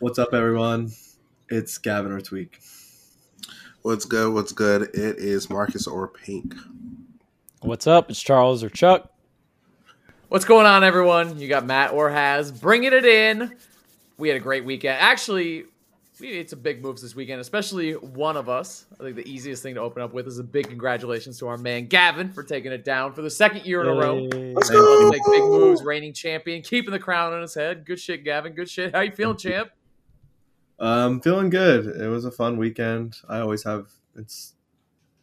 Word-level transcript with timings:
What's 0.00 0.18
up, 0.18 0.32
everyone? 0.32 0.92
It's 1.50 1.76
Gavin 1.76 2.10
or 2.10 2.20
Tweek. 2.20 2.48
What's 3.82 4.06
good? 4.06 4.32
What's 4.32 4.52
good? 4.52 4.82
It 4.94 5.18
is 5.18 5.50
Marcus 5.50 5.86
or 5.86 6.08
Pink. 6.08 6.54
What's 7.60 7.86
up? 7.86 8.10
It's 8.10 8.22
Charles 8.22 8.64
or 8.64 8.70
Chuck. 8.70 9.12
What's 10.28 10.46
going 10.46 10.64
on, 10.64 10.84
everyone? 10.84 11.38
You 11.38 11.48
got 11.48 11.66
Matt 11.66 11.92
or 11.92 12.08
Haz 12.08 12.50
bringing 12.50 12.94
it 12.94 13.04
in. 13.04 13.54
We 14.16 14.28
had 14.28 14.38
a 14.38 14.40
great 14.40 14.64
weekend. 14.64 14.96
Actually, 14.98 15.64
we 16.18 16.32
made 16.32 16.48
some 16.48 16.60
big 16.60 16.82
moves 16.82 17.02
this 17.02 17.14
weekend, 17.14 17.42
especially 17.42 17.92
one 17.92 18.38
of 18.38 18.48
us. 18.48 18.86
I 18.98 19.04
think 19.04 19.16
the 19.16 19.28
easiest 19.28 19.62
thing 19.62 19.74
to 19.74 19.82
open 19.82 20.00
up 20.00 20.14
with 20.14 20.26
is 20.26 20.38
a 20.38 20.44
big 20.44 20.68
congratulations 20.68 21.38
to 21.40 21.46
our 21.48 21.58
man 21.58 21.88
Gavin 21.88 22.30
for 22.32 22.42
taking 22.42 22.72
it 22.72 22.84
down 22.84 23.12
for 23.12 23.20
the 23.20 23.28
second 23.30 23.66
year 23.66 23.82
in 23.82 23.88
a 23.88 23.92
row. 23.94 24.16
Let's 24.22 24.70
Let's 24.70 24.70
go. 24.70 25.10
make 25.10 25.20
big 25.30 25.42
moves, 25.42 25.82
reigning 25.82 26.14
champion, 26.14 26.62
keeping 26.62 26.90
the 26.90 26.98
crown 26.98 27.34
on 27.34 27.42
his 27.42 27.54
head. 27.54 27.84
Good 27.84 28.00
shit, 28.00 28.24
Gavin. 28.24 28.54
Good 28.54 28.70
shit. 28.70 28.94
How 28.94 29.00
you 29.00 29.12
feeling, 29.12 29.36
champ? 29.36 29.70
Um, 30.80 31.20
feeling 31.20 31.50
good. 31.50 31.86
It 31.86 32.08
was 32.08 32.24
a 32.24 32.30
fun 32.30 32.56
weekend. 32.56 33.16
I 33.28 33.40
always 33.40 33.64
have. 33.64 33.88
It's. 34.16 34.54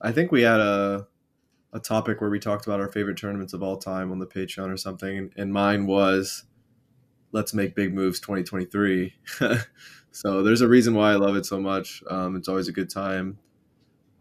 I 0.01 0.11
think 0.11 0.31
we 0.31 0.43
had 0.43 0.59
a 0.59 1.07
a 1.73 1.79
topic 1.79 2.21
where 2.21 2.29
we 2.29 2.39
talked 2.39 2.65
about 2.67 2.79
our 2.79 2.91
favorite 2.91 3.17
tournaments 3.17 3.53
of 3.53 3.63
all 3.63 3.77
time 3.77 4.11
on 4.11 4.19
the 4.19 4.27
Patreon 4.27 4.71
or 4.71 4.77
something, 4.77 5.31
and 5.35 5.51
mine 5.51 5.87
was, 5.87 6.43
"Let's 7.31 7.53
make 7.53 7.75
big 7.75 7.93
moves 7.93 8.19
2023." 8.19 9.13
so 10.11 10.43
there's 10.43 10.61
a 10.61 10.67
reason 10.67 10.93
why 10.95 11.11
I 11.11 11.15
love 11.15 11.35
it 11.35 11.45
so 11.45 11.59
much. 11.59 12.03
Um, 12.09 12.35
it's 12.35 12.47
always 12.47 12.67
a 12.67 12.73
good 12.73 12.89
time. 12.89 13.39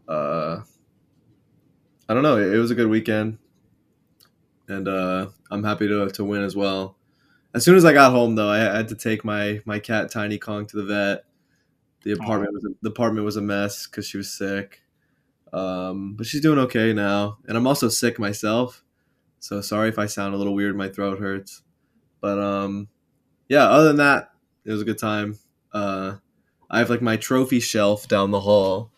Uh, 0.07 0.61
I 2.09 2.13
don't 2.13 2.23
know. 2.23 2.37
It, 2.37 2.53
it 2.53 2.59
was 2.59 2.71
a 2.71 2.75
good 2.75 2.87
weekend, 2.87 3.37
and 4.67 4.87
uh, 4.87 5.27
I'm 5.51 5.63
happy 5.63 5.87
to 5.87 6.09
to 6.09 6.23
win 6.23 6.43
as 6.43 6.55
well. 6.55 6.97
As 7.53 7.63
soon 7.63 7.75
as 7.75 7.85
I 7.85 7.93
got 7.93 8.11
home, 8.11 8.35
though, 8.35 8.49
I 8.49 8.57
had 8.59 8.87
to 8.89 8.95
take 8.95 9.23
my 9.25 9.61
my 9.65 9.79
cat 9.79 10.11
Tiny 10.11 10.37
Kong 10.37 10.65
to 10.67 10.77
the 10.77 10.85
vet. 10.85 11.23
The 12.03 12.11
apartment 12.13 12.53
was 12.53 12.63
a, 12.63 12.69
the 12.81 12.89
apartment 12.89 13.25
was 13.25 13.35
a 13.35 13.41
mess 13.41 13.87
because 13.87 14.07
she 14.07 14.17
was 14.17 14.31
sick, 14.31 14.81
um, 15.51 16.15
but 16.15 16.25
she's 16.25 16.41
doing 16.41 16.59
okay 16.59 16.93
now. 16.93 17.37
And 17.47 17.57
I'm 17.57 17.67
also 17.67 17.89
sick 17.89 18.19
myself, 18.19 18.83
so 19.39 19.61
sorry 19.61 19.89
if 19.89 19.99
I 19.99 20.05
sound 20.05 20.33
a 20.33 20.37
little 20.37 20.55
weird. 20.55 20.75
My 20.77 20.89
throat 20.89 21.19
hurts, 21.19 21.63
but 22.21 22.39
um, 22.39 22.87
yeah. 23.49 23.63
Other 23.63 23.87
than 23.87 23.97
that, 23.97 24.31
it 24.65 24.71
was 24.71 24.81
a 24.81 24.85
good 24.85 24.97
time. 24.97 25.37
Uh, 25.73 26.15
I 26.69 26.79
have 26.79 26.89
like 26.89 27.01
my 27.01 27.17
trophy 27.17 27.59
shelf 27.59 28.07
down 28.07 28.31
the 28.31 28.41
hall, 28.41 28.91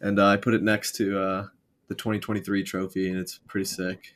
and 0.00 0.18
uh, 0.18 0.26
I 0.26 0.36
put 0.36 0.54
it 0.54 0.62
next 0.62 0.96
to 0.96 1.18
uh, 1.18 1.46
the 1.88 1.94
2023 1.94 2.62
trophy, 2.62 3.10
and 3.10 3.18
it's 3.18 3.38
pretty 3.46 3.66
sick. 3.66 4.14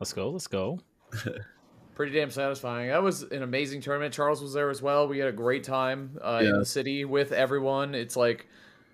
Let's 0.00 0.12
go. 0.12 0.30
Let's 0.30 0.46
go. 0.46 0.80
Pretty 1.94 2.12
damn 2.12 2.30
satisfying. 2.30 2.88
That 2.88 3.02
was 3.02 3.22
an 3.22 3.42
amazing 3.42 3.80
tournament. 3.80 4.12
Charles 4.12 4.42
was 4.42 4.52
there 4.52 4.68
as 4.70 4.82
well. 4.82 5.06
We 5.06 5.18
had 5.18 5.28
a 5.28 5.32
great 5.32 5.62
time 5.64 6.18
uh, 6.22 6.40
Yeah. 6.42 6.50
in 6.50 6.58
the 6.58 6.64
city 6.64 7.04
with 7.04 7.30
everyone. 7.32 7.94
It's 7.94 8.16
like 8.16 8.46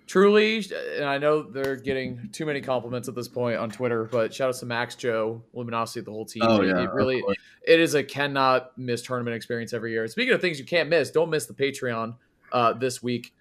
truly, 0.05 0.63
and 0.97 1.05
I 1.05 1.17
know 1.17 1.41
they're 1.41 1.77
getting 1.77 2.29
too 2.31 2.45
many 2.45 2.61
compliments 2.61 3.07
at 3.07 3.15
this 3.15 3.27
point 3.27 3.57
on 3.57 3.69
Twitter, 3.71 4.03
but 4.03 4.33
shout 4.33 4.49
out 4.49 4.55
to 4.55 4.65
Max, 4.65 4.95
Joe, 4.95 5.41
Luminosity, 5.53 6.01
the 6.01 6.11
whole 6.11 6.25
team. 6.25 6.43
Oh 6.45 6.61
yeah, 6.61 6.83
it 6.83 6.91
really, 6.91 7.23
it 7.65 7.79
is 7.79 7.95
a 7.95 8.03
cannot 8.03 8.77
miss 8.77 9.01
tournament 9.01 9.35
experience 9.35 9.73
every 9.73 9.91
year. 9.91 10.07
Speaking 10.07 10.33
of 10.33 10.41
things 10.41 10.59
you 10.59 10.65
can't 10.65 10.89
miss, 10.89 11.09
don't 11.11 11.29
miss 11.29 11.45
the 11.47 11.53
Patreon 11.53 12.15
uh, 12.51 12.73
this 12.73 13.01
week. 13.01 13.33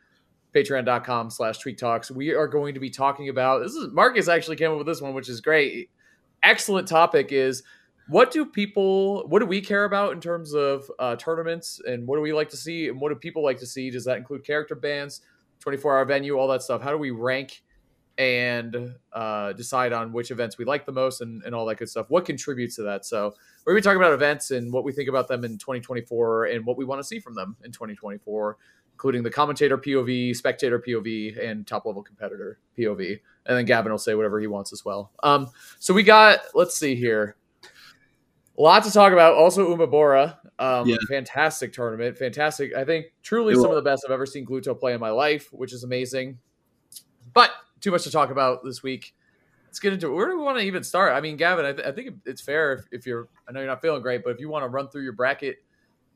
Patreon.com 0.54 1.30
slash 1.30 1.58
tweek 1.60 1.76
talks. 1.78 2.10
We 2.10 2.34
are 2.34 2.48
going 2.48 2.74
to 2.74 2.80
be 2.80 2.90
talking 2.90 3.28
about 3.28 3.62
this 3.62 3.72
is 3.74 3.92
Marcus 3.92 4.26
actually 4.28 4.56
came 4.56 4.70
up 4.72 4.78
with 4.78 4.86
this 4.86 5.00
one, 5.00 5.14
which 5.14 5.28
is 5.28 5.40
great. 5.40 5.90
Excellent 6.42 6.88
topic 6.88 7.30
is 7.30 7.62
what 8.10 8.32
do 8.32 8.44
people 8.44 9.24
what 9.28 9.38
do 9.38 9.46
we 9.46 9.60
care 9.60 9.84
about 9.84 10.12
in 10.12 10.20
terms 10.20 10.52
of 10.52 10.90
uh, 10.98 11.14
tournaments 11.14 11.80
and 11.86 12.04
what 12.06 12.16
do 12.16 12.22
we 12.22 12.32
like 12.32 12.48
to 12.48 12.56
see 12.56 12.88
and 12.88 13.00
what 13.00 13.10
do 13.10 13.14
people 13.14 13.42
like 13.42 13.58
to 13.58 13.66
see? 13.66 13.88
Does 13.88 14.04
that 14.04 14.18
include 14.18 14.44
character 14.44 14.74
bands, 14.74 15.20
24 15.60 15.96
hour 15.96 16.04
venue, 16.04 16.36
all 16.36 16.48
that 16.48 16.62
stuff? 16.62 16.82
How 16.82 16.90
do 16.90 16.98
we 16.98 17.12
rank 17.12 17.62
and 18.18 18.94
uh, 19.12 19.52
decide 19.52 19.92
on 19.92 20.12
which 20.12 20.32
events 20.32 20.58
we 20.58 20.64
like 20.64 20.84
the 20.84 20.92
most 20.92 21.20
and, 21.20 21.42
and 21.44 21.54
all 21.54 21.64
that 21.66 21.78
good 21.78 21.88
stuff? 21.88 22.06
What 22.08 22.24
contributes 22.24 22.74
to 22.76 22.82
that? 22.82 23.06
So 23.06 23.32
we're 23.64 23.74
going 23.74 23.82
to 23.82 23.88
be 23.88 23.92
talking 23.92 24.02
about 24.02 24.12
events 24.12 24.50
and 24.50 24.72
what 24.72 24.82
we 24.82 24.92
think 24.92 25.08
about 25.08 25.28
them 25.28 25.44
in 25.44 25.56
2024 25.56 26.46
and 26.46 26.66
what 26.66 26.76
we 26.76 26.84
want 26.84 26.98
to 26.98 27.04
see 27.04 27.20
from 27.20 27.36
them 27.36 27.56
in 27.64 27.70
2024 27.70 28.56
including 28.92 29.22
the 29.22 29.30
commentator 29.30 29.78
POV, 29.78 30.36
spectator 30.36 30.78
POV, 30.78 31.42
and 31.42 31.66
top 31.66 31.86
level 31.86 32.02
competitor 32.02 32.58
POV. 32.76 33.18
And 33.46 33.56
then 33.56 33.64
Gavin 33.64 33.90
will 33.90 33.98
say 33.98 34.14
whatever 34.14 34.38
he 34.38 34.46
wants 34.46 34.74
as 34.74 34.84
well. 34.84 35.10
Um, 35.22 35.48
so 35.78 35.94
we 35.94 36.02
got, 36.02 36.40
let's 36.52 36.76
see 36.76 36.94
here, 36.94 37.36
a 38.58 38.62
lot 38.62 38.84
to 38.84 38.92
talk 38.92 39.12
about. 39.12 39.34
Also, 39.34 39.74
Umebura, 39.74 40.36
um, 40.58 40.88
Yeah. 40.88 40.96
fantastic 41.08 41.72
tournament, 41.72 42.18
fantastic. 42.18 42.74
I 42.74 42.84
think 42.84 43.06
truly 43.22 43.54
some 43.54 43.70
of 43.70 43.76
the 43.76 43.82
best 43.82 44.04
I've 44.04 44.12
ever 44.12 44.26
seen 44.26 44.44
Gluto 44.46 44.78
play 44.78 44.92
in 44.92 45.00
my 45.00 45.10
life, 45.10 45.48
which 45.52 45.72
is 45.72 45.84
amazing. 45.84 46.38
But 47.32 47.50
too 47.80 47.90
much 47.90 48.04
to 48.04 48.10
talk 48.10 48.30
about 48.30 48.64
this 48.64 48.82
week. 48.82 49.14
Let's 49.66 49.78
get 49.78 49.92
into 49.92 50.08
it. 50.08 50.14
Where 50.14 50.28
do 50.28 50.36
we 50.36 50.42
want 50.42 50.58
to 50.58 50.64
even 50.64 50.82
start? 50.82 51.14
I 51.14 51.20
mean, 51.20 51.36
Gavin, 51.36 51.64
I, 51.64 51.72
th- 51.72 51.86
I 51.86 51.92
think 51.92 52.16
it's 52.26 52.42
fair 52.42 52.72
if, 52.72 52.86
if 52.90 53.06
you're, 53.06 53.28
I 53.48 53.52
know 53.52 53.60
you're 53.60 53.68
not 53.68 53.80
feeling 53.80 54.02
great, 54.02 54.24
but 54.24 54.30
if 54.30 54.40
you 54.40 54.48
want 54.48 54.64
to 54.64 54.68
run 54.68 54.88
through 54.88 55.04
your 55.04 55.12
bracket, 55.12 55.58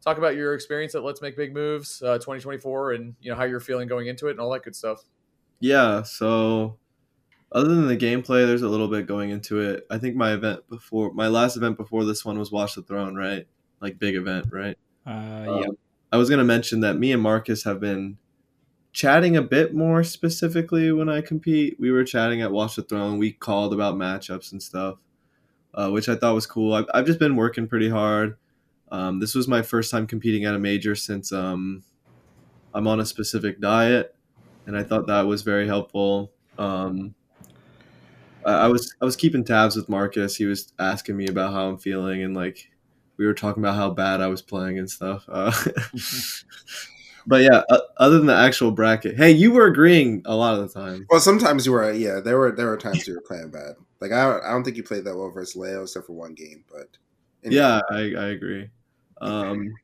talk 0.03 0.19
about 0.19 0.34
your 0.34 0.55
experience 0.55 0.94
at 0.97 1.05
Let's 1.05 1.23
Make 1.23 1.37
Big 1.37 1.55
Moves 1.55 2.03
uh, 2.03 2.15
2024 2.19 2.93
and 2.93 3.15
you 3.21 3.31
know 3.31 3.37
how 3.37 3.44
you're 3.44 3.61
feeling 3.61 3.87
going 3.87 4.09
into 4.09 4.27
it 4.27 4.33
and 4.33 4.41
all 4.41 4.50
that 4.50 4.65
good 4.65 4.75
stuff. 4.75 5.05
Yeah, 5.61 6.03
so 6.03 6.78
other 7.54 7.69
than 7.69 7.87
the 7.87 7.97
gameplay, 7.97 8.47
there's 8.47 8.62
a 8.62 8.69
little 8.69 8.88
bit 8.88 9.06
going 9.06 9.31
into 9.31 9.60
it. 9.60 9.87
I 9.91 9.98
think 9.98 10.16
my 10.16 10.32
event 10.32 10.69
before 10.69 11.12
my 11.15 11.28
last 11.28 11.56
event 11.56 11.76
before 11.76 12.04
this 12.04 12.25
one 12.25 12.38
was 12.38 12.50
Watch 12.50 12.75
the 12.75 12.82
Throne, 12.82 13.15
right? 13.15 13.47
Like 13.81 13.98
big 13.98 14.16
event, 14.16 14.48
right? 14.50 14.76
Uh, 15.06 15.10
Um, 15.10 15.62
yeah. 15.62 15.69
I 16.12 16.16
was 16.16 16.28
gonna 16.28 16.44
mention 16.44 16.81
that 16.81 16.98
me 16.98 17.12
and 17.12 17.22
Marcus 17.22 17.64
have 17.64 17.81
been 17.81 18.19
chatting 18.93 19.37
a 19.37 19.43
bit 19.43 19.75
more 19.75 20.04
specifically 20.04 20.93
when 20.93 21.09
I 21.09 21.20
compete. 21.20 21.76
We 21.81 21.91
were 21.91 22.04
chatting 22.04 22.43
at 22.43 22.53
Watch 22.53 22.76
the 22.76 22.82
Throne. 22.82 23.19
We 23.19 23.32
called 23.32 23.72
about 23.72 23.97
matchups 23.97 24.53
and 24.53 24.62
stuff, 24.62 24.98
uh, 25.75 25.91
which 25.91 26.09
I 26.09 26.14
thought 26.14 26.34
was 26.34 26.47
cool. 26.47 26.75
I've, 26.75 26.87
I've 26.94 27.06
just 27.06 27.19
been 27.19 27.37
working 27.37 27.66
pretty 27.66 27.88
hard. 27.88 28.37
Um, 28.93 29.19
this 29.19 29.34
was 29.34 29.48
my 29.48 29.62
first 29.62 29.91
time 29.91 30.06
competing 30.06 30.44
at 30.44 30.54
a 30.54 30.59
major 30.59 30.94
since 30.94 31.32
um, 31.32 31.82
I'm 32.72 32.87
on 32.87 33.00
a 33.00 33.06
specific 33.06 33.60
diet, 33.60 34.14
and 34.66 34.76
I 34.76 34.84
thought 34.84 35.09
that 35.09 35.22
was 35.22 35.43
very 35.43 35.66
helpful. 35.66 36.31
Um, 36.59 37.14
I, 38.50 38.69
was 38.69 38.94
I 39.00 39.05
was 39.05 39.16
keeping 39.16 39.44
tabs 39.44 39.77
with 39.77 39.88
Marcus. 39.88 40.37
He 40.37 40.44
was 40.44 40.72
asking 40.78 41.16
me 41.16 41.27
about 41.27 41.53
how 41.53 41.69
I'm 41.69 41.78
feeling, 41.78 42.22
and 42.22 42.34
like 42.34 42.71
we 43.16 43.27
were 43.27 43.34
talking 43.34 43.62
about 43.62 43.77
how 43.77 43.91
bad 43.91 44.21
I 44.21 44.27
was 44.27 44.43
playing 44.43 44.78
and 44.78 44.91
stuff. 44.91 45.25
Uh, 45.28 45.53
but 47.27 47.43
yeah, 47.43 47.62
uh, 47.71 47.78
other 47.97 48.19
than 48.19 48.27
the 48.27 48.34
actual 48.34 48.71
bracket, 48.71 49.16
hey, 49.16 49.31
you 49.31 49.53
were 49.53 49.66
agreeing 49.66 50.22
a 50.25 50.34
lot 50.34 50.59
of 50.59 50.60
the 50.60 50.81
time. 50.81 51.06
Well, 51.10 51.21
sometimes 51.21 51.66
you 51.66 51.72
were. 51.72 51.93
Yeah, 51.93 52.21
there 52.21 52.38
were 52.38 52.53
there 52.53 52.66
were 52.66 52.77
times 52.77 53.06
you 53.06 53.15
were 53.15 53.22
playing 53.22 53.50
bad. 53.50 53.75
Like 54.00 54.12
I 54.12 54.25
don't, 54.25 54.44
I 54.44 54.50
don't 54.50 54.65
think 54.65 54.76
you 54.76 54.82
played 54.82 55.05
that 55.05 55.16
well 55.16 55.31
versus 55.31 55.56
Leo 55.56 55.82
except 55.82 56.06
for 56.06 56.12
one 56.12 56.34
game. 56.34 56.65
But 56.71 56.88
Yeah, 57.43 57.81
I, 57.91 57.97
I 57.97 58.26
agree. 58.26 58.69
Um, 59.21 59.75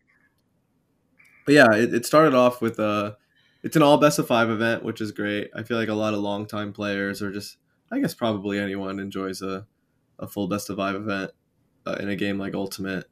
but 1.46 1.54
yeah, 1.54 1.72
it, 1.74 1.94
it 1.94 2.06
started 2.06 2.34
off 2.34 2.60
with 2.60 2.78
uh 2.78 3.14
it's 3.62 3.76
an 3.76 3.82
all 3.82 3.98
best 3.98 4.18
of 4.18 4.26
five 4.26 4.50
event, 4.50 4.82
which 4.82 5.00
is 5.00 5.12
great. 5.12 5.50
I 5.54 5.62
feel 5.62 5.76
like 5.76 5.88
a 5.88 5.94
lot 5.94 6.14
of 6.14 6.20
longtime 6.20 6.72
players, 6.72 7.22
are 7.22 7.32
just 7.32 7.56
I 7.90 8.00
guess 8.00 8.14
probably 8.14 8.58
anyone, 8.58 9.00
enjoys 9.00 9.42
a, 9.42 9.66
a 10.18 10.26
full 10.26 10.48
best 10.48 10.70
of 10.70 10.76
five 10.76 10.94
event 10.94 11.32
uh, 11.86 11.96
in 12.00 12.08
a 12.08 12.16
game 12.16 12.38
like 12.38 12.54
Ultimate. 12.54 13.06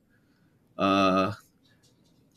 Uh, 0.76 1.32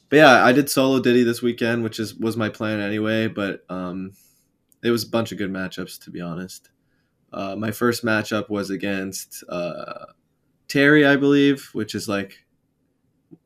but 0.09 0.15
yeah, 0.17 0.43
I 0.43 0.51
did 0.51 0.69
solo 0.69 0.99
Diddy 0.99 1.23
this 1.23 1.41
weekend, 1.41 1.83
which 1.83 1.99
is 1.99 2.15
was 2.15 2.35
my 2.35 2.49
plan 2.49 2.79
anyway. 2.79 3.27
But 3.27 3.63
um, 3.69 4.13
it 4.83 4.91
was 4.91 5.03
a 5.03 5.09
bunch 5.09 5.31
of 5.31 5.37
good 5.37 5.51
matchups, 5.51 6.03
to 6.03 6.11
be 6.11 6.19
honest. 6.19 6.69
Uh, 7.31 7.55
my 7.55 7.71
first 7.71 8.03
matchup 8.03 8.49
was 8.49 8.69
against 8.69 9.43
uh, 9.47 10.07
Terry, 10.67 11.05
I 11.05 11.15
believe, 11.15 11.69
which 11.73 11.95
is 11.95 12.09
like 12.09 12.45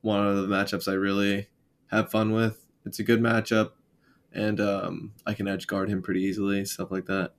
one 0.01 0.25
of 0.25 0.37
the 0.37 0.47
matchups 0.47 0.87
I 0.87 0.93
really 0.93 1.49
have 1.87 2.09
fun 2.09 2.31
with. 2.31 2.65
It's 2.85 2.99
a 2.99 3.03
good 3.03 3.19
matchup, 3.19 3.71
and 4.33 4.59
um, 4.59 5.13
I 5.25 5.33
can 5.33 5.47
edge 5.47 5.67
guard 5.67 5.89
him 5.89 6.01
pretty 6.01 6.21
easily, 6.21 6.65
stuff 6.65 6.91
like 6.91 7.05
that. 7.05 7.33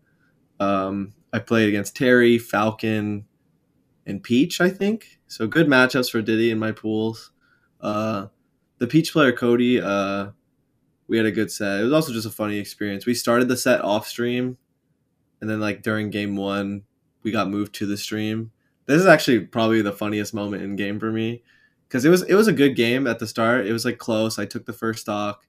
Um, 0.61 1.13
I 1.33 1.39
played 1.39 1.69
against 1.69 1.97
Terry, 1.97 2.39
Falcon, 2.39 3.27
and 4.07 4.23
Peach, 4.23 4.61
I 4.61 4.71
think. 4.71 5.19
So 5.27 5.47
good 5.47 5.67
matchups 5.67 6.11
for 6.11 6.23
Diddy 6.23 6.51
in 6.51 6.59
my 6.59 6.73
pools. 6.73 7.33
Uh, 7.81 8.27
the 8.79 8.87
Peach 8.87 9.13
player 9.13 9.33
Cody, 9.33 9.81
uh, 9.81 10.29
we 11.09 11.17
had 11.17 11.27
a 11.27 11.33
good 11.33 11.51
set. 11.51 11.81
It 11.81 11.85
was 11.85 11.93
also 11.93 12.13
just 12.13 12.27
a 12.27 12.31
funny 12.31 12.59
experience. 12.59 13.07
We 13.07 13.15
started 13.15 13.49
the 13.49 13.57
set 13.57 13.81
off 13.83 14.07
stream, 14.07 14.57
and 15.41 15.49
then 15.51 15.61
like 15.61 15.83
during 15.83 16.11
game 16.11 16.37
one, 16.37 16.83
we 17.23 17.31
got 17.31 17.51
moved 17.51 17.75
to 17.77 17.87
the 17.87 17.97
stream. 17.97 18.53
This 18.87 19.01
is 19.01 19.07
actually 19.07 19.41
probably 19.41 19.83
the 19.83 19.93
funniest 19.93 20.33
moment 20.33 20.63
in 20.63 20.77
game 20.77 21.01
for 21.01 21.11
me 21.11 21.43
because 21.89 22.05
it 22.05 22.11
was 22.11 22.23
it 22.23 22.35
was 22.35 22.49
a 22.49 22.53
good 22.53 22.77
game 22.77 23.07
at 23.07 23.19
the 23.19 23.27
start. 23.27 23.67
It 23.67 23.73
was 23.73 23.85
like 23.85 23.99
close. 23.99 24.39
I 24.39 24.47
took 24.47 24.67
the 24.67 24.73
first 24.73 25.01
stock, 25.01 25.45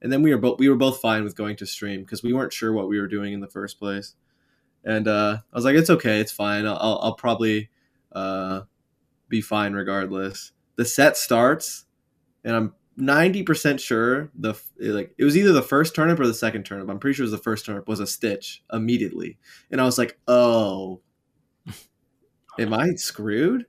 and 0.00 0.12
then 0.12 0.22
we 0.22 0.30
were 0.30 0.40
both 0.40 0.58
we 0.58 0.68
were 0.68 0.76
both 0.76 1.00
fine 1.00 1.24
with 1.24 1.36
going 1.36 1.56
to 1.56 1.66
stream 1.66 2.02
because 2.02 2.22
we 2.22 2.32
weren't 2.32 2.52
sure 2.52 2.72
what 2.72 2.88
we 2.88 3.00
were 3.00 3.08
doing 3.08 3.32
in 3.32 3.40
the 3.40 3.48
first 3.48 3.78
place. 3.78 4.14
And 4.84 5.06
uh, 5.06 5.38
I 5.52 5.56
was 5.56 5.64
like, 5.64 5.76
it's 5.76 5.90
okay, 5.90 6.20
it's 6.20 6.32
fine. 6.32 6.66
I'll 6.66 6.98
I'll, 7.02 7.14
probably 7.14 7.70
uh, 8.12 8.62
be 9.28 9.40
fine 9.40 9.74
regardless. 9.74 10.52
The 10.76 10.84
set 10.84 11.16
starts, 11.16 11.84
and 12.44 12.56
I'm 12.56 12.74
ninety 12.96 13.42
percent 13.42 13.80
sure 13.80 14.30
the 14.34 14.54
like 14.78 15.14
it 15.18 15.24
was 15.24 15.36
either 15.36 15.52
the 15.52 15.62
first 15.62 15.94
turnip 15.94 16.18
or 16.18 16.26
the 16.26 16.34
second 16.34 16.64
turnip. 16.64 16.88
I'm 16.88 16.98
pretty 16.98 17.14
sure 17.14 17.24
it 17.24 17.30
was 17.30 17.32
the 17.32 17.38
first 17.38 17.64
turnip 17.64 17.86
was 17.86 18.00
a 18.00 18.06
stitch 18.06 18.62
immediately, 18.72 19.38
and 19.70 19.80
I 19.80 19.84
was 19.84 19.98
like, 19.98 20.18
oh, 20.26 21.00
am 22.58 22.74
I 22.74 22.94
screwed? 22.94 23.66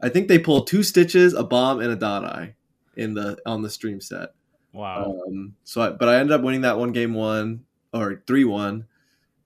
I 0.00 0.08
think 0.08 0.28
they 0.28 0.38
pulled 0.38 0.66
two 0.66 0.82
stitches, 0.82 1.34
a 1.34 1.44
bomb, 1.44 1.80
and 1.80 1.90
a 1.90 1.96
dot 1.96 2.24
eye 2.24 2.54
in 2.96 3.14
the 3.14 3.38
on 3.46 3.62
the 3.62 3.70
stream 3.70 4.00
set. 4.00 4.30
Wow. 4.72 5.22
Um, 5.26 5.54
so, 5.64 5.80
I, 5.82 5.90
but 5.90 6.08
I 6.08 6.18
ended 6.18 6.32
up 6.32 6.42
winning 6.42 6.60
that 6.62 6.78
one 6.78 6.92
game 6.92 7.14
one 7.14 7.64
or 7.92 8.22
three 8.26 8.44
one, 8.44 8.86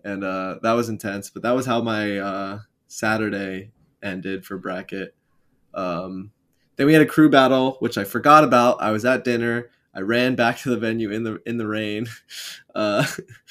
and 0.05 0.23
uh, 0.23 0.59
that 0.63 0.73
was 0.73 0.89
intense. 0.89 1.31
But 1.31 1.43
that 1.43 1.53
was 1.53 1.67
how 1.67 1.81
my 1.81 2.19
uh, 2.19 2.59
Saturday 2.87 3.73
ended 4.03 4.45
for 4.45 4.59
bracket. 4.59 5.15
Um, 5.73 6.31
then 6.77 6.87
we 6.87 6.93
had 6.93 7.03
a 7.03 7.07
crew 7.07 7.31
battle, 7.31 7.77
which 7.81 7.99
I 7.99 8.05
forgot 8.05 8.45
about. 8.45 8.83
I 8.83 8.91
was 8.91 9.05
at 9.05 9.25
dinner. 9.25 9.71
I 9.95 10.01
ran 10.01 10.35
back 10.35 10.59
to 10.59 10.71
the 10.71 10.77
venue 10.77 11.11
in 11.11 11.23
the 11.25 11.41
in 11.47 11.57
the 11.57 11.67
rain, 11.67 12.07
uh, 12.75 13.07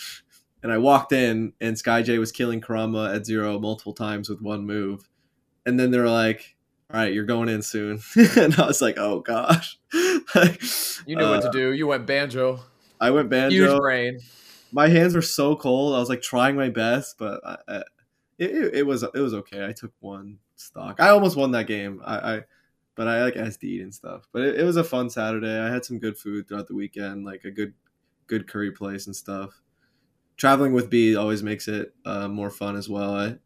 and 0.64 0.72
I 0.72 0.78
walked 0.78 1.12
in, 1.12 1.54
and 1.60 1.76
SkyJ 1.76 2.20
was 2.20 2.32
killing 2.32 2.62
Karama 2.62 3.16
at 3.16 3.26
zero 3.26 3.60
multiple 3.60 3.94
times 3.94 4.30
with 4.30 4.42
one 4.42 4.66
move, 4.66 5.10
and 5.66 5.80
then 5.80 5.92
they 5.92 6.00
were 6.00 6.10
like, 6.10 6.56
"All 6.92 7.00
right, 7.00 7.14
you're 7.14 7.24
going 7.24 7.50
in 7.50 7.62
soon," 7.62 8.02
and 8.38 8.56
I 8.60 8.68
was 8.68 8.82
like, 8.82 8.98
"Oh 8.98 9.22
gosh." 9.22 9.80
like, 10.36 10.62
You 11.06 11.16
knew 11.16 11.26
uh, 11.26 11.32
what 11.32 11.44
to 11.44 11.52
do. 11.52 11.72
You 11.72 11.88
went 11.88 12.06
banjo. 12.06 12.60
I 13.00 13.12
went 13.12 13.30
banjo. 13.30 13.56
Huge 13.56 13.78
brain. 13.80 14.20
My 14.74 14.90
hands 14.90 15.16
were 15.16 15.22
so 15.22 15.56
cold. 15.56 15.96
I 15.96 16.00
was 16.00 16.10
like 16.10 16.22
trying 16.22 16.56
my 16.56 16.70
best, 16.70 17.18
but 17.18 17.40
I, 17.46 17.58
I, 17.68 17.84
it, 18.40 18.76
it, 18.76 18.86
was 18.86 19.04
it 19.04 19.20
was 19.20 19.34
okay. 19.36 19.66
I 19.66 19.72
took 19.72 19.94
one 20.00 20.40
stock. 20.56 21.00
I 21.00 21.10
almost 21.10 21.38
won 21.38 21.52
that 21.52 21.68
game. 21.68 22.02
I, 22.04 22.18
I 22.18 22.42
but 22.96 23.08
I 23.08 23.24
like 23.24 23.36
SD'd 23.36 23.82
and 23.82 23.94
stuff. 23.94 24.28
But 24.34 24.42
it, 24.42 24.60
it 24.60 24.64
was 24.64 24.78
a 24.78 24.84
fun 24.84 25.10
Saturday. 25.10 25.60
I 25.60 25.72
had 25.72 25.86
some 25.86 26.00
good 26.00 26.18
food 26.18 26.48
throughout 26.48 26.68
the 26.68 26.76
weekend, 26.76 27.24
like 27.24 27.44
a 27.46 27.52
good 27.52 27.74
good 28.26 28.48
curry 28.48 28.72
place 28.72 29.06
and 29.06 29.16
stuff. 29.16 29.62
Traveling 30.38 30.74
with 30.74 30.90
B 30.90 31.16
always 31.16 31.44
makes 31.44 31.68
it 31.68 31.94
uh, 32.06 32.28
more 32.28 32.50
fun 32.50 32.76
as 32.76 32.90
well. 32.90 33.16
I 33.16 33.38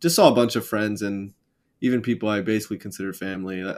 just 0.00 0.16
saw 0.16 0.30
a 0.30 0.34
bunch 0.34 0.56
of 0.56 0.66
friends 0.66 1.02
and 1.02 1.34
even 1.82 2.00
people 2.00 2.30
I 2.30 2.40
basically 2.40 2.78
consider 2.78 3.12
family. 3.12 3.62
I, 3.62 3.76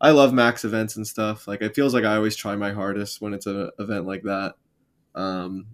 I 0.00 0.10
love 0.12 0.32
max 0.32 0.64
events 0.64 0.96
and 0.96 1.06
stuff. 1.06 1.48
Like 1.48 1.60
it 1.60 1.74
feels 1.74 1.92
like 1.92 2.04
I 2.04 2.14
always 2.14 2.36
try 2.36 2.54
my 2.54 2.72
hardest 2.72 3.20
when 3.20 3.34
it's 3.34 3.46
an 3.46 3.70
event 3.80 4.06
like 4.06 4.22
that. 4.22 4.54
Um, 5.16 5.66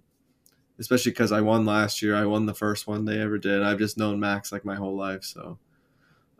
especially 0.79 1.11
because 1.11 1.31
I 1.31 1.41
won 1.41 1.65
last 1.65 2.01
year. 2.01 2.15
I 2.15 2.25
won 2.25 2.45
the 2.45 2.53
first 2.53 2.87
one 2.87 3.05
they 3.05 3.19
ever 3.19 3.37
did. 3.37 3.63
I've 3.63 3.79
just 3.79 3.97
known 3.97 4.19
Max 4.19 4.51
like 4.51 4.65
my 4.65 4.75
whole 4.75 4.95
life. 4.95 5.23
So, 5.23 5.57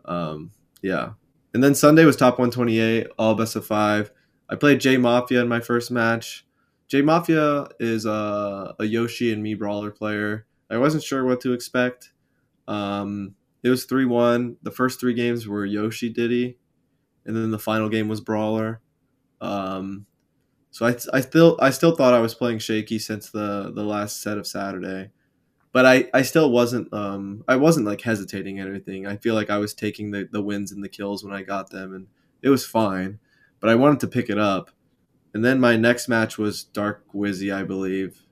um, 0.04 0.52
yeah. 0.82 1.10
And 1.54 1.62
then 1.62 1.74
Sunday 1.74 2.04
was 2.04 2.16
top 2.16 2.38
128, 2.38 3.08
all 3.18 3.34
best 3.34 3.56
of 3.56 3.66
five. 3.66 4.10
I 4.48 4.56
played 4.56 4.80
J 4.80 4.96
Mafia 4.96 5.40
in 5.40 5.48
my 5.48 5.60
first 5.60 5.90
match. 5.90 6.46
J 6.88 7.02
Mafia 7.02 7.68
is 7.80 8.06
a, 8.06 8.74
a 8.78 8.84
Yoshi 8.84 9.32
and 9.32 9.44
Mii 9.44 9.58
Brawler 9.58 9.90
player. 9.90 10.46
I 10.70 10.78
wasn't 10.78 11.02
sure 11.02 11.24
what 11.24 11.40
to 11.42 11.52
expect. 11.52 12.12
Um, 12.66 13.34
it 13.62 13.70
was 13.70 13.84
3 13.84 14.04
1. 14.04 14.56
The 14.62 14.70
first 14.70 15.00
three 15.00 15.14
games 15.14 15.48
were 15.48 15.66
Yoshi 15.66 16.10
Diddy, 16.10 16.58
and 17.26 17.36
then 17.36 17.50
the 17.50 17.58
final 17.58 17.88
game 17.88 18.08
was 18.08 18.20
Brawler. 18.20 18.80
Um, 19.40 20.06
so 20.78 20.86
I, 20.86 20.96
I 21.12 21.20
still 21.22 21.56
I 21.58 21.70
still 21.70 21.96
thought 21.96 22.14
I 22.14 22.20
was 22.20 22.36
playing 22.36 22.60
shaky 22.60 23.00
since 23.00 23.30
the 23.30 23.72
the 23.74 23.82
last 23.82 24.22
set 24.22 24.38
of 24.38 24.46
Saturday, 24.46 25.10
but 25.72 25.84
I, 25.84 26.08
I 26.14 26.22
still 26.22 26.52
wasn't 26.52 26.94
um 26.94 27.42
I 27.48 27.56
wasn't 27.56 27.86
like 27.86 28.00
hesitating 28.00 28.60
at 28.60 28.68
anything. 28.68 29.04
I 29.04 29.16
feel 29.16 29.34
like 29.34 29.50
I 29.50 29.58
was 29.58 29.74
taking 29.74 30.12
the, 30.12 30.28
the 30.30 30.40
wins 30.40 30.70
and 30.70 30.84
the 30.84 30.88
kills 30.88 31.24
when 31.24 31.34
I 31.34 31.42
got 31.42 31.70
them, 31.70 31.94
and 31.94 32.06
it 32.42 32.48
was 32.48 32.64
fine. 32.64 33.18
But 33.58 33.70
I 33.70 33.74
wanted 33.74 33.98
to 33.98 34.06
pick 34.06 34.30
it 34.30 34.38
up, 34.38 34.70
and 35.34 35.44
then 35.44 35.58
my 35.58 35.74
next 35.74 36.06
match 36.06 36.38
was 36.38 36.62
Dark 36.62 37.04
Wizzy, 37.12 37.52
I 37.52 37.64
believe. 37.64 38.22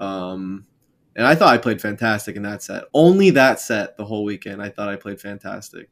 Um, 0.00 0.66
and 1.14 1.24
I 1.24 1.36
thought 1.36 1.54
I 1.54 1.58
played 1.58 1.80
fantastic 1.80 2.34
in 2.34 2.42
that 2.42 2.64
set. 2.64 2.86
Only 2.92 3.30
that 3.30 3.60
set 3.60 3.96
the 3.96 4.04
whole 4.04 4.24
weekend. 4.24 4.60
I 4.60 4.70
thought 4.70 4.88
I 4.88 4.96
played 4.96 5.20
fantastic. 5.20 5.88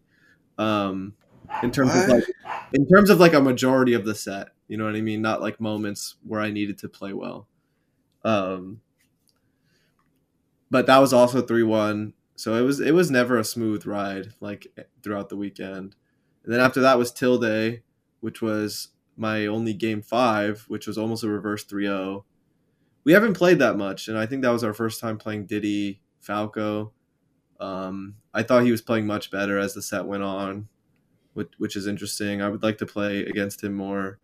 Um, 0.58 1.14
in 1.62 1.70
terms 1.70 1.94
of 1.94 2.08
like 2.08 2.24
in 2.72 2.86
terms 2.88 3.10
of 3.10 3.20
like 3.20 3.34
a 3.34 3.40
majority 3.40 3.92
of 3.92 4.04
the 4.04 4.14
set 4.14 4.48
you 4.72 4.78
know 4.78 4.86
what 4.86 4.96
i 4.96 5.02
mean? 5.02 5.20
Not 5.20 5.42
like 5.42 5.60
moments 5.60 6.14
where 6.26 6.40
i 6.40 6.50
needed 6.50 6.78
to 6.78 6.88
play 6.88 7.12
well. 7.12 7.46
Um 8.24 8.80
but 10.70 10.86
that 10.86 10.98
was 10.98 11.12
also 11.12 11.42
3-1 11.42 12.14
so 12.36 12.54
it 12.54 12.62
was 12.62 12.80
it 12.80 12.92
was 12.92 13.10
never 13.10 13.38
a 13.38 13.44
smooth 13.44 13.84
ride 13.84 14.32
like 14.40 14.66
throughout 15.02 15.28
the 15.28 15.36
weekend. 15.36 15.94
And 16.42 16.52
then 16.54 16.60
after 16.60 16.80
that 16.80 16.96
was 16.96 17.12
tilde 17.12 17.80
which 18.20 18.40
was 18.40 18.88
my 19.14 19.44
only 19.46 19.74
game 19.74 20.00
five 20.00 20.64
which 20.68 20.86
was 20.86 20.96
almost 20.96 21.22
a 21.22 21.28
reverse 21.28 21.64
3-0 21.66 22.24
we 23.04 23.12
haven't 23.12 23.34
played 23.34 23.58
that 23.58 23.76
much 23.76 24.08
and 24.08 24.16
i 24.16 24.24
think 24.24 24.40
that 24.40 24.52
was 24.52 24.64
our 24.64 24.72
first 24.72 25.00
time 25.00 25.18
playing 25.18 25.44
diddy 25.44 26.00
falco. 26.18 26.92
Um, 27.60 28.14
i 28.32 28.42
thought 28.42 28.64
he 28.64 28.70
was 28.70 28.80
playing 28.80 29.06
much 29.06 29.30
better 29.30 29.58
as 29.58 29.74
the 29.74 29.82
set 29.82 30.06
went 30.06 30.22
on 30.22 30.68
which, 31.34 31.50
which 31.58 31.76
is 31.76 31.86
interesting. 31.86 32.42
I 32.42 32.48
would 32.48 32.62
like 32.62 32.78
to 32.78 32.86
play 32.86 33.20
against 33.20 33.62
him 33.62 33.74
more. 33.74 34.18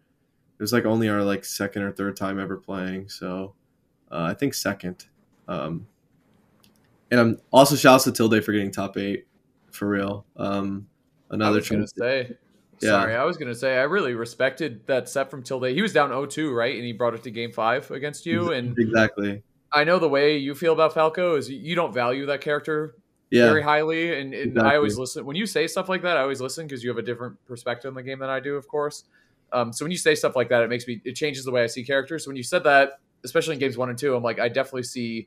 It 0.58 0.62
was 0.62 0.72
like 0.72 0.84
only 0.84 1.08
our 1.08 1.22
like 1.22 1.44
second 1.44 1.82
or 1.82 1.93
third 1.93 2.16
time 2.16 2.40
ever 2.40 2.56
playing, 2.56 3.08
so 3.08 3.55
uh, 4.10 4.22
I 4.22 4.34
think 4.34 4.55
second. 4.55 5.06
Um, 5.46 5.87
and 7.10 7.20
I'm 7.20 7.38
also 7.52 7.76
shouts 7.76 8.05
to 8.05 8.12
Tilde 8.12 8.43
for 8.44 8.52
getting 8.52 8.70
top 8.70 8.96
eight 8.96 9.26
for 9.70 9.88
real. 9.88 10.26
Um, 10.37 10.88
I 11.31 11.34
another 11.34 11.58
was 11.58 11.69
gonna 11.69 11.82
chance. 11.82 11.93
say. 11.96 12.37
Yeah. 12.81 12.90
Sorry, 12.90 13.14
I 13.14 13.25
was 13.25 13.37
gonna 13.37 13.55
say 13.55 13.78
I 13.78 13.82
really 13.82 14.14
respected 14.14 14.87
that 14.87 15.08
set 15.08 15.31
from 15.31 15.43
Tilde. 15.43 15.69
He 15.69 15.82
was 15.82 15.93
down 15.93 16.10
0-2, 16.10 16.55
right? 16.55 16.75
And 16.76 16.84
he 16.84 16.93
brought 16.93 17.14
it 17.14 17.22
to 17.25 17.31
game 17.31 17.52
five 17.52 17.90
against 17.90 18.25
you. 18.25 18.52
And 18.52 18.78
exactly. 18.78 19.43
I 19.72 19.84
know 19.84 19.99
the 19.99 20.08
way 20.08 20.38
you 20.38 20.55
feel 20.55 20.72
about 20.72 20.94
Falco 20.94 21.37
is 21.37 21.50
you 21.50 21.75
don't 21.75 21.93
value 21.93 22.26
that 22.26 22.40
character 22.40 22.94
Yeah. 23.31 23.47
very 23.47 23.63
highly. 23.63 24.19
And, 24.21 24.33
and 24.35 24.47
Exactly. 24.49 24.71
I 24.73 24.77
always 24.77 24.99
listen 24.99 25.25
when 25.27 25.37
you 25.37 25.47
say 25.47 25.67
stuff 25.67 25.89
like 25.89 26.03
that. 26.03 26.17
I 26.17 26.21
always 26.23 26.41
listen 26.41 26.67
because 26.67 26.83
you 26.83 26.89
have 26.91 26.99
a 26.99 27.03
different 27.03 27.37
perspective 27.47 27.89
on 27.91 27.95
the 27.95 28.03
game 28.03 28.19
than 28.21 28.31
I 28.31 28.41
do, 28.41 28.57
of 28.57 28.67
course. 28.69 29.05
Um, 29.53 29.73
so 29.73 29.85
when 29.85 29.93
you 29.93 29.99
say 29.99 30.15
stuff 30.15 30.37
like 30.37 30.49
that, 30.51 30.63
it 30.63 30.69
makes 30.71 30.87
me 30.87 31.01
it 31.05 31.13
changes 31.13 31.45
the 31.45 31.51
way 31.51 31.63
I 31.63 31.67
see 31.67 31.83
characters. 31.85 32.25
So 32.25 32.31
when 32.31 32.37
you 32.37 32.43
said 32.43 32.65
that, 32.65 33.01
especially 33.25 33.55
in 33.55 33.61
games 33.61 33.77
one 33.77 33.89
and 33.91 33.99
two, 33.99 34.15
I'm 34.15 34.23
like, 34.23 34.39
I 34.39 34.49
definitely 34.49 34.83
see 34.85 35.27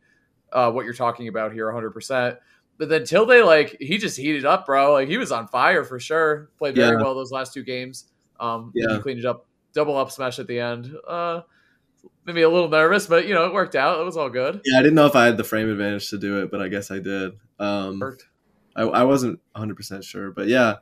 uh, 0.54 0.72
what 0.72 0.86
you're 0.86 0.94
talking 0.94 1.28
about 1.28 1.54
here, 1.54 1.66
100. 1.68 1.92
percent 1.92 2.38
But 2.78 2.90
then 2.90 3.04
Tilde, 3.04 3.46
like 3.46 3.78
he 3.80 3.98
just 3.98 4.18
heated 4.18 4.46
up, 4.46 4.66
bro. 4.66 4.94
Like 4.94 5.08
he 5.08 5.18
was 5.18 5.32
on 5.32 5.48
fire 5.48 5.84
for 5.84 6.00
sure. 6.00 6.50
Played 6.58 6.76
very 6.76 6.96
Yeah. 6.98 7.02
well 7.04 7.16
those 7.16 7.32
last 7.32 7.54
two 7.54 7.64
games. 7.64 8.06
Um, 8.40 8.72
Yeah. 8.76 8.96
he 8.96 9.00
cleaned 9.02 9.20
it 9.20 9.26
up, 9.26 9.46
double 9.74 9.96
up 9.98 10.12
smash 10.12 10.40
at 10.40 10.48
the 10.48 10.60
end. 10.60 10.92
Uh, 11.08 11.42
made 12.26 12.36
me 12.36 12.42
a 12.42 12.50
little 12.50 12.70
nervous, 12.70 13.08
but 13.08 13.28
you 13.28 13.34
know 13.34 13.46
it 13.46 13.54
worked 13.54 13.76
out. 13.76 14.00
It 14.00 14.04
was 14.04 14.18
all 14.18 14.30
good. 14.30 14.62
Yeah, 14.66 14.80
I 14.80 14.82
didn't 14.82 14.96
know 14.96 15.06
if 15.06 15.16
I 15.16 15.26
had 15.26 15.38
the 15.38 15.44
frame 15.44 15.70
advantage 15.70 16.10
to 16.10 16.18
do 16.18 16.42
it, 16.42 16.52
but 16.52 16.62
I 16.62 16.68
guess 16.68 16.92
I 16.92 17.00
did. 17.00 17.34
Um, 17.60 18.00
Worked. 18.00 18.26
I, 18.76 18.84
I 18.84 19.04
wasn't 19.04 19.40
100 19.54 19.76
percent 19.76 20.04
sure, 20.04 20.32
but 20.32 20.48
yeah, 20.48 20.76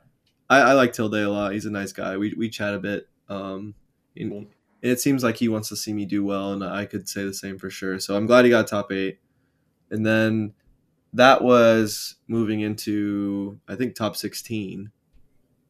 I, 0.48 0.58
I 0.60 0.72
like 0.72 0.92
Tilde 0.92 1.14
a 1.14 1.30
lot. 1.30 1.52
He's 1.52 1.66
a 1.66 1.70
nice 1.70 1.92
guy. 1.92 2.16
We 2.16 2.34
we 2.36 2.48
chat 2.48 2.74
a 2.74 2.78
bit. 2.78 3.08
Um, 3.28 3.74
and, 4.16 4.32
and 4.32 4.46
it 4.82 5.00
seems 5.00 5.22
like 5.22 5.36
he 5.36 5.48
wants 5.48 5.68
to 5.68 5.76
see 5.76 5.92
me 5.92 6.04
do 6.04 6.24
well, 6.24 6.52
and 6.52 6.64
I 6.64 6.84
could 6.86 7.08
say 7.08 7.24
the 7.24 7.34
same 7.34 7.58
for 7.58 7.70
sure. 7.70 8.00
So 8.00 8.16
I'm 8.16 8.26
glad 8.26 8.44
he 8.44 8.50
got 8.50 8.66
top 8.66 8.92
eight. 8.92 9.18
And 9.90 10.06
then 10.06 10.54
that 11.12 11.42
was 11.42 12.16
moving 12.28 12.60
into 12.60 13.58
I 13.68 13.74
think 13.76 13.94
top 13.94 14.16
16. 14.16 14.90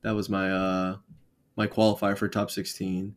That 0.02 0.14
was 0.14 0.28
my 0.28 0.50
uh 0.50 0.96
my 1.56 1.66
qualifier 1.66 2.16
for 2.16 2.28
top 2.28 2.50
16. 2.50 3.16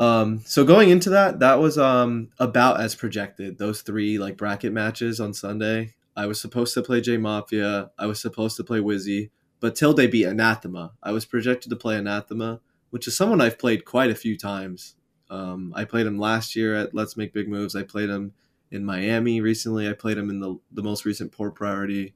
Um, 0.00 0.40
so 0.46 0.64
going 0.64 0.88
into 0.88 1.10
that, 1.10 1.40
that 1.40 1.60
was 1.60 1.76
um 1.78 2.30
about 2.38 2.80
as 2.80 2.94
projected. 2.94 3.58
Those 3.58 3.82
three 3.82 4.18
like 4.18 4.38
bracket 4.38 4.72
matches 4.72 5.20
on 5.20 5.34
Sunday. 5.34 5.94
I 6.16 6.26
was 6.26 6.40
supposed 6.40 6.74
to 6.74 6.82
play 6.82 7.02
J 7.02 7.18
Mafia. 7.18 7.90
I 7.98 8.06
was 8.06 8.20
supposed 8.20 8.56
to 8.56 8.64
play 8.64 8.80
Wizzy, 8.80 9.30
but 9.60 9.76
Tilde 9.76 10.10
beat 10.10 10.24
Anathema. 10.24 10.92
I 11.02 11.12
was 11.12 11.26
projected 11.26 11.68
to 11.70 11.76
play 11.76 11.98
Anathema, 11.98 12.60
which 12.88 13.06
is 13.06 13.16
someone 13.16 13.42
I've 13.42 13.58
played 13.58 13.84
quite 13.84 14.10
a 14.10 14.14
few 14.14 14.38
times. 14.38 14.96
Um, 15.28 15.72
I 15.76 15.84
played 15.84 16.06
him 16.06 16.18
last 16.18 16.56
year 16.56 16.74
at 16.74 16.94
Let's 16.94 17.16
Make 17.16 17.34
Big 17.34 17.48
Moves. 17.48 17.76
I 17.76 17.82
played 17.82 18.08
him 18.08 18.32
in 18.70 18.84
Miami 18.84 19.40
recently. 19.42 19.88
I 19.88 19.92
played 19.92 20.16
him 20.16 20.30
in 20.30 20.40
the 20.40 20.56
the 20.72 20.82
most 20.82 21.04
recent 21.04 21.30
Port 21.30 21.54
Priority. 21.54 22.14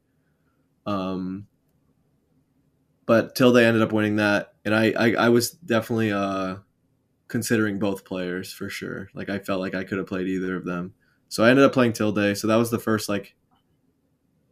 Um, 0.86 1.46
but 3.04 3.34
Tilde 3.34 3.58
ended 3.58 3.82
up 3.82 3.92
winning 3.92 4.16
that, 4.16 4.54
and 4.64 4.74
I 4.74 4.94
I, 4.98 5.14
I 5.26 5.28
was 5.28 5.50
definitely 5.50 6.12
uh 6.12 6.56
considering 7.34 7.80
both 7.80 8.04
players 8.04 8.52
for 8.52 8.68
sure. 8.68 9.08
Like 9.12 9.28
I 9.28 9.40
felt 9.40 9.58
like 9.58 9.74
I 9.74 9.82
could 9.82 9.98
have 9.98 10.06
played 10.06 10.28
either 10.28 10.54
of 10.54 10.64
them. 10.64 10.94
So 11.28 11.42
I 11.42 11.50
ended 11.50 11.64
up 11.64 11.72
playing 11.72 11.92
Tilde. 11.92 12.38
So 12.38 12.46
that 12.46 12.54
was 12.54 12.70
the 12.70 12.78
first 12.78 13.08
like 13.08 13.34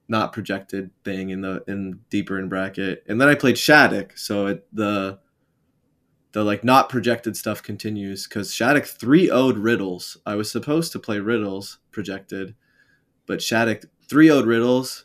not 0.08 0.32
projected 0.32 0.90
thing 1.04 1.30
in 1.30 1.42
the 1.42 1.62
in 1.68 2.00
deeper 2.10 2.40
in 2.40 2.48
bracket. 2.48 3.04
And 3.06 3.20
then 3.20 3.28
I 3.28 3.36
played 3.36 3.56
Shattuck. 3.56 4.18
So 4.18 4.48
it, 4.48 4.66
the 4.72 5.20
the 6.32 6.42
like 6.42 6.64
not 6.64 6.88
projected 6.88 7.36
stuff 7.36 7.62
continues 7.62 8.26
because 8.26 8.52
Shattuck 8.52 8.86
3 8.86 9.28
0'd 9.28 9.58
Riddles. 9.58 10.16
I 10.26 10.34
was 10.34 10.50
supposed 10.50 10.90
to 10.90 10.98
play 10.98 11.20
Riddles 11.20 11.78
projected, 11.92 12.56
but 13.26 13.40
Shattuck 13.40 13.82
3 14.08 14.26
0'd 14.26 14.46
Riddles. 14.46 15.04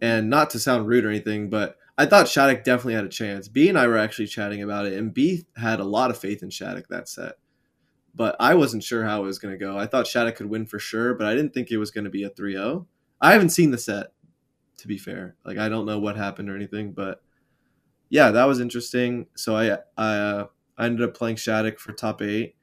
And 0.00 0.30
not 0.30 0.50
to 0.50 0.60
sound 0.60 0.86
rude 0.86 1.04
or 1.04 1.10
anything, 1.10 1.50
but 1.50 1.76
I 1.98 2.06
thought 2.06 2.28
Shattuck 2.28 2.62
definitely 2.62 2.94
had 2.94 3.04
a 3.04 3.08
chance. 3.08 3.48
B 3.48 3.68
and 3.68 3.78
I 3.78 3.86
were 3.86 3.96
actually 3.96 4.26
chatting 4.26 4.62
about 4.62 4.86
it, 4.86 4.92
and 4.94 5.14
B 5.14 5.46
had 5.56 5.80
a 5.80 5.84
lot 5.84 6.10
of 6.10 6.18
faith 6.18 6.42
in 6.42 6.50
Shattuck 6.50 6.88
that 6.88 7.08
set. 7.08 7.34
But 8.14 8.36
I 8.38 8.54
wasn't 8.54 8.84
sure 8.84 9.04
how 9.04 9.22
it 9.22 9.26
was 9.26 9.38
going 9.38 9.52
to 9.52 9.58
go. 9.58 9.78
I 9.78 9.86
thought 9.86 10.06
Shattuck 10.06 10.36
could 10.36 10.50
win 10.50 10.66
for 10.66 10.78
sure, 10.78 11.14
but 11.14 11.26
I 11.26 11.34
didn't 11.34 11.54
think 11.54 11.70
it 11.70 11.78
was 11.78 11.90
going 11.90 12.04
to 12.04 12.10
be 12.10 12.24
a 12.24 12.30
3 12.30 12.52
0. 12.52 12.86
I 13.20 13.32
haven't 13.32 13.50
seen 13.50 13.70
the 13.70 13.78
set, 13.78 14.08
to 14.78 14.88
be 14.88 14.98
fair. 14.98 15.36
Like, 15.44 15.58
I 15.58 15.68
don't 15.68 15.86
know 15.86 15.98
what 15.98 16.16
happened 16.16 16.50
or 16.50 16.56
anything, 16.56 16.92
but 16.92 17.22
yeah, 18.10 18.30
that 18.30 18.44
was 18.44 18.60
interesting. 18.60 19.26
So 19.34 19.56
I, 19.56 19.78
I, 19.96 20.16
uh, 20.16 20.46
I 20.76 20.86
ended 20.86 21.08
up 21.08 21.16
playing 21.16 21.36
Shattuck 21.36 21.78
for 21.78 21.92
top 21.92 22.20
eight. 22.20 22.56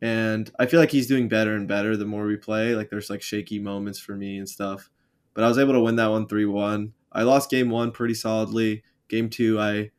And 0.00 0.50
I 0.58 0.66
feel 0.66 0.80
like 0.80 0.90
he's 0.90 1.06
doing 1.06 1.28
better 1.28 1.54
and 1.54 1.68
better 1.68 1.96
the 1.96 2.04
more 2.04 2.26
we 2.26 2.36
play. 2.36 2.74
Like, 2.74 2.90
there's 2.90 3.10
like 3.10 3.22
shaky 3.22 3.58
moments 3.58 3.98
for 3.98 4.16
me 4.16 4.38
and 4.38 4.48
stuff. 4.48 4.90
But 5.34 5.44
I 5.44 5.48
was 5.48 5.58
able 5.58 5.72
to 5.74 5.80
win 5.80 5.96
that 5.96 6.10
one 6.10 6.26
3 6.26 6.46
1 6.46 6.92
I 7.14 7.22
lost 7.22 7.50
game 7.50 7.70
one 7.70 7.92
pretty 7.92 8.14
solidly. 8.14 8.82
Game 9.08 9.30
two, 9.30 9.60
I 9.60 9.90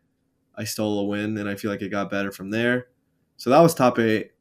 I 0.56 0.64
stole 0.64 1.00
a 1.00 1.06
win, 1.06 1.38
and 1.38 1.50
I 1.50 1.56
feel 1.56 1.72
like 1.72 1.82
it 1.82 1.90
got 1.90 2.10
better 2.10 2.32
from 2.32 2.50
there. 2.50 2.88
So 3.38 3.50
that 3.50 3.60
was 3.60 3.74
top 3.74 4.00
eight. 4.00 4.32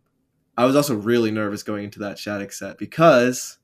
I 0.57 0.65
was 0.65 0.77
also 0.77 0.95
really 0.95 1.31
nervous 1.31 1.63
going 1.63 1.85
into 1.85 1.99
that 2.01 2.19
Shattuck 2.19 2.53
set 2.53 2.79
because 2.79 3.59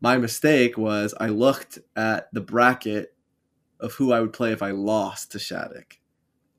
my 0.00 0.16
mistake 0.18 0.78
was 0.78 1.14
I 1.18 1.28
looked 1.28 1.78
at 1.96 2.32
the 2.32 2.40
bracket 2.40 3.14
of 3.80 3.94
who 3.94 4.12
I 4.12 4.20
would 4.20 4.32
play 4.32 4.52
if 4.52 4.62
I 4.62 4.70
lost 4.70 5.32
to 5.32 5.38
Shattuck. 5.38 5.98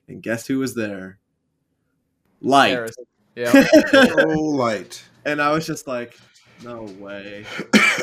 And 0.08 0.22
guess 0.22 0.48
who 0.48 0.60
was 0.60 0.76
there? 0.76 1.20
Light. 2.42 2.72
Harris. 2.72 2.96
Yeah. 3.36 3.52
so 3.52 4.16
oh, 4.28 4.40
light. 4.40 5.02
And 5.26 5.42
I 5.42 5.52
was 5.52 5.66
just 5.66 5.88
like, 5.88 6.20
no 6.64 6.84
way. 7.00 7.46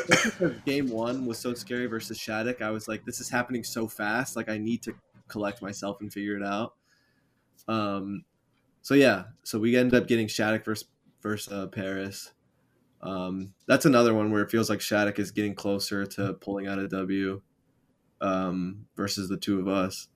game 0.65 0.89
one 0.89 1.25
was 1.25 1.39
so 1.39 1.53
scary 1.53 1.87
versus 1.87 2.17
Shattuck, 2.17 2.61
I 2.61 2.71
was 2.71 2.87
like, 2.87 3.05
this 3.05 3.19
is 3.19 3.29
happening 3.29 3.63
so 3.63 3.87
fast. 3.87 4.35
Like, 4.35 4.49
I 4.49 4.57
need 4.57 4.81
to 4.83 4.93
collect 5.27 5.61
myself 5.61 6.01
and 6.01 6.11
figure 6.11 6.35
it 6.35 6.43
out. 6.43 6.73
Um, 7.67 8.25
so 8.81 8.95
yeah, 8.95 9.25
so 9.43 9.59
we 9.59 9.75
ended 9.75 10.01
up 10.01 10.07
getting 10.07 10.27
Shattuck 10.27 10.65
versus 10.65 10.87
versus 11.21 11.51
uh, 11.53 11.67
Paris. 11.67 12.31
Um, 13.01 13.53
that's 13.67 13.85
another 13.85 14.13
one 14.13 14.31
where 14.31 14.41
it 14.41 14.51
feels 14.51 14.69
like 14.69 14.81
Shattuck 14.81 15.19
is 15.19 15.31
getting 15.31 15.55
closer 15.55 16.05
to 16.05 16.33
pulling 16.33 16.67
out 16.67 16.79
a 16.79 16.87
W 16.87 17.41
um, 18.21 18.85
versus 18.95 19.29
the 19.29 19.37
two 19.37 19.59
of 19.59 19.67
us. 19.67 20.07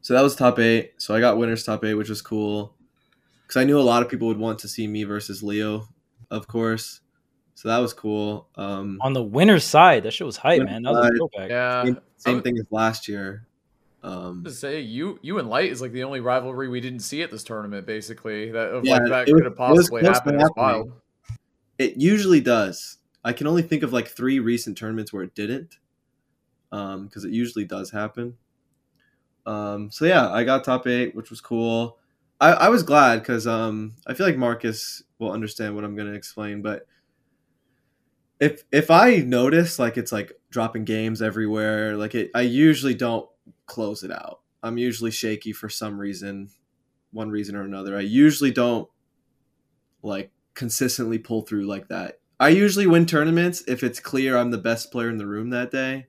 So 0.00 0.14
that 0.14 0.22
was 0.22 0.34
top 0.34 0.58
eight. 0.58 0.94
So 0.98 1.14
I 1.14 1.20
got 1.20 1.36
winners 1.38 1.64
top 1.64 1.84
eight, 1.84 1.94
which 1.94 2.08
was 2.08 2.22
cool 2.22 2.74
because 3.42 3.60
I 3.60 3.64
knew 3.64 3.78
a 3.78 3.82
lot 3.82 4.02
of 4.02 4.08
people 4.08 4.28
would 4.28 4.38
want 4.38 4.58
to 4.60 4.68
see 4.68 4.86
me 4.86 5.04
versus 5.04 5.42
Leo, 5.42 5.88
of 6.30 6.48
course. 6.48 7.01
So 7.54 7.68
that 7.68 7.78
was 7.78 7.92
cool. 7.92 8.48
Um, 8.56 8.98
On 9.02 9.12
the 9.12 9.22
winner's 9.22 9.64
side, 9.64 10.02
that 10.04 10.12
shit 10.12 10.26
was 10.26 10.36
hype, 10.36 10.62
man. 10.62 10.82
That 10.82 10.90
was 10.92 10.98
a 10.98 11.02
side. 11.08 11.16
throwback. 11.16 11.50
yeah. 11.50 11.84
same, 11.84 11.98
same 12.16 12.34
I'm- 12.36 12.42
thing 12.42 12.58
as 12.58 12.66
last 12.70 13.08
year. 13.08 13.46
Um, 14.04 14.42
to 14.42 14.50
say 14.50 14.80
you 14.80 15.20
you 15.22 15.38
and 15.38 15.48
Light 15.48 15.70
is 15.70 15.80
like 15.80 15.92
the 15.92 16.02
only 16.02 16.18
rivalry 16.18 16.66
we 16.68 16.80
didn't 16.80 17.00
see 17.00 17.22
at 17.22 17.30
this 17.30 17.44
tournament, 17.44 17.86
basically. 17.86 18.50
That 18.50 18.70
of 18.70 18.84
Yeah, 18.84 18.94
like 18.98 19.08
that 19.10 19.28
it 19.28 19.32
could 19.32 19.44
have 19.44 19.54
possibly 19.56 20.02
happened. 20.02 20.34
It's 20.40 20.42
happening. 20.42 20.52
wild. 20.56 20.92
it 21.78 21.96
usually 21.98 22.40
does. 22.40 22.98
I 23.22 23.32
can 23.32 23.46
only 23.46 23.62
think 23.62 23.84
of 23.84 23.92
like 23.92 24.08
three 24.08 24.40
recent 24.40 24.76
tournaments 24.76 25.12
where 25.12 25.22
it 25.22 25.36
didn't, 25.36 25.78
because 26.70 27.24
it 27.24 27.30
usually 27.30 27.64
does 27.64 27.92
happen. 27.92 28.36
Um, 29.46 29.88
so 29.92 30.04
yeah, 30.04 30.30
I 30.32 30.42
got 30.42 30.64
top 30.64 30.88
eight, 30.88 31.14
which 31.14 31.30
was 31.30 31.40
cool. 31.40 31.98
I, 32.40 32.52
I 32.54 32.68
was 32.70 32.82
glad 32.82 33.20
because 33.20 33.46
um, 33.46 33.94
I 34.08 34.14
feel 34.14 34.26
like 34.26 34.36
Marcus 34.36 35.04
will 35.20 35.30
understand 35.30 35.76
what 35.76 35.84
I'm 35.84 35.94
going 35.94 36.08
to 36.08 36.14
explain. 36.14 36.60
But 36.60 36.88
if 38.42 38.64
if 38.72 38.90
I 38.90 39.18
notice 39.18 39.78
like 39.78 39.96
it's 39.96 40.10
like 40.10 40.32
dropping 40.50 40.84
games 40.84 41.22
everywhere, 41.22 41.96
like 41.96 42.16
it, 42.16 42.32
I 42.34 42.40
usually 42.40 42.94
don't 42.94 43.28
close 43.66 44.02
it 44.02 44.10
out. 44.10 44.40
I'm 44.64 44.78
usually 44.78 45.12
shaky 45.12 45.52
for 45.52 45.68
some 45.68 45.96
reason, 45.96 46.50
one 47.12 47.30
reason 47.30 47.54
or 47.54 47.62
another. 47.62 47.96
I 47.96 48.00
usually 48.00 48.50
don't 48.50 48.88
like 50.02 50.32
consistently 50.54 51.18
pull 51.18 51.42
through 51.42 51.66
like 51.66 51.86
that. 51.86 52.18
I 52.40 52.48
usually 52.48 52.88
win 52.88 53.06
tournaments 53.06 53.62
if 53.68 53.84
it's 53.84 54.00
clear 54.00 54.36
I'm 54.36 54.50
the 54.50 54.58
best 54.58 54.90
player 54.90 55.08
in 55.08 55.18
the 55.18 55.26
room 55.26 55.50
that 55.50 55.70
day. 55.70 56.08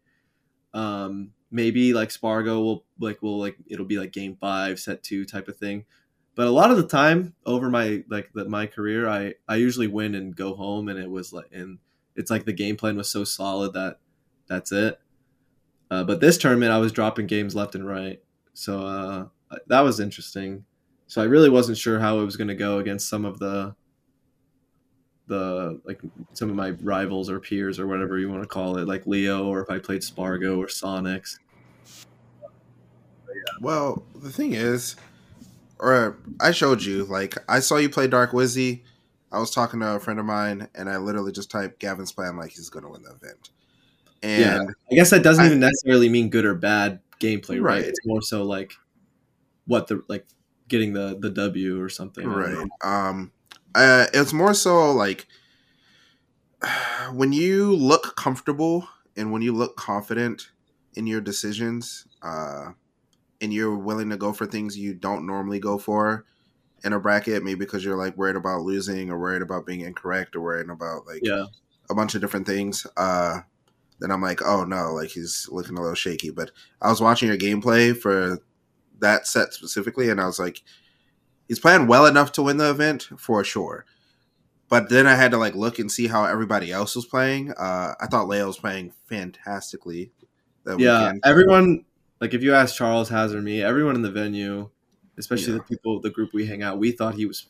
Um, 0.73 1.33
maybe 1.51 1.93
like 1.93 2.09
Spargo 2.09 2.61
will 2.61 2.85
like 2.99 3.21
will 3.21 3.37
like 3.37 3.57
it'll 3.67 3.85
be 3.85 3.99
like 3.99 4.11
game 4.11 4.37
five, 4.41 4.79
set 4.79 5.03
two 5.03 5.23
type 5.23 5.47
of 5.47 5.57
thing. 5.57 5.85
But 6.33 6.47
a 6.47 6.51
lot 6.51 6.71
of 6.71 6.77
the 6.77 6.87
time 6.87 7.35
over 7.45 7.69
my 7.69 8.03
like 8.09 8.31
the, 8.33 8.45
my 8.45 8.65
career, 8.65 9.07
I 9.07 9.35
I 9.47 9.57
usually 9.57 9.85
win 9.85 10.15
and 10.15 10.35
go 10.35 10.55
home, 10.55 10.89
and 10.89 10.97
it 10.97 11.11
was 11.11 11.31
like 11.31 11.49
and 11.51 11.77
it's 12.15 12.31
like 12.31 12.45
the 12.45 12.53
game 12.53 12.75
plan 12.75 12.95
was 12.97 13.09
so 13.09 13.23
solid 13.23 13.73
that 13.73 13.99
that's 14.47 14.71
it. 14.71 14.99
Uh, 15.91 16.03
but 16.03 16.19
this 16.19 16.37
tournament, 16.37 16.71
I 16.71 16.77
was 16.79 16.91
dropping 16.91 17.27
games 17.27 17.55
left 17.55 17.75
and 17.75 17.87
right, 17.87 18.21
so 18.53 18.85
uh, 18.85 19.25
that 19.67 19.81
was 19.81 19.99
interesting. 19.99 20.65
So 21.07 21.21
I 21.21 21.25
really 21.25 21.49
wasn't 21.49 21.77
sure 21.77 21.99
how 21.99 22.19
it 22.19 22.25
was 22.25 22.37
going 22.37 22.47
to 22.47 22.55
go 22.55 22.79
against 22.79 23.07
some 23.09 23.25
of 23.25 23.39
the 23.39 23.75
the 25.27 25.79
like 25.85 26.01
some 26.33 26.49
of 26.49 26.55
my 26.55 26.71
rivals 26.81 27.29
or 27.29 27.39
peers 27.39 27.79
or 27.79 27.87
whatever 27.87 28.17
you 28.17 28.29
want 28.29 28.41
to 28.41 28.47
call 28.47 28.77
it, 28.77 28.87
like 28.87 29.07
Leo, 29.07 29.45
or 29.47 29.61
if 29.61 29.69
I 29.69 29.79
played 29.79 30.03
Spargo 30.03 30.59
or 30.59 30.67
Sonix. 30.67 31.37
Well, 33.61 34.03
the 34.15 34.31
thing 34.31 34.53
is, 34.53 34.95
or 35.79 36.17
I 36.39 36.51
showed 36.51 36.81
you, 36.83 37.05
like 37.05 37.35
I 37.47 37.59
saw 37.59 37.77
you 37.77 37.89
play 37.89 38.07
Dark 38.07 38.31
Wizzy. 38.31 38.81
I 39.33 39.39
was 39.39 39.51
talking 39.51 39.79
to 39.81 39.95
a 39.95 39.99
friend 39.99 40.19
of 40.19 40.25
mine, 40.25 40.69
and 40.75 40.89
I 40.89 40.97
literally 40.97 41.31
just 41.31 41.49
typed 41.51 41.79
Gavin's 41.79 42.11
plan 42.13 42.37
like 42.37 42.51
he's 42.51 42.69
going 42.69 42.85
to 42.85 42.91
win 42.91 43.01
the 43.03 43.09
event. 43.09 43.49
And 44.21 44.39
Yeah. 44.41 44.73
I 44.91 44.95
guess 44.95 45.09
that 45.09 45.23
doesn't 45.23 45.43
I- 45.43 45.47
even 45.47 45.59
necessarily 45.59 46.07
mean 46.07 46.29
good 46.29 46.45
or 46.45 46.53
bad 46.55 46.99
gameplay, 47.19 47.55
right? 47.61 47.79
Right. 47.81 47.83
It's 47.83 48.05
more 48.05 48.21
so 48.21 48.43
like 48.43 48.73
what 49.65 49.87
the 49.87 50.01
like 50.07 50.25
getting 50.67 50.93
the 50.93 51.17
the 51.19 51.29
W 51.29 51.81
or 51.81 51.89
something. 51.89 52.27
Right, 52.27 52.67
um, 52.83 53.31
uh, 53.75 54.05
it's 54.13 54.33
more 54.33 54.53
so 54.53 54.91
like 54.91 55.27
when 57.13 57.33
you 57.33 57.75
look 57.75 58.15
comfortable 58.15 58.87
and 59.17 59.31
when 59.31 59.41
you 59.41 59.53
look 59.53 59.75
confident 59.77 60.49
in 60.95 61.07
your 61.07 61.21
decisions, 61.21 62.07
uh, 62.21 62.71
and 63.41 63.53
you're 63.53 63.75
willing 63.77 64.09
to 64.09 64.17
go 64.17 64.31
for 64.31 64.45
things 64.45 64.77
you 64.77 64.93
don't 64.93 65.25
normally 65.25 65.59
go 65.59 65.77
for 65.77 66.25
in 66.83 66.93
a 66.93 66.99
bracket, 66.99 67.43
maybe 67.43 67.59
because 67.59 67.83
you're 67.85 67.97
like 67.97 68.17
worried 68.17 68.35
about 68.35 68.61
losing 68.61 69.09
or 69.09 69.17
worried 69.19 69.41
about 69.41 69.65
being 69.65 69.81
incorrect 69.81 70.35
or 70.35 70.41
worried 70.41 70.69
about 70.69 71.05
like 71.07 71.21
Yeah. 71.23 71.45
a 71.89 71.95
bunch 71.95 72.15
of 72.15 72.21
different 72.21 72.45
things. 72.45 72.85
Uh, 72.97 73.39
then 73.99 74.11
I'm 74.11 74.21
like, 74.21 74.41
oh 74.41 74.63
no, 74.65 74.93
like 74.93 75.09
he's 75.09 75.47
looking 75.51 75.77
a 75.77 75.81
little 75.81 75.95
shaky. 75.95 76.29
But 76.29 76.51
I 76.81 76.89
was 76.89 76.99
watching 77.01 77.27
your 77.29 77.37
gameplay 77.37 77.95
for 77.97 78.39
that 78.99 79.27
set 79.27 79.53
specifically, 79.53 80.09
and 80.09 80.19
I 80.19 80.25
was 80.25 80.39
like, 80.39 80.61
he's 81.47 81.59
playing 81.59 81.87
well 81.87 82.05
enough 82.05 82.31
to 82.33 82.43
win 82.43 82.57
the 82.57 82.69
event 82.69 83.07
for 83.17 83.43
sure. 83.43 83.85
But 84.69 84.89
then 84.89 85.05
I 85.07 85.15
had 85.15 85.31
to 85.31 85.37
like 85.37 85.55
look 85.55 85.77
and 85.79 85.91
see 85.91 86.07
how 86.07 86.25
everybody 86.25 86.71
else 86.71 86.95
was 86.95 87.05
playing. 87.05 87.51
Uh, 87.51 87.93
I 88.01 88.07
thought 88.07 88.27
Leo 88.27 88.47
was 88.47 88.57
playing 88.57 88.91
fantastically. 89.07 90.11
Yeah. 90.65 90.75
weekend. 90.75 91.21
Everyone 91.25 91.85
like 92.19 92.33
if 92.33 92.41
you 92.41 92.53
ask 92.53 92.75
Charles 92.75 93.09
Haz 93.09 93.33
or 93.33 93.41
me, 93.41 93.61
everyone 93.61 93.95
in 93.95 94.01
the 94.01 94.11
venue, 94.11 94.69
especially 95.17 95.53
Yeah. 95.53 95.59
the 95.59 95.63
people 95.63 95.99
the 95.99 96.09
group 96.09 96.33
we 96.33 96.45
hang 96.45 96.61
out, 96.63 96.79
we 96.79 96.91
thought 96.91 97.15
he 97.15 97.25
was 97.25 97.47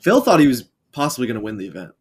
Phil 0.00 0.20
thought 0.20 0.40
he 0.40 0.46
was 0.46 0.64
possibly 0.92 1.26
gonna 1.26 1.40
win 1.40 1.56
the 1.56 1.66
event. 1.66 1.92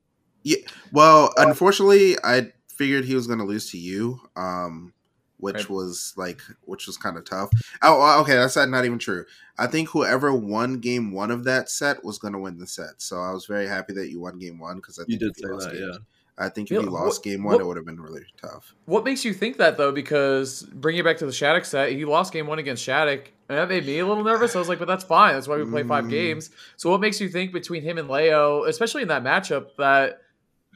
Yeah. 0.44 0.58
Well, 0.92 1.34
unfortunately, 1.38 2.16
I 2.24 2.54
figured 2.70 3.06
he 3.06 3.16
was 3.16 3.26
going 3.28 3.40
to 3.40 3.44
lose 3.46 3.70
to 3.72 3.78
you, 3.78 4.22
um, 4.38 4.94
which 5.38 5.56
Right. 5.56 5.70
was 5.70 6.14
like, 6.16 6.42
which 6.62 6.86
was 6.88 6.96
kind 6.96 7.18
of 7.18 7.26
tough. 7.26 7.50
Oh, 7.82 8.22
okay, 8.22 8.36
that's 8.36 8.56
not 8.56 8.86
even 8.86 9.00
true. 9.00 9.26
I 9.58 9.68
think 9.68 9.90
whoever 9.90 10.32
won 10.34 10.80
game 10.80 11.12
one 11.12 11.32
of 11.32 11.44
that 11.46 11.70
set 11.70 12.04
was 12.04 12.18
going 12.20 12.34
to 12.34 12.40
win 12.40 12.60
the 12.60 12.68
set. 12.68 13.02
So 13.02 13.20
I 13.20 13.32
was 13.32 13.46
very 13.48 13.68
happy 13.68 13.94
that 13.94 14.10
you 14.10 14.20
won 14.22 14.38
game 14.40 14.60
one 14.60 14.78
because 14.78 15.00
I 15.00 15.04
You 15.08 15.18
did 15.18 15.36
say 15.36 15.48
that, 15.48 15.74
game, 15.74 15.90
yeah. 15.92 15.98
I 16.40 16.50
think 16.50 16.70
if 16.72 16.80
he 16.80 16.86
lost 16.88 17.20
what- 17.20 17.24
game 17.24 17.44
one, 17.44 17.56
what- 17.56 17.62
it 17.62 17.66
would 17.66 17.78
have 17.78 17.86
been 17.86 18.00
really 18.00 18.26
tough. 18.42 18.76
What 18.86 19.04
makes 19.04 19.26
you 19.26 19.34
think 19.34 19.58
that 19.58 19.78
though? 19.78 19.92
Because 19.92 20.64
bringing 20.64 21.00
it 21.00 21.04
back 21.04 21.18
to 21.18 21.26
the 21.26 21.32
Shattuck 21.32 21.66
set, 21.66 21.92
he 21.92 22.06
lost 22.06 22.32
game 22.32 22.46
one 22.48 22.60
against 22.60 22.84
Shattuck, 22.84 23.32
and 23.50 23.58
that 23.58 23.70
made 23.70 23.86
me 23.86 24.00
a 24.00 24.06
little 24.06 24.24
nervous. 24.24 24.56
I 24.56 24.60
was 24.60 24.70
like, 24.70 24.80
but 24.80 24.88
that's 24.88 25.04
fine. 25.04 25.34
That's 25.34 25.48
why 25.48 25.58
we 25.58 25.66
play 25.66 25.84
five 25.84 26.06
Mm. 26.06 26.10
games. 26.12 26.50
So 26.76 26.90
what 26.92 27.02
makes 27.02 27.20
you 27.20 27.28
think 27.30 27.54
between 27.54 27.82
him 27.82 27.98
and 27.98 28.08
Leo, 28.10 28.64
especially 28.66 29.02
in 29.02 29.08
that 29.08 29.24
matchup, 29.24 29.76
that 29.78 30.22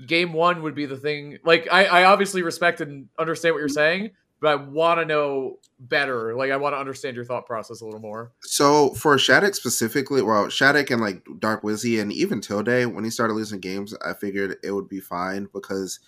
game 0.08 0.34
one 0.34 0.64
would 0.64 0.74
be 0.74 0.86
the 0.88 0.98
thing? 0.98 1.38
Like, 1.44 1.68
I, 1.72 1.86
I 1.86 2.04
obviously 2.06 2.42
respect 2.42 2.82
and 2.82 3.08
understand 3.20 3.54
what 3.54 3.60
you're 3.60 3.70
saying, 3.70 4.12
but 4.42 4.48
I 4.50 4.56
want 4.56 5.00
to 5.00 5.06
know 5.06 5.60
better. 5.80 6.36
Like, 6.36 6.52
I 6.52 6.58
want 6.58 6.74
to 6.74 6.80
understand 6.80 7.16
your 7.16 7.24
thought 7.26 7.46
process 7.46 7.80
a 7.82 7.86
little 7.86 8.00
more. 8.00 8.32
So 8.42 8.90
for 8.96 9.18
Shattuck 9.18 9.56
specifically, 9.56 10.22
well, 10.22 10.50
Shattuck 10.50 10.90
and 10.90 11.00
like 11.02 11.24
Dark 11.40 11.62
Wizzy 11.62 12.02
and 12.02 12.12
even 12.12 12.42
Tilde, 12.42 12.94
when 12.94 13.04
he 13.04 13.10
started 13.12 13.36
losing 13.36 13.60
games, 13.60 13.94
I 14.04 14.14
figured 14.14 14.58
it 14.64 14.72
would 14.72 14.90
be 14.90 15.00
fine 15.00 15.48
because 15.54 16.00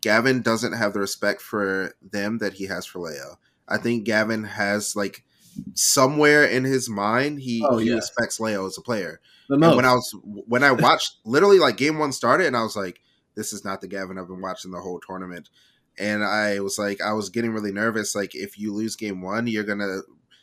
Gavin 0.00 0.42
doesn't 0.42 0.72
have 0.72 0.94
the 0.94 1.00
respect 1.00 1.40
for 1.42 1.94
them 2.02 2.38
that 2.38 2.54
he 2.54 2.66
has 2.66 2.86
for 2.86 2.98
Leo. 2.98 3.38
I 3.68 3.78
think 3.78 4.04
Gavin 4.04 4.44
has 4.44 4.96
like 4.96 5.24
somewhere 5.74 6.44
in 6.44 6.64
his 6.64 6.88
mind 6.88 7.40
he, 7.40 7.62
Oh, 7.66 7.78
he 7.78 7.88
yeah. 7.88 7.96
respects 7.96 8.40
Leo 8.40 8.66
as 8.66 8.78
a 8.78 8.82
player. 8.82 9.20
The 9.48 9.54
And 9.54 9.76
when 9.76 9.84
I 9.84 9.92
was 9.92 10.14
when 10.24 10.64
I 10.64 10.72
watched 10.72 11.16
literally 11.24 11.58
like 11.58 11.76
game 11.76 11.98
one 11.98 12.12
started 12.12 12.46
and 12.46 12.56
I 12.56 12.62
was 12.62 12.76
like, 12.76 13.00
this 13.34 13.52
is 13.52 13.64
not 13.64 13.80
the 13.80 13.86
Gavin 13.86 14.18
I've 14.18 14.28
been 14.28 14.40
watching 14.40 14.70
the 14.70 14.80
whole 14.80 14.98
tournament. 14.98 15.50
And 15.98 16.24
I 16.24 16.60
was 16.60 16.78
like, 16.78 17.00
I 17.00 17.12
was 17.12 17.30
getting 17.30 17.52
really 17.52 17.72
nervous. 17.72 18.14
Like, 18.14 18.34
if 18.34 18.58
you 18.58 18.72
lose 18.72 18.96
game 18.96 19.22
one, 19.22 19.46
you're 19.46 19.64
gonna, 19.64 20.00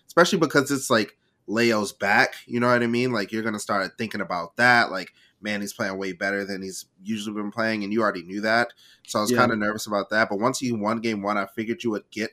especially 0.08 0.40
because 0.40 0.72
it's 0.72 0.90
like 0.90 1.18
Leo's 1.48 1.92
back. 1.94 2.36
You 2.46 2.60
know 2.60 2.68
what 2.68 2.84
I 2.84 2.88
mean? 2.88 3.12
Like, 3.12 3.32
you're 3.32 3.44
gonna 3.44 3.60
start 3.60 3.92
thinking 3.98 4.22
about 4.22 4.56
that. 4.58 4.92
Like, 4.92 5.14
man, 5.42 5.62
he's 5.62 5.74
playing 5.74 5.98
way 5.98 6.14
better 6.14 6.46
than 6.46 6.62
he's 6.62 6.86
usually 7.04 7.36
been 7.36 7.52
playing, 7.52 7.84
and 7.84 7.92
you 7.94 8.02
already 8.02 8.24
knew 8.24 8.42
that. 8.42 8.74
So 9.08 9.20
I 9.20 9.22
was 9.22 9.32
Yeah. 9.32 9.38
kind 9.38 9.52
of 9.52 9.58
nervous 9.60 9.88
about 9.88 10.10
that. 10.12 10.30
But 10.30 10.40
once 10.40 10.62
you 10.62 10.76
won 10.78 11.00
game 11.02 11.22
one, 11.22 11.38
I 11.38 11.46
figured 11.46 11.84
you 11.84 11.92
would 11.92 12.10
get 12.12 12.32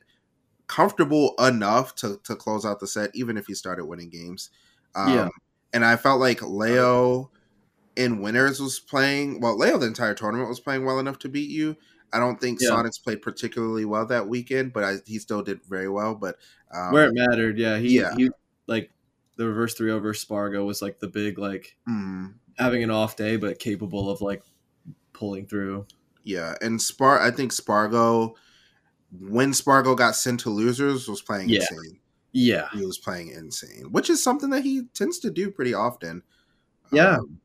comfortable 0.67 1.35
enough 1.39 1.95
to 1.97 2.21
to 2.25 2.37
close 2.37 2.65
out 2.65 2.81
the 2.81 2.87
set, 2.87 3.11
even 3.15 3.37
if 3.37 3.49
you 3.49 3.55
started 3.55 3.87
winning 3.87 4.11
games. 4.11 4.50
Um, 4.95 5.09
Yeah. 5.15 5.29
And 5.73 5.85
I 5.85 5.97
felt 5.97 6.21
like 6.21 6.43
Leo 6.43 7.31
in 7.97 8.21
winners 8.23 8.61
was 8.61 8.81
playing 8.81 9.41
well. 9.41 9.57
Leo 9.59 9.79
the 9.79 9.87
entire 9.87 10.15
tournament 10.15 10.49
was 10.49 10.61
playing 10.61 10.85
well 10.85 10.99
enough 11.00 11.19
to 11.21 11.29
beat 11.29 11.50
you. 11.50 11.77
I 12.12 12.19
don't 12.19 12.40
think 12.40 12.59
Yeah. 12.61 12.71
Sonix 12.71 13.02
played 13.02 13.23
particularly 13.23 13.85
well 13.85 14.07
that 14.07 14.29
weekend, 14.29 14.73
but 14.73 14.85
I, 14.85 14.95
he 15.07 15.19
still 15.19 15.43
did 15.43 15.61
very 15.69 15.88
well. 15.88 16.14
But 16.14 16.37
um, 16.75 16.93
Where 16.93 17.07
it 17.09 17.14
mattered, 17.14 17.59
yeah. 17.59 17.79
He 17.79 17.99
yeah. 17.99 18.14
he 18.17 18.31
like 18.67 18.90
the 19.37 19.47
reverse 19.47 19.75
three 19.75 19.90
over 19.90 20.12
Spargo 20.14 20.64
was 20.64 20.83
like 20.83 20.99
the 20.99 21.09
big 21.09 21.38
like 21.38 21.76
mm, 21.88 22.35
having 22.59 22.83
an 22.83 22.90
off 22.90 23.17
day 23.17 23.37
but 23.37 23.59
capable 23.59 24.11
of 24.11 24.21
like 24.21 24.43
pulling 25.12 25.47
through. 25.47 25.87
yeah, 26.25 26.55
and 26.61 26.81
Spar, 26.81 27.21
I 27.21 27.31
think 27.31 27.52
Spargo, 27.52 28.35
when 29.21 29.52
Spargo 29.55 29.95
got 29.95 30.17
sent 30.17 30.40
to 30.40 30.50
losers, 30.50 31.09
was 31.09 31.23
playing 31.23 31.49
Yeah. 31.49 31.61
insane. 31.61 31.99
Yeah. 32.33 32.69
He 32.73 32.85
was 32.87 32.99
playing 32.99 33.29
insane, 33.31 33.90
which 33.90 34.09
is 34.11 34.23
something 34.23 34.50
that 34.50 34.62
he 34.62 34.85
tends 34.95 35.19
to 35.21 35.31
do 35.31 35.50
pretty 35.50 35.75
often. 35.75 36.23
Yeah. 36.93 37.17
Um, 37.17 37.40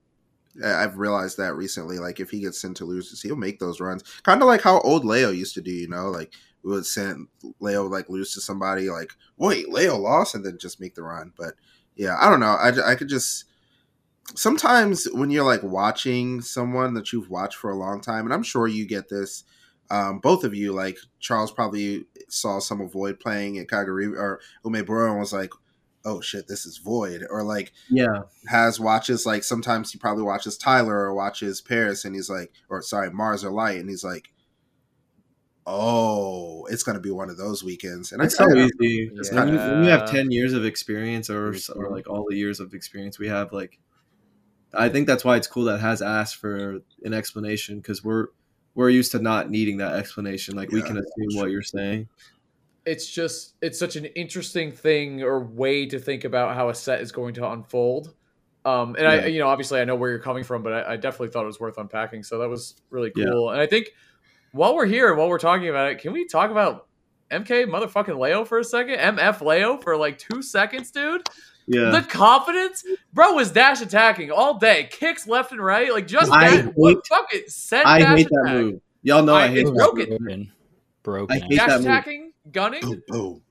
I've 0.63 0.97
realized 0.97 1.37
that 1.37 1.55
recently. 1.55 1.99
Like 1.99 2.19
if 2.19 2.29
he 2.29 2.39
gets 2.39 2.59
sent 2.59 2.77
to 2.77 2.85
losers, 2.85 3.21
he'll 3.21 3.35
make 3.35 3.59
those 3.59 3.79
runs. 3.79 4.03
Kind 4.23 4.41
of 4.41 4.47
like 4.47 4.61
how 4.61 4.79
old 4.81 5.05
Leo 5.05 5.31
used 5.31 5.55
to 5.55 5.61
do. 5.61 5.71
You 5.71 5.87
know, 5.87 6.09
like 6.09 6.33
we 6.63 6.71
would 6.71 6.85
send 6.85 7.27
Leo 7.59 7.85
like 7.87 8.09
lose 8.09 8.33
to 8.33 8.41
somebody. 8.41 8.89
Like 8.89 9.11
wait, 9.37 9.69
Leo 9.69 9.97
lost, 9.97 10.35
and 10.35 10.45
then 10.45 10.57
just 10.57 10.79
make 10.79 10.95
the 10.95 11.03
run. 11.03 11.33
But 11.37 11.55
yeah, 11.95 12.15
I 12.19 12.29
don't 12.29 12.39
know. 12.39 12.55
I, 12.55 12.91
I 12.91 12.95
could 12.95 13.09
just 13.09 13.45
sometimes 14.33 15.07
when 15.11 15.29
you're 15.29 15.45
like 15.45 15.63
watching 15.63 16.41
someone 16.41 16.93
that 16.95 17.13
you've 17.13 17.29
watched 17.29 17.57
for 17.57 17.69
a 17.69 17.77
long 17.77 18.01
time, 18.01 18.25
and 18.25 18.33
I'm 18.33 18.43
sure 18.43 18.67
you 18.67 18.87
get 18.87 19.09
this. 19.09 19.43
Um, 19.91 20.17
both 20.17 20.43
of 20.43 20.55
you, 20.55 20.73
like 20.73 20.97
Charles, 21.19 21.51
probably 21.51 22.05
saw 22.27 22.59
some 22.59 22.81
of 22.81 22.91
Void 22.91 23.19
playing 23.19 23.59
at 23.59 23.67
Kagari 23.67 24.07
or 24.17 24.39
Umebura 24.65 25.11
and 25.11 25.19
was 25.19 25.31
like, 25.31 25.51
"Oh 26.05 26.21
shit, 26.21 26.47
this 26.47 26.65
is 26.65 26.77
Void," 26.77 27.25
or 27.29 27.43
like 27.43 27.73
Yeah. 27.89 28.23
has 28.47 28.79
watches 28.79 29.25
like 29.25 29.43
sometimes 29.43 29.91
he 29.91 29.97
probably 29.97 30.23
watches 30.23 30.57
Tyler 30.57 30.95
or 30.95 31.13
watches 31.13 31.59
Paris 31.61 32.05
and 32.05 32.15
he's 32.15 32.29
like 32.29 32.51
or 32.69 32.81
sorry 32.81 33.11
Mars 33.11 33.43
or 33.43 33.51
Light 33.51 33.79
and 33.79 33.89
he's 33.89 34.03
like 34.03 34.29
oh 35.67 36.65
it's 36.69 36.83
gonna 36.83 36.99
be 36.99 37.09
one 37.11 37.29
of 37.29 37.37
those 37.37 37.63
weekends 37.63 38.11
and 38.11 38.21
It's 38.21 38.39
I, 38.39 38.45
so 38.45 38.51
I- 38.59 38.65
easy. 38.65 39.11
It's 39.15 39.31
When 39.31 39.47
you, 39.47 39.57
kinda- 39.57 39.73
when 39.73 39.83
you 39.83 39.89
have 39.89 40.09
10 40.09 40.29
years 40.31 40.53
of 40.53 40.63
experience 40.63 41.29
or, 41.29 41.55
or 41.75 41.89
like 41.89 42.07
all 42.07 42.25
the 42.29 42.35
years 42.35 42.59
of 42.59 42.73
experience 42.73 43.17
we 43.17 43.27
have, 43.29 43.51
like, 43.51 43.79
I 44.73 44.89
think 44.89 45.07
that's 45.07 45.23
why 45.25 45.37
it's 45.37 45.47
cool 45.47 45.63
that 45.65 45.79
has 45.79 46.01
asked 46.01 46.35
for 46.35 46.79
an 47.03 47.13
explanation 47.13 47.77
because 47.77 48.03
we're 48.03 48.27
we're 48.75 48.89
used 48.89 49.13
to 49.13 49.19
not 49.19 49.49
needing 49.49 49.77
that 49.77 49.93
explanation. 49.93 50.55
Like 50.57 50.69
we 50.69 50.81
can 50.81 50.97
assume 50.97 51.39
what 51.39 51.49
you're 51.49 51.61
saying. 51.61 52.09
It's 52.85 53.09
just 53.09 53.55
it's 53.61 53.79
such 53.79 53.95
an 53.95 54.05
interesting 54.05 54.71
thing 54.71 55.21
or 55.23 55.39
way 55.39 55.85
to 55.87 55.99
think 55.99 56.23
about 56.23 56.55
how 56.55 56.69
a 56.69 56.75
set 56.75 57.01
is 57.01 57.11
going 57.11 57.33
to 57.35 57.49
unfold. 57.49 58.13
Um, 58.63 58.95
and 58.97 59.07
I, 59.07 59.25
you 59.27 59.39
know, 59.39 59.47
obviously 59.47 59.79
I 59.79 59.85
know 59.85 59.95
where 59.95 60.09
you're 60.09 60.19
coming 60.19 60.43
from, 60.43 60.63
but 60.63 60.73
I, 60.73 60.93
I 60.93 60.95
definitely 60.95 61.29
thought 61.29 61.43
it 61.43 61.47
was 61.47 61.59
worth 61.59 61.77
unpacking. 61.77 62.23
So 62.23 62.39
that 62.39 62.49
was 62.49 62.75
really 62.89 63.11
Yeah. 63.15 63.25
cool. 63.25 63.51
And 63.51 63.61
I 63.61 63.67
think 63.67 63.89
while 64.53 64.73
we're 64.75 64.85
here 64.87 65.13
while 65.13 65.29
we're 65.29 65.37
talking 65.37 65.69
about 65.69 65.91
it, 65.91 65.99
can 65.99 66.13
we 66.13 66.25
talk 66.27 66.49
about 66.51 66.87
MK 67.31 67.65
motherfucking 67.65 68.19
Leo 68.19 68.43
for 68.45 68.57
a 68.59 68.63
second? 68.63 68.95
MF 68.99 69.41
Leo 69.41 69.77
for 69.77 69.95
like 69.97 70.17
two 70.17 70.41
seconds, 70.41 70.89
dude. 70.91 71.27
Yeah. 71.67 71.89
The 71.89 72.01
confidence, 72.03 72.83
bro, 73.13 73.33
was 73.33 73.51
dash 73.51 73.81
attacking 73.81 74.31
all 74.31 74.59
day, 74.59 74.87
kicks 74.91 75.27
left 75.27 75.51
and 75.51 75.59
right, 75.63 75.91
like 75.91 76.05
just 76.07 76.31
I 76.31 76.57
dash, 76.57 76.65
what 76.75 76.89
hate- 76.95 77.07
fucking 77.07 77.41
send 77.47 77.87
I 77.87 77.99
dash 77.99 78.17
hate 78.19 78.27
that 78.29 78.51
move. 78.53 78.81
Y'all 79.01 79.23
know 79.23 79.33
I, 79.35 79.45
I- 79.45 79.47
hate 79.47 79.57
it's 79.59 79.71
that 79.71 79.75
broken. 79.77 80.09
move. 80.09 80.19
Broken. 80.19 80.51
Broken. 81.03 81.35
I 81.35 81.39
hate 81.45 81.57
Dash 81.57 81.67
that 81.67 81.77
move. 81.77 81.85
Attacking, 82.47 82.51
gunning, 82.51 82.81
boom 82.81 83.01
boom 83.07 83.41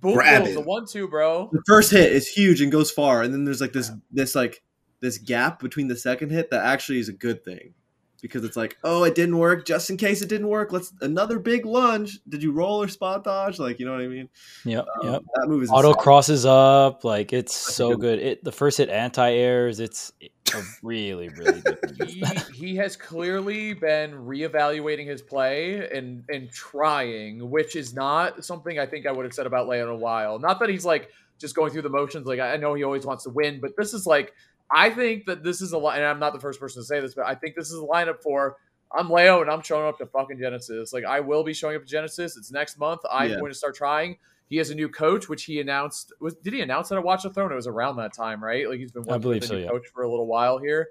boom, 0.00 0.14
Grab 0.14 0.42
boom, 0.44 0.50
it. 0.52 0.54
the 0.54 0.60
one 0.60 0.86
two, 0.86 1.08
bro. 1.08 1.48
The 1.52 1.62
first 1.66 1.90
hit 1.90 2.12
is 2.12 2.26
huge 2.28 2.60
and 2.60 2.70
goes 2.72 2.90
far, 2.90 3.22
and 3.22 3.32
then 3.32 3.44
there's 3.44 3.60
like 3.60 3.72
this 3.72 3.90
this 4.10 4.34
like 4.34 4.62
this 5.00 5.18
gap 5.18 5.60
between 5.60 5.88
the 5.88 5.96
second 5.96 6.30
hit 6.30 6.50
that 6.50 6.64
actually 6.64 6.98
is 6.98 7.08
a 7.08 7.12
good 7.12 7.44
thing 7.44 7.74
because 8.22 8.42
it's 8.42 8.56
like, 8.56 8.78
oh, 8.84 9.04
it 9.04 9.14
didn't 9.14 9.36
work. 9.36 9.66
Just 9.66 9.90
in 9.90 9.98
case 9.98 10.22
it 10.22 10.30
didn't 10.30 10.48
work, 10.48 10.72
let's 10.72 10.92
another 11.02 11.38
big 11.38 11.66
lunge. 11.66 12.20
Did 12.26 12.42
you 12.42 12.52
roll 12.52 12.80
or 12.82 12.88
spot 12.88 13.22
dodge? 13.22 13.58
Like, 13.58 13.78
you 13.78 13.84
know 13.84 13.92
what 13.92 14.00
I 14.00 14.06
mean? 14.08 14.30
Yep. 14.64 14.86
Um, 15.02 15.12
Yep. 15.12 15.22
That 15.34 15.48
move 15.48 15.62
is 15.62 15.70
Auto 15.70 15.88
insane. 15.90 16.02
crosses 16.02 16.46
up. 16.46 17.04
Like 17.04 17.34
it's 17.34 17.54
Such 17.54 17.70
a 17.70 17.74
so 17.74 17.88
good- 17.90 18.00
good. 18.00 18.18
It 18.20 18.44
the 18.44 18.52
first 18.52 18.78
hit 18.78 18.88
anti 18.88 19.30
airs. 19.30 19.78
It's 19.78 20.10
a 20.54 20.62
really 20.82 21.28
really 21.30 21.60
good. 21.60 21.78
he, 22.06 22.24
he 22.54 22.76
has 22.76 22.96
clearly 22.96 23.74
been 23.74 24.12
reevaluating 24.12 25.06
his 25.06 25.22
play 25.22 25.88
and 25.90 26.24
and 26.28 26.50
trying, 26.50 27.50
which 27.50 27.76
is 27.76 27.94
not 27.94 28.44
something 28.44 28.78
I 28.78 28.86
think 28.86 29.06
I 29.06 29.12
would 29.12 29.24
have 29.24 29.34
said 29.34 29.46
about 29.46 29.68
Leo 29.68 29.84
in 29.84 29.90
a 29.90 29.96
while. 29.96 30.38
Not 30.38 30.60
that 30.60 30.68
he's 30.68 30.84
like 30.84 31.10
just 31.38 31.54
going 31.54 31.72
through 31.72 31.82
the 31.82 31.88
motions. 31.90 32.26
Like 32.26 32.40
I 32.40 32.56
know 32.56 32.74
he 32.74 32.84
always 32.84 33.04
wants 33.04 33.24
to 33.24 33.30
win, 33.30 33.60
but 33.60 33.72
this 33.76 33.92
is 33.94 34.06
like 34.06 34.32
I 34.70 34.90
think 34.90 35.26
that 35.26 35.42
this 35.44 35.60
is 35.60 35.72
a 35.72 35.78
line. 35.78 35.98
And 35.98 36.06
I'm 36.06 36.18
not 36.18 36.32
the 36.32 36.40
first 36.40 36.58
person 36.60 36.80
to 36.82 36.86
say 36.86 37.00
this, 37.00 37.14
but 37.14 37.26
I 37.26 37.34
think 37.34 37.54
this 37.54 37.70
is 37.70 37.78
a 37.78 37.82
lineup 37.86 38.22
for. 38.22 38.56
I'm 38.96 39.10
Leo 39.10 39.40
and 39.42 39.50
I'm 39.50 39.60
showing 39.60 39.88
up 39.88 39.98
to 39.98 40.06
fucking 40.06 40.38
Genesis. 40.38 40.92
Like 40.92 41.04
I 41.04 41.18
will 41.18 41.42
be 41.42 41.52
showing 41.52 41.74
up 41.74 41.82
to 41.82 41.88
Genesis. 41.88 42.36
It's 42.36 42.52
next 42.52 42.78
month. 42.78 43.00
I'm 43.10 43.28
Yeah. 43.28 43.40
going 43.40 43.50
to 43.50 43.58
start 43.58 43.74
trying. 43.74 44.18
He 44.48 44.56
has 44.58 44.70
a 44.70 44.74
new 44.74 44.88
coach, 44.88 45.28
which 45.28 45.44
he 45.44 45.60
announced. 45.60 46.12
Was 46.20 46.34
did 46.34 46.52
he 46.52 46.60
announce 46.60 46.90
that 46.90 46.96
at 46.96 47.04
Watch 47.04 47.22
the 47.22 47.30
Throne? 47.30 47.50
It 47.50 47.56
was 47.56 47.66
around 47.66 47.96
that 47.96 48.12
time, 48.12 48.42
right? 48.42 48.68
Like 48.68 48.78
he's 48.78 48.92
been 48.92 49.04
working 49.04 49.28
with 49.28 49.44
so, 49.44 49.54
a 49.54 49.58
new 49.58 49.64
yeah. 49.64 49.70
coach 49.70 49.86
for 49.92 50.02
a 50.02 50.10
little 50.10 50.26
while 50.26 50.58
here. 50.58 50.88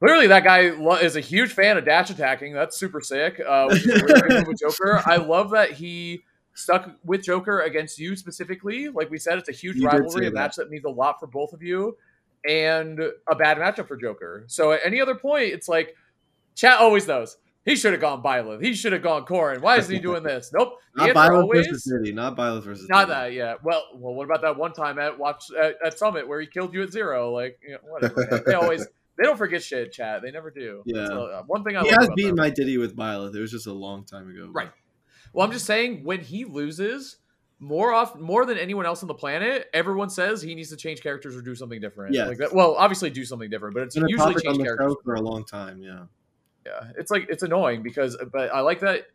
Clearly, 0.00 0.28
that 0.28 0.44
guy 0.44 0.60
is 1.00 1.16
a 1.16 1.20
huge 1.20 1.52
fan 1.52 1.76
of 1.76 1.84
dash 1.84 2.10
attacking. 2.10 2.52
That's 2.52 2.78
super 2.78 3.00
sick. 3.00 3.40
Uh, 3.44 3.66
which 3.68 3.86
is 3.86 4.02
a 4.02 4.04
really 4.04 4.20
good 4.20 4.32
move 4.32 4.46
with 4.48 4.58
Joker. 4.60 5.02
I 5.04 5.16
love 5.16 5.50
that 5.50 5.72
he 5.72 6.22
stuck 6.54 6.90
with 7.04 7.22
Joker 7.22 7.60
against 7.60 7.98
you 7.98 8.16
specifically. 8.16 8.88
Like 8.88 9.10
we 9.10 9.18
said, 9.18 9.38
it's 9.38 9.48
a 9.48 9.52
huge 9.52 9.76
You 9.76 9.86
rivalry, 9.86 10.26
a 10.26 10.30
match 10.30 10.56
that 10.56 10.70
means 10.70 10.84
a 10.84 10.90
lot 10.90 11.18
for 11.20 11.26
both 11.26 11.52
of 11.52 11.62
you, 11.62 11.96
and 12.48 13.00
a 13.28 13.34
bad 13.34 13.58
matchup 13.58 13.88
for 13.88 13.96
Joker. 13.96 14.44
So 14.46 14.72
at 14.72 14.80
any 14.84 15.00
other 15.00 15.14
point, 15.14 15.52
it's 15.52 15.68
like 15.68 15.96
chat 16.54 16.80
always 16.80 17.06
knows 17.06 17.36
he 17.68 17.76
should 17.76 17.92
have 17.92 18.00
gone 18.00 18.22
Byleth. 18.22 18.62
He 18.64 18.74
should 18.74 18.92
have 18.92 19.02
gone 19.02 19.24
Corrin. 19.24 19.60
Why 19.60 19.76
isn't 19.78 19.94
he 19.94 20.00
doing 20.00 20.22
this? 20.22 20.50
Nope. 20.58 20.74
Not 20.96 21.10
Byleth 21.10 21.42
always- 21.42 21.66
versus 21.66 21.84
Diddy. 21.84 22.12
Not 22.14 22.36
Byleth 22.36 22.62
versus 22.64 22.88
not 22.88 23.08
that, 23.08 23.32
yeah. 23.32 23.54
Well, 23.62 23.82
well, 23.94 24.14
what 24.14 24.24
about 24.24 24.42
that 24.42 24.56
one 24.56 24.72
time 24.72 24.98
at 24.98 25.18
watch 25.18 25.44
at, 25.60 25.76
at 25.84 25.98
Summit 25.98 26.26
where 26.26 26.40
he 26.40 26.46
killed 26.46 26.74
you 26.74 26.82
at 26.82 26.90
zero? 26.92 27.30
Like, 27.32 27.58
you 27.62 27.72
know, 27.72 27.78
whatever. 27.82 28.42
they 28.46 28.54
always 28.54 28.84
they 29.18 29.24
don't 29.24 29.36
forget 29.36 29.62
shit, 29.62 29.92
chat. 29.92 30.22
They 30.22 30.30
never 30.30 30.50
do. 30.50 30.82
Yeah. 30.86 31.00
That's, 31.02 31.10
uh, 31.12 31.42
one 31.46 31.62
thing 31.64 31.76
I 31.76 31.82
He 31.82 31.88
has 31.90 32.08
beaten 32.16 32.34
my 32.34 32.50
Diddy 32.50 32.78
with 32.78 32.96
Byleth. 32.96 33.34
It 33.36 33.40
was 33.40 33.50
just 33.50 33.66
a 33.66 33.72
long 33.72 34.04
time 34.04 34.28
ago. 34.30 34.48
Right. 34.52 34.70
Well, 35.32 35.46
I'm 35.46 35.52
just 35.52 35.66
saying 35.66 36.04
when 36.04 36.20
he 36.20 36.44
loses 36.46 37.18
more 37.60 37.92
off 37.92 38.16
more 38.16 38.46
than 38.46 38.56
anyone 38.56 38.86
else 38.86 39.02
on 39.02 39.08
the 39.08 39.14
planet, 39.14 39.68
everyone 39.74 40.08
says 40.10 40.40
he 40.40 40.54
needs 40.54 40.70
to 40.70 40.76
change 40.76 41.02
characters 41.02 41.36
or 41.36 41.42
do 41.42 41.54
something 41.54 41.80
different. 41.80 42.14
Yes. 42.14 42.28
Like. 42.38 42.52
Well, 42.52 42.74
obviously 42.76 43.10
do 43.10 43.24
something 43.24 43.50
different, 43.50 43.74
but 43.74 43.82
it's 43.84 43.94
It's 43.96 44.00
been 44.02 44.06
a 44.08 44.10
usually 44.10 44.42
change 44.42 44.64
characters. 44.64 44.94
for 45.04 45.14
a 45.14 45.20
long 45.20 45.44
time. 45.44 45.82
Yeah. 45.82 46.04
Yeah, 46.68 46.90
it's 46.96 47.10
like 47.10 47.26
it's 47.28 47.42
annoying 47.42 47.82
because, 47.82 48.16
but 48.32 48.52
I 48.52 48.60
like 48.60 48.80
that. 48.80 49.06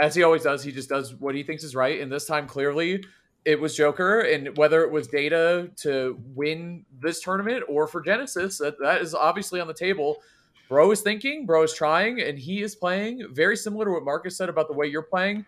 As 0.00 0.14
he 0.14 0.22
always 0.22 0.42
does, 0.42 0.62
he 0.62 0.72
just 0.72 0.88
does 0.88 1.14
what 1.14 1.34
he 1.34 1.42
thinks 1.42 1.64
is 1.64 1.74
right. 1.74 2.00
And 2.00 2.10
this 2.10 2.24
time, 2.24 2.46
clearly, 2.46 3.04
it 3.44 3.60
was 3.60 3.76
Joker, 3.76 4.20
and 4.20 4.56
whether 4.56 4.82
it 4.82 4.90
was 4.90 5.08
Data 5.08 5.70
to 5.76 6.18
win 6.34 6.84
this 7.00 7.20
tournament 7.20 7.64
or 7.68 7.86
for 7.86 8.00
Genesis, 8.00 8.58
that, 8.58 8.78
that 8.80 9.00
is 9.00 9.14
obviously 9.14 9.60
on 9.60 9.66
the 9.66 9.74
table. 9.74 10.18
Bro 10.68 10.92
is 10.92 11.00
thinking, 11.00 11.46
bro 11.46 11.64
is 11.64 11.74
trying, 11.74 12.20
and 12.20 12.38
he 12.38 12.62
is 12.62 12.76
playing 12.76 13.26
very 13.32 13.56
similar 13.56 13.86
to 13.86 13.90
what 13.90 14.04
Marcus 14.04 14.36
said 14.36 14.48
about 14.48 14.68
the 14.68 14.74
way 14.74 14.86
you're 14.86 15.02
playing. 15.02 15.44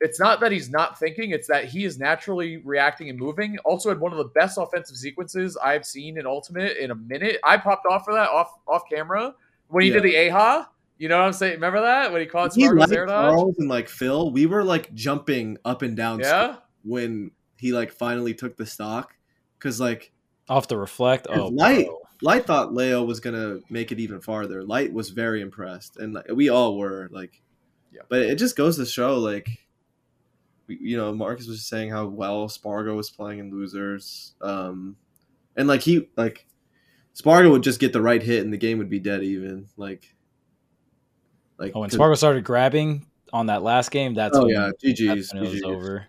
It's 0.00 0.18
not 0.18 0.40
that 0.40 0.52
he's 0.52 0.70
not 0.70 0.98
thinking; 0.98 1.30
it's 1.30 1.48
that 1.48 1.64
he 1.66 1.84
is 1.84 1.98
naturally 1.98 2.58
reacting 2.58 3.08
and 3.08 3.18
moving. 3.18 3.58
Also, 3.64 3.88
had 3.88 4.00
one 4.00 4.12
of 4.12 4.18
the 4.18 4.30
best 4.34 4.58
offensive 4.58 4.96
sequences 4.96 5.56
I've 5.56 5.84
seen 5.84 6.18
in 6.18 6.26
Ultimate 6.26 6.76
in 6.76 6.90
a 6.90 6.94
minute. 6.94 7.38
I 7.44 7.56
popped 7.56 7.86
off 7.86 8.04
for 8.04 8.14
that 8.14 8.28
off 8.30 8.52
off 8.66 8.82
camera 8.90 9.34
when 9.68 9.82
he 9.84 9.88
Yeah. 9.88 9.94
did 10.00 10.02
the 10.04 10.16
AHA. 10.30 10.68
You 10.98 11.08
know 11.08 11.18
what 11.18 11.26
I'm 11.26 11.32
saying? 11.32 11.54
Remember 11.54 11.80
that 11.82 12.10
when 12.12 12.20
he 12.20 12.26
caught 12.26 12.52
He 12.54 12.62
Spargo's 12.64 12.90
like? 12.90 13.06
Charles 13.06 13.56
and 13.58 13.68
like 13.68 13.88
Phil. 13.88 14.32
We 14.32 14.46
were 14.46 14.64
like 14.64 14.92
jumping 14.94 15.56
up 15.64 15.82
and 15.82 15.96
down 15.96 16.18
Yeah, 16.20 16.56
when 16.82 17.30
he 17.56 17.72
like 17.72 17.92
finally 17.92 18.34
took 18.34 18.56
the 18.56 18.66
stock 18.66 19.14
because 19.58 19.80
like 19.80 20.12
Off 20.48 20.66
the 20.66 20.76
reflect. 20.78 21.26
Oh, 21.30 21.48
Light. 21.48 21.86
bro. 21.86 21.98
Light 22.22 22.46
thought 22.46 22.74
Leo 22.74 23.04
was 23.04 23.20
gonna 23.20 23.60
make 23.70 23.92
it 23.92 24.00
even 24.00 24.20
farther. 24.20 24.64
Light 24.64 24.92
was 24.92 25.10
very 25.10 25.40
impressed, 25.40 25.98
and 25.98 26.14
like, 26.14 26.26
we 26.32 26.48
all 26.48 26.76
were 26.76 27.08
like, 27.12 27.40
Yeah. 27.92 28.00
But 28.08 28.22
it 28.22 28.36
just 28.36 28.56
goes 28.56 28.76
to 28.76 28.86
show, 28.86 29.18
like, 29.18 29.48
we, 30.66 30.78
you 30.80 30.96
know, 30.96 31.14
Marcus 31.14 31.46
was 31.46 31.58
just 31.58 31.68
saying 31.68 31.90
how 31.90 32.06
well 32.06 32.48
Spargo 32.48 32.96
was 32.96 33.08
playing 33.10 33.38
in 33.38 33.50
losers, 33.52 34.34
um, 34.40 34.96
and 35.56 35.68
like 35.68 35.80
he 35.82 36.08
like 36.16 36.46
Spargo 37.18 37.50
would 37.50 37.64
just 37.64 37.80
get 37.80 37.92
the 37.92 38.00
right 38.00 38.22
hit, 38.22 38.44
and 38.44 38.52
the 38.52 38.56
game 38.56 38.78
would 38.78 38.88
be 38.88 39.00
dead 39.00 39.24
even. 39.24 39.66
Like, 39.76 40.14
like 41.58 41.72
Oh, 41.74 41.80
when 41.80 41.90
Spargo 41.90 42.14
started 42.14 42.44
grabbing, 42.44 43.06
on 43.32 43.46
that 43.46 43.62
last 43.64 43.90
game, 43.90 44.14
that's 44.14 44.38
Oh 44.38 44.42
when, 44.42 44.50
yeah, 44.50 44.70
GG's. 44.82 45.32
when 45.34 45.42
it 45.42 45.50
was 45.50 45.60
GG's. 45.60 45.64
over. 45.64 46.06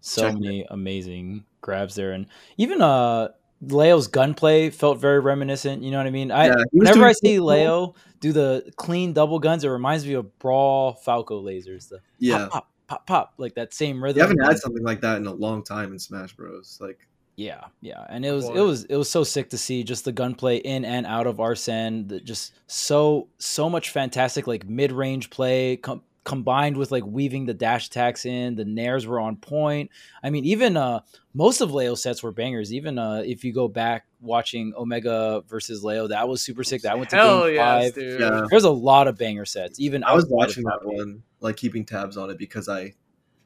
So 0.00 0.22
Checkmate. 0.22 0.40
many 0.42 0.66
amazing 0.70 1.44
grabs 1.60 1.94
there, 1.94 2.12
and 2.12 2.26
even 2.56 2.80
uh 2.80 3.28
Leo's 3.60 4.06
gunplay 4.08 4.70
felt 4.70 4.98
very 4.98 5.20
reminiscent. 5.20 5.82
You 5.82 5.90
know 5.90 5.98
what 5.98 6.06
I 6.06 6.10
mean? 6.10 6.32
I 6.32 6.46
Yeah, 6.46 6.54
whenever 6.72 7.04
I 7.04 7.12
see 7.12 7.38
well. 7.38 7.56
Leo 7.56 7.94
do 8.20 8.32
the 8.32 8.72
clean 8.76 9.12
double 9.12 9.38
guns, 9.38 9.62
it 9.62 9.68
reminds 9.68 10.06
me 10.06 10.14
of 10.14 10.38
Brawl 10.38 10.94
Falco 10.94 11.42
lasers. 11.42 11.90
The 11.90 12.00
Yeah, 12.18 12.48
pop, 12.48 12.50
pop, 12.50 12.70
pop, 12.86 13.06
pop, 13.06 13.34
like 13.36 13.54
that 13.56 13.74
same 13.74 14.02
rhythm. 14.02 14.16
you 14.16 14.22
haven't 14.22 14.42
had 14.42 14.58
something 14.58 14.84
like 14.84 15.02
that 15.02 15.18
in 15.18 15.26
a 15.26 15.34
long 15.34 15.62
time 15.62 15.92
in 15.92 15.98
Smash 15.98 16.34
Bros. 16.34 16.78
Like, 16.80 17.06
Yeah, 17.36 17.64
yeah, 17.82 18.04
and 18.08 18.24
it 18.24 18.32
was 18.32 18.46
it 18.48 18.60
was 18.60 18.84
it 18.84 18.96
was 18.96 19.10
so 19.10 19.22
sick 19.22 19.50
to 19.50 19.58
see 19.58 19.84
just 19.84 20.06
the 20.06 20.12
gunplay 20.12 20.56
in 20.56 20.86
and 20.86 21.04
out 21.04 21.26
of 21.26 21.38
Arsene. 21.38 22.08
That 22.08 22.24
just 22.24 22.54
so 22.66 23.28
so 23.36 23.68
much 23.68 23.90
fantastic 23.90 24.46
like 24.46 24.66
mid 24.66 24.90
range 24.90 25.28
play 25.28 25.76
com- 25.76 26.02
combined 26.24 26.78
with 26.78 26.90
like 26.90 27.04
weaving 27.04 27.44
the 27.44 27.52
dash 27.52 27.88
attacks 27.88 28.24
in. 28.24 28.56
The 28.56 28.64
nairs 28.64 29.06
were 29.06 29.20
on 29.20 29.36
point. 29.36 29.90
I 30.22 30.30
mean, 30.30 30.46
even 30.46 30.78
uh 30.78 31.00
most 31.34 31.60
of 31.60 31.74
Leo's 31.74 32.02
sets 32.02 32.22
were 32.22 32.32
bangers. 32.32 32.72
Even 32.72 32.98
uh 32.98 33.22
if 33.24 33.44
you 33.44 33.52
go 33.52 33.68
back 33.68 34.06
watching 34.22 34.72
Omega 34.74 35.42
versus 35.46 35.84
Leo, 35.84 36.08
that 36.08 36.26
was 36.28 36.40
super 36.40 36.64
sick. 36.64 36.82
That 36.82 36.98
went 36.98 37.10
to 37.10 37.16
Hell 37.16 37.44
game 37.46 37.56
yes, 37.56 37.84
five. 37.84 37.94
dude. 37.94 38.20
yeah, 38.20 38.46
There's 38.48 38.64
a 38.64 38.70
lot 38.70 39.08
of 39.08 39.18
banger 39.18 39.44
sets. 39.44 39.78
Even 39.78 40.04
I 40.04 40.14
was 40.14 40.26
watching 40.26 40.64
that 40.64 40.80
top 40.80 40.84
one, 40.84 41.22
like 41.40 41.56
keeping 41.56 41.84
tabs 41.84 42.16
on 42.16 42.30
it 42.30 42.38
because 42.38 42.66
I 42.68 42.94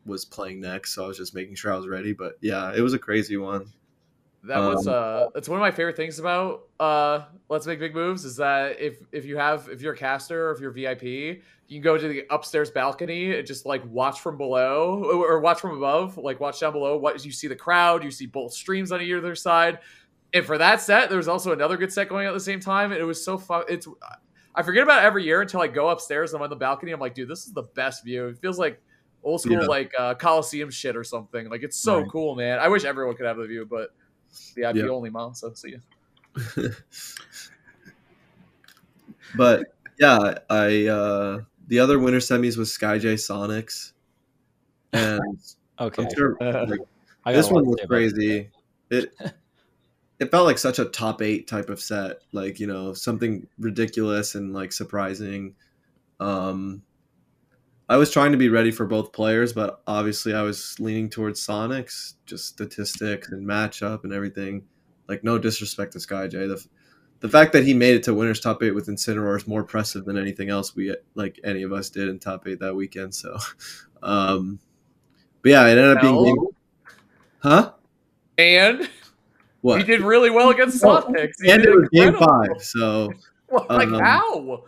was 0.06 0.24
playing 0.24 0.60
next, 0.60 0.94
so 0.94 1.04
I 1.04 1.08
was 1.08 1.16
just 1.16 1.34
making 1.34 1.56
sure 1.56 1.72
I 1.72 1.76
was 1.76 1.88
ready. 1.88 2.12
But 2.12 2.38
yeah, 2.40 2.72
it 2.72 2.80
was 2.82 2.94
a 2.94 2.98
crazy 3.00 3.36
one. 3.36 3.66
That 4.44 4.60
was 4.60 4.86
Um, 4.88 4.94
uh 4.96 5.26
that's 5.34 5.48
one 5.48 5.58
of 5.58 5.60
my 5.60 5.70
favorite 5.70 5.96
things 5.96 6.18
about 6.18 6.62
uh 6.80 7.24
Let's 7.50 7.66
Make 7.66 7.78
Big 7.78 7.94
Moves 7.94 8.24
is 8.24 8.36
that 8.36 8.80
if 8.80 8.98
if 9.12 9.26
you 9.26 9.36
have 9.36 9.68
if 9.68 9.82
you're 9.82 9.92
a 9.92 9.96
caster 9.96 10.48
or 10.48 10.52
if 10.52 10.60
you're 10.60 10.70
VIP, 10.70 11.02
you 11.02 11.76
can 11.76 11.82
go 11.82 11.98
to 11.98 12.08
the 12.08 12.24
upstairs 12.30 12.70
balcony 12.70 13.36
and 13.36 13.46
just 13.46 13.66
like 13.66 13.84
watch 13.86 14.20
from 14.20 14.38
below 14.38 15.04
or 15.04 15.40
watch 15.40 15.60
from 15.60 15.76
above, 15.76 16.16
like 16.16 16.40
watch 16.40 16.58
down 16.60 16.72
below. 16.72 16.96
What 16.96 17.22
you 17.24 17.32
see 17.32 17.48
the 17.48 17.56
crowd, 17.56 18.02
you 18.02 18.10
see 18.10 18.26
both 18.26 18.52
streams 18.54 18.92
on 18.92 19.02
either 19.02 19.34
side. 19.34 19.80
And 20.32 20.46
for 20.46 20.56
that 20.58 20.80
set, 20.80 21.08
there 21.08 21.18
was 21.18 21.28
also 21.28 21.52
another 21.52 21.76
good 21.76 21.92
set 21.92 22.08
going 22.08 22.26
on 22.26 22.30
at 22.32 22.34
the 22.34 22.40
same 22.40 22.60
time, 22.60 22.92
and 22.92 23.00
it 23.00 23.04
was 23.04 23.22
so 23.22 23.36
fun. 23.36 23.64
It's 23.68 23.86
I 24.54 24.62
forget 24.62 24.82
about 24.84 25.02
every 25.04 25.24
year 25.24 25.42
until 25.42 25.60
I 25.60 25.66
go 25.68 25.88
upstairs 25.90 26.32
and 26.32 26.38
I'm 26.40 26.44
on 26.44 26.50
the 26.50 26.56
balcony. 26.56 26.92
I'm 26.92 27.00
like, 27.00 27.14
dude, 27.14 27.28
this 27.28 27.46
is 27.46 27.52
the 27.52 27.64
best 27.74 28.04
view. 28.04 28.28
It 28.28 28.38
feels 28.38 28.58
like 28.58 28.80
old 29.22 29.40
school 29.42 29.60
Yeah. 29.60 29.66
like 29.66 29.92
uh, 29.98 30.14
Coliseum 30.14 30.70
shit 30.70 30.96
or 30.96 31.04
something. 31.04 31.48
Like 31.50 31.62
it's 31.62 31.76
so 31.76 31.98
Right. 32.00 32.08
cool, 32.10 32.34
man. 32.36 32.58
I 32.58 32.68
wish 32.68 32.84
everyone 32.84 33.16
could 33.16 33.26
have 33.26 33.36
the 33.36 33.46
view, 33.46 33.66
but 33.68 33.90
VIP 34.54 34.76
Yeah. 34.76 34.88
only, 34.88 35.10
mom. 35.10 35.34
So 35.34 35.52
see 35.54 35.72
ya. 36.56 36.68
but 39.34 39.64
yeah, 39.98 40.38
I 40.48 40.86
uh 40.86 41.40
the 41.68 41.78
other 41.78 41.98
winter 41.98 42.18
semis 42.18 42.56
was 42.56 42.72
Sky 42.72 42.98
SkyJ 42.98 43.14
Sonix, 43.14 43.92
and 44.92 45.20
Okay, 45.80 46.06
sure 46.16 46.36
Uh, 46.40 46.66
like, 46.68 46.80
this 47.26 47.50
one 47.50 47.66
was 47.66 47.78
say 47.78 47.84
about 47.84 47.88
crazy. 47.88 48.50
It 48.90 49.14
it 50.18 50.30
felt 50.30 50.46
like 50.46 50.58
such 50.58 50.78
a 50.78 50.84
top 50.84 51.22
eight 51.22 51.48
type 51.48 51.70
of 51.70 51.80
set, 51.80 52.18
like 52.32 52.60
you 52.60 52.66
know 52.66 52.92
something 52.94 53.46
ridiculous 53.58 54.34
and 54.34 54.52
like 54.52 54.72
surprising. 54.72 55.54
Um, 56.20 56.82
I 57.90 57.96
was 57.96 58.12
trying 58.12 58.30
to 58.30 58.38
be 58.38 58.48
ready 58.48 58.70
for 58.70 58.86
both 58.86 59.12
players, 59.12 59.52
but 59.52 59.82
obviously 59.84 60.32
I 60.32 60.42
was 60.42 60.76
leaning 60.78 61.10
towards 61.10 61.44
Sonix, 61.44 62.14
just 62.24 62.46
statistics 62.46 63.30
and 63.32 63.44
matchup 63.44 64.04
and 64.04 64.12
everything. 64.12 64.62
Like 65.08 65.24
no 65.24 65.38
disrespect 65.38 65.94
to 65.94 65.98
SkyJ, 65.98 66.30
the 66.30 66.64
the 67.18 67.28
fact 67.28 67.52
that 67.52 67.64
he 67.64 67.74
made 67.74 67.96
it 67.96 68.04
to 68.04 68.14
winners 68.14 68.38
top 68.38 68.62
eight 68.62 68.70
with 68.76 68.86
Incineroar 68.86 69.36
is 69.36 69.48
more 69.48 69.62
impressive 69.62 70.04
than 70.04 70.16
anything 70.16 70.50
else 70.50 70.76
we 70.76 70.94
like 71.16 71.40
any 71.42 71.64
of 71.64 71.72
us 71.72 71.90
did 71.90 72.08
in 72.08 72.20
top 72.20 72.46
eight 72.46 72.60
that 72.60 72.76
weekend. 72.76 73.12
So, 73.12 73.36
um, 74.04 74.60
but 75.42 75.50
yeah, 75.50 75.66
it 75.66 75.70
ended 75.76 75.96
up 75.96 76.00
being 76.00 76.14
Hell. 76.14 76.24
game, 76.24 76.36
huh? 77.40 77.72
and 78.38 78.88
What? 79.62 79.78
he 79.80 79.84
did 79.84 80.00
really 80.02 80.30
well 80.30 80.50
against 80.50 80.82
Oh, 80.84 81.02
Sonix. 81.02 81.32
He 81.42 81.50
and 81.50 81.60
did 81.60 81.72
it 81.72 81.76
was 81.76 81.88
game 81.92 82.14
five, 82.14 82.62
so 82.62 83.12
like 83.68 83.88
um, 83.88 83.98
how? 83.98 84.64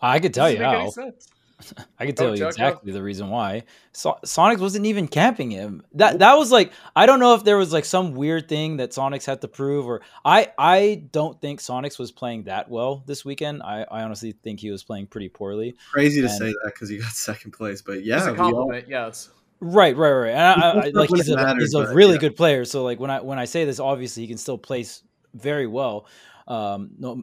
I 0.00 0.20
could 0.20 0.32
tell 0.32 0.48
Doesn't 0.48 0.62
you 0.62 0.66
make 0.68 0.72
any 0.72 0.84
how. 0.84 1.12
Sense. 1.60 1.86
I 1.98 2.06
can 2.06 2.12
oh, 2.12 2.16
tell 2.16 2.26
Oh, 2.28 2.32
you 2.32 2.38
Chuck, 2.38 2.48
exactly 2.50 2.92
the 2.92 3.02
reason 3.02 3.30
why. 3.30 3.64
So- 3.92 4.18
Sonix 4.24 4.58
wasn't 4.60 4.86
even 4.86 5.08
camping 5.08 5.50
him. 5.50 5.82
That 5.94 6.20
that 6.20 6.34
was 6.38 6.52
like 6.52 6.72
I 6.94 7.06
don't 7.06 7.18
know 7.20 7.34
if 7.34 7.42
there 7.44 7.56
was 7.56 7.72
like 7.72 7.84
some 7.84 8.12
weird 8.14 8.48
thing 8.48 8.76
that 8.76 8.90
Sonix 8.90 9.26
had 9.26 9.40
to 9.40 9.48
prove, 9.48 9.86
or 9.86 10.02
I 10.24 10.52
I 10.56 11.02
don't 11.10 11.40
think 11.40 11.60
Sonix 11.60 11.98
was 11.98 12.12
playing 12.12 12.44
that 12.44 12.70
well 12.70 13.02
this 13.06 13.24
weekend. 13.24 13.62
I, 13.62 13.84
I 13.90 14.02
honestly 14.02 14.32
think 14.32 14.60
he 14.60 14.70
was 14.70 14.84
playing 14.84 15.08
pretty 15.08 15.28
poorly. 15.28 15.74
crazy 15.92 16.20
to 16.22 16.28
say 16.28 16.46
that 16.46 16.70
because 16.72 16.88
he 16.88 16.98
got 16.98 17.10
second 17.12 17.52
place. 17.52 17.82
But 17.82 17.98
It's 17.98 18.06
yeah, 18.06 18.28
a 18.28 18.32
we 18.32 18.38
all- 18.38 18.52
compliment, 18.52 18.86
yes. 18.88 19.30
Right, 19.60 19.96
right, 19.96 20.12
right. 20.12 20.30
And 20.30 20.40
I, 20.40 20.52
I, 20.52 20.86
I- 20.86 20.90
like 20.90 21.10
he's 21.10 21.28
a 21.28 21.34
matters, 21.34 21.62
he's 21.64 21.74
a 21.74 21.92
really 21.92 22.12
yeah. 22.14 22.18
good 22.20 22.36
player. 22.36 22.64
So 22.64 22.84
like 22.84 23.00
when 23.00 23.10
I 23.10 23.20
when 23.20 23.40
I 23.40 23.46
say 23.46 23.64
this, 23.64 23.80
obviously 23.80 24.22
he 24.22 24.28
can 24.28 24.38
still 24.38 24.58
place 24.58 25.02
very 25.34 25.66
well. 25.66 26.06
Um, 26.48 26.90
no, 26.98 27.22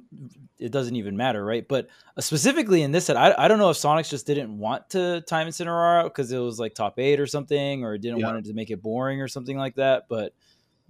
it 0.60 0.72
doesn't 0.72 0.96
even 0.96 1.18
matter, 1.18 1.44
right? 1.44 1.68
But 1.68 1.88
uh, 2.16 2.22
specifically 2.22 2.84
in 2.84 2.92
this 2.92 3.06
set, 3.06 3.18
I, 3.18 3.34
I 3.38 3.48
don't 3.48 3.58
know 3.58 3.72
if 3.72 3.78
Sonix 3.78 4.08
just 4.08 4.28
didn't 4.28 4.56
want 4.58 4.88
to 4.92 5.22
time 5.22 5.48
Incineroar 5.48 6.04
out 6.04 6.14
because 6.14 6.32
it 6.32 6.38
was 6.38 6.60
like 6.60 6.76
top 6.76 7.00
eight 7.00 7.20
or 7.20 7.26
something, 7.26 7.84
or 7.84 7.98
didn't 7.98 8.20
Yeah. 8.20 8.28
want 8.28 8.38
it 8.38 8.46
to 8.50 8.54
make 8.54 8.70
it 8.70 8.84
boring 8.84 9.22
or 9.22 9.28
something 9.28 9.58
like 9.58 9.76
that. 9.76 10.04
But 10.08 10.34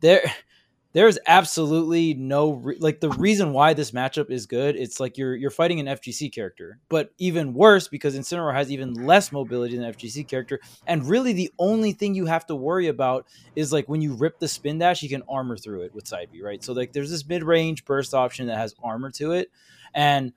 there, 0.02 0.22
there's 0.96 1.20
absolutely 1.28 2.14
no 2.14 2.54
re- 2.54 2.78
like 2.80 3.02
the 3.02 3.10
reason 3.10 3.52
why 3.52 3.74
this 3.74 3.92
matchup 3.92 4.32
is 4.32 4.46
good. 4.46 4.78
It's 4.78 4.98
like 4.98 5.18
you're 5.18 5.36
you're 5.36 5.52
fighting 5.52 5.82
an 5.82 5.88
FGC 5.88 6.34
character, 6.34 6.80
but 6.88 7.10
even 7.18 7.54
worse 7.54 7.90
because 7.90 8.18
Incineroar 8.18 8.54
has 8.54 8.72
even 8.72 8.94
less 8.94 9.34
mobility 9.34 9.76
than 9.76 9.92
FGC 9.92 10.26
character, 10.26 10.62
and 10.88 11.06
really 11.06 11.34
the 11.34 11.52
only 11.60 11.92
thing 11.92 12.16
you 12.16 12.28
have 12.28 12.46
to 12.46 12.56
worry 12.56 12.88
about 12.88 13.28
is 13.58 13.74
like 13.74 13.90
when 13.90 14.00
you 14.00 14.14
rip 14.14 14.40
the 14.40 14.48
spin 14.48 14.78
dash, 14.78 15.04
you 15.04 15.10
can 15.10 15.22
armor 15.28 15.58
through 15.58 15.82
it 15.82 15.94
with 15.94 16.08
side 16.08 16.30
B, 16.32 16.42
right? 16.42 16.64
So 16.64 16.72
like 16.72 16.94
there's 16.94 17.12
this 17.12 17.28
mid 17.28 17.44
range 17.44 17.84
burst 17.84 18.14
option 18.14 18.48
that 18.48 18.58
has 18.58 18.74
armor 18.82 19.12
to 19.16 19.34
it, 19.34 19.52
and 19.94 20.32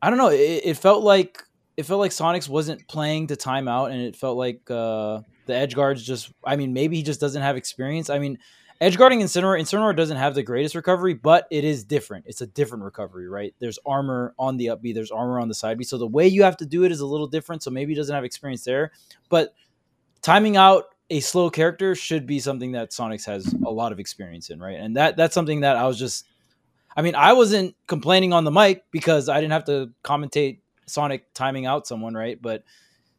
I 0.00 0.08
don't 0.08 0.18
know, 0.18 0.30
it, 0.30 0.62
it 0.66 0.76
felt 0.76 1.02
like 1.02 1.42
it 1.76 1.82
felt 1.82 1.98
like 1.98 2.12
Sonix 2.12 2.48
wasn't 2.48 2.86
playing 2.86 3.26
to 3.26 3.34
time 3.34 3.66
out, 3.66 3.90
and 3.90 4.00
it 4.00 4.14
felt 4.14 4.38
like 4.38 4.70
uh, 4.70 5.22
the 5.46 5.54
edge 5.56 5.74
guards 5.74 6.06
just. 6.06 6.32
I 6.44 6.54
mean, 6.54 6.74
maybe 6.74 6.94
he 6.94 7.02
just 7.02 7.20
doesn't 7.20 7.42
have 7.42 7.56
experience. 7.56 8.08
I 8.08 8.20
mean. 8.20 8.38
Edge 8.80 8.96
guarding 8.96 9.20
Incineroar, 9.20 9.60
Incineroar 9.60 9.94
doesn't 9.94 10.16
have 10.16 10.34
the 10.34 10.42
greatest 10.42 10.74
recovery, 10.74 11.12
but 11.12 11.46
it 11.50 11.64
is 11.64 11.84
different. 11.84 12.24
It's 12.26 12.40
a 12.40 12.46
different 12.46 12.82
recovery, 12.82 13.28
right? 13.28 13.54
There's 13.58 13.78
armor 13.84 14.34
on 14.38 14.56
the 14.56 14.70
up 14.70 14.80
B, 14.80 14.94
there's 14.94 15.10
armor 15.10 15.38
on 15.38 15.48
the 15.48 15.54
side 15.54 15.76
B. 15.76 15.84
So 15.84 15.98
the 15.98 16.06
way 16.06 16.26
you 16.26 16.42
have 16.44 16.56
to 16.58 16.66
do 16.66 16.84
it 16.84 16.92
is 16.92 17.00
a 17.00 17.06
little 17.06 17.26
different. 17.26 17.62
So 17.62 17.70
maybe 17.70 17.92
he 17.92 17.96
doesn't 17.96 18.14
have 18.14 18.24
experience 18.24 18.64
there. 18.64 18.92
But 19.28 19.54
timing 20.22 20.56
out 20.56 20.86
a 21.10 21.20
slow 21.20 21.50
character 21.50 21.94
should 21.94 22.26
be 22.26 22.38
something 22.40 22.72
that 22.72 22.90
Sonix 22.90 23.26
has 23.26 23.52
a 23.66 23.70
lot 23.70 23.92
of 23.92 24.00
experience 24.00 24.48
in, 24.48 24.60
right? 24.60 24.78
And 24.78 24.96
that 24.96 25.16
that's 25.16 25.34
something 25.34 25.60
that 25.60 25.76
I 25.76 25.86
was 25.86 25.98
just 25.98 26.26
I 26.96 27.02
mean, 27.02 27.14
I 27.14 27.34
wasn't 27.34 27.76
complaining 27.86 28.32
on 28.32 28.44
the 28.44 28.50
mic 28.50 28.84
because 28.90 29.28
I 29.28 29.40
didn't 29.40 29.52
have 29.52 29.64
to 29.66 29.90
commentate 30.02 30.60
Sonic 30.86 31.32
timing 31.34 31.66
out 31.66 31.86
someone, 31.86 32.14
right? 32.14 32.40
But 32.40 32.64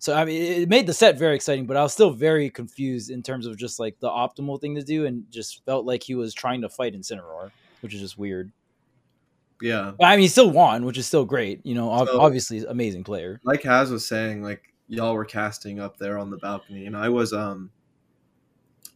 so 0.02 0.14
I 0.16 0.26
mean, 0.26 0.42
it 0.64 0.68
made 0.68 0.88
the 0.88 0.94
set 0.96 1.18
very 1.20 1.36
exciting, 1.36 1.68
but 1.68 1.78
I 1.78 1.84
was 1.84 1.94
still 1.94 2.10
very 2.10 2.50
confused 2.50 3.12
in 3.12 3.22
terms 3.22 3.46
of 3.46 3.56
just 3.56 3.80
like 3.80 4.00
the 4.00 4.10
optimal 4.10 4.60
thing 4.60 4.74
to 4.76 4.82
do, 4.82 5.06
and 5.06 5.30
just 5.32 5.64
felt 5.64 5.86
like 5.86 6.02
he 6.02 6.16
was 6.16 6.34
trying 6.34 6.62
to 6.62 6.70
fight 6.70 6.96
Incineroar, 6.96 7.52
which 7.82 7.94
is 7.94 8.02
just 8.02 8.18
weird. 8.18 8.52
yeah. 9.62 9.92
But, 9.98 10.06
I 10.06 10.12
mean, 10.16 10.22
he 10.24 10.28
still 10.28 10.50
won, 10.50 10.86
which 10.86 10.98
is 10.98 11.06
still 11.06 11.24
great. 11.24 11.64
You 11.64 11.76
know, 11.76 12.06
So- 12.06 12.20
obviously 12.20 12.66
amazing 12.66 13.04
player. 13.04 13.40
Like 13.44 13.62
Haz 13.62 13.92
was 13.92 14.06
saying, 14.08 14.42
like 14.42 14.64
y'all 14.88 15.14
were 15.14 15.24
casting 15.24 15.80
up 15.80 15.98
there 15.98 16.18
on 16.18 16.32
the 16.32 16.38
balcony, 16.38 16.88
and 16.88 16.98
I 16.98 17.10
was 17.10 17.32
um, 17.32 17.70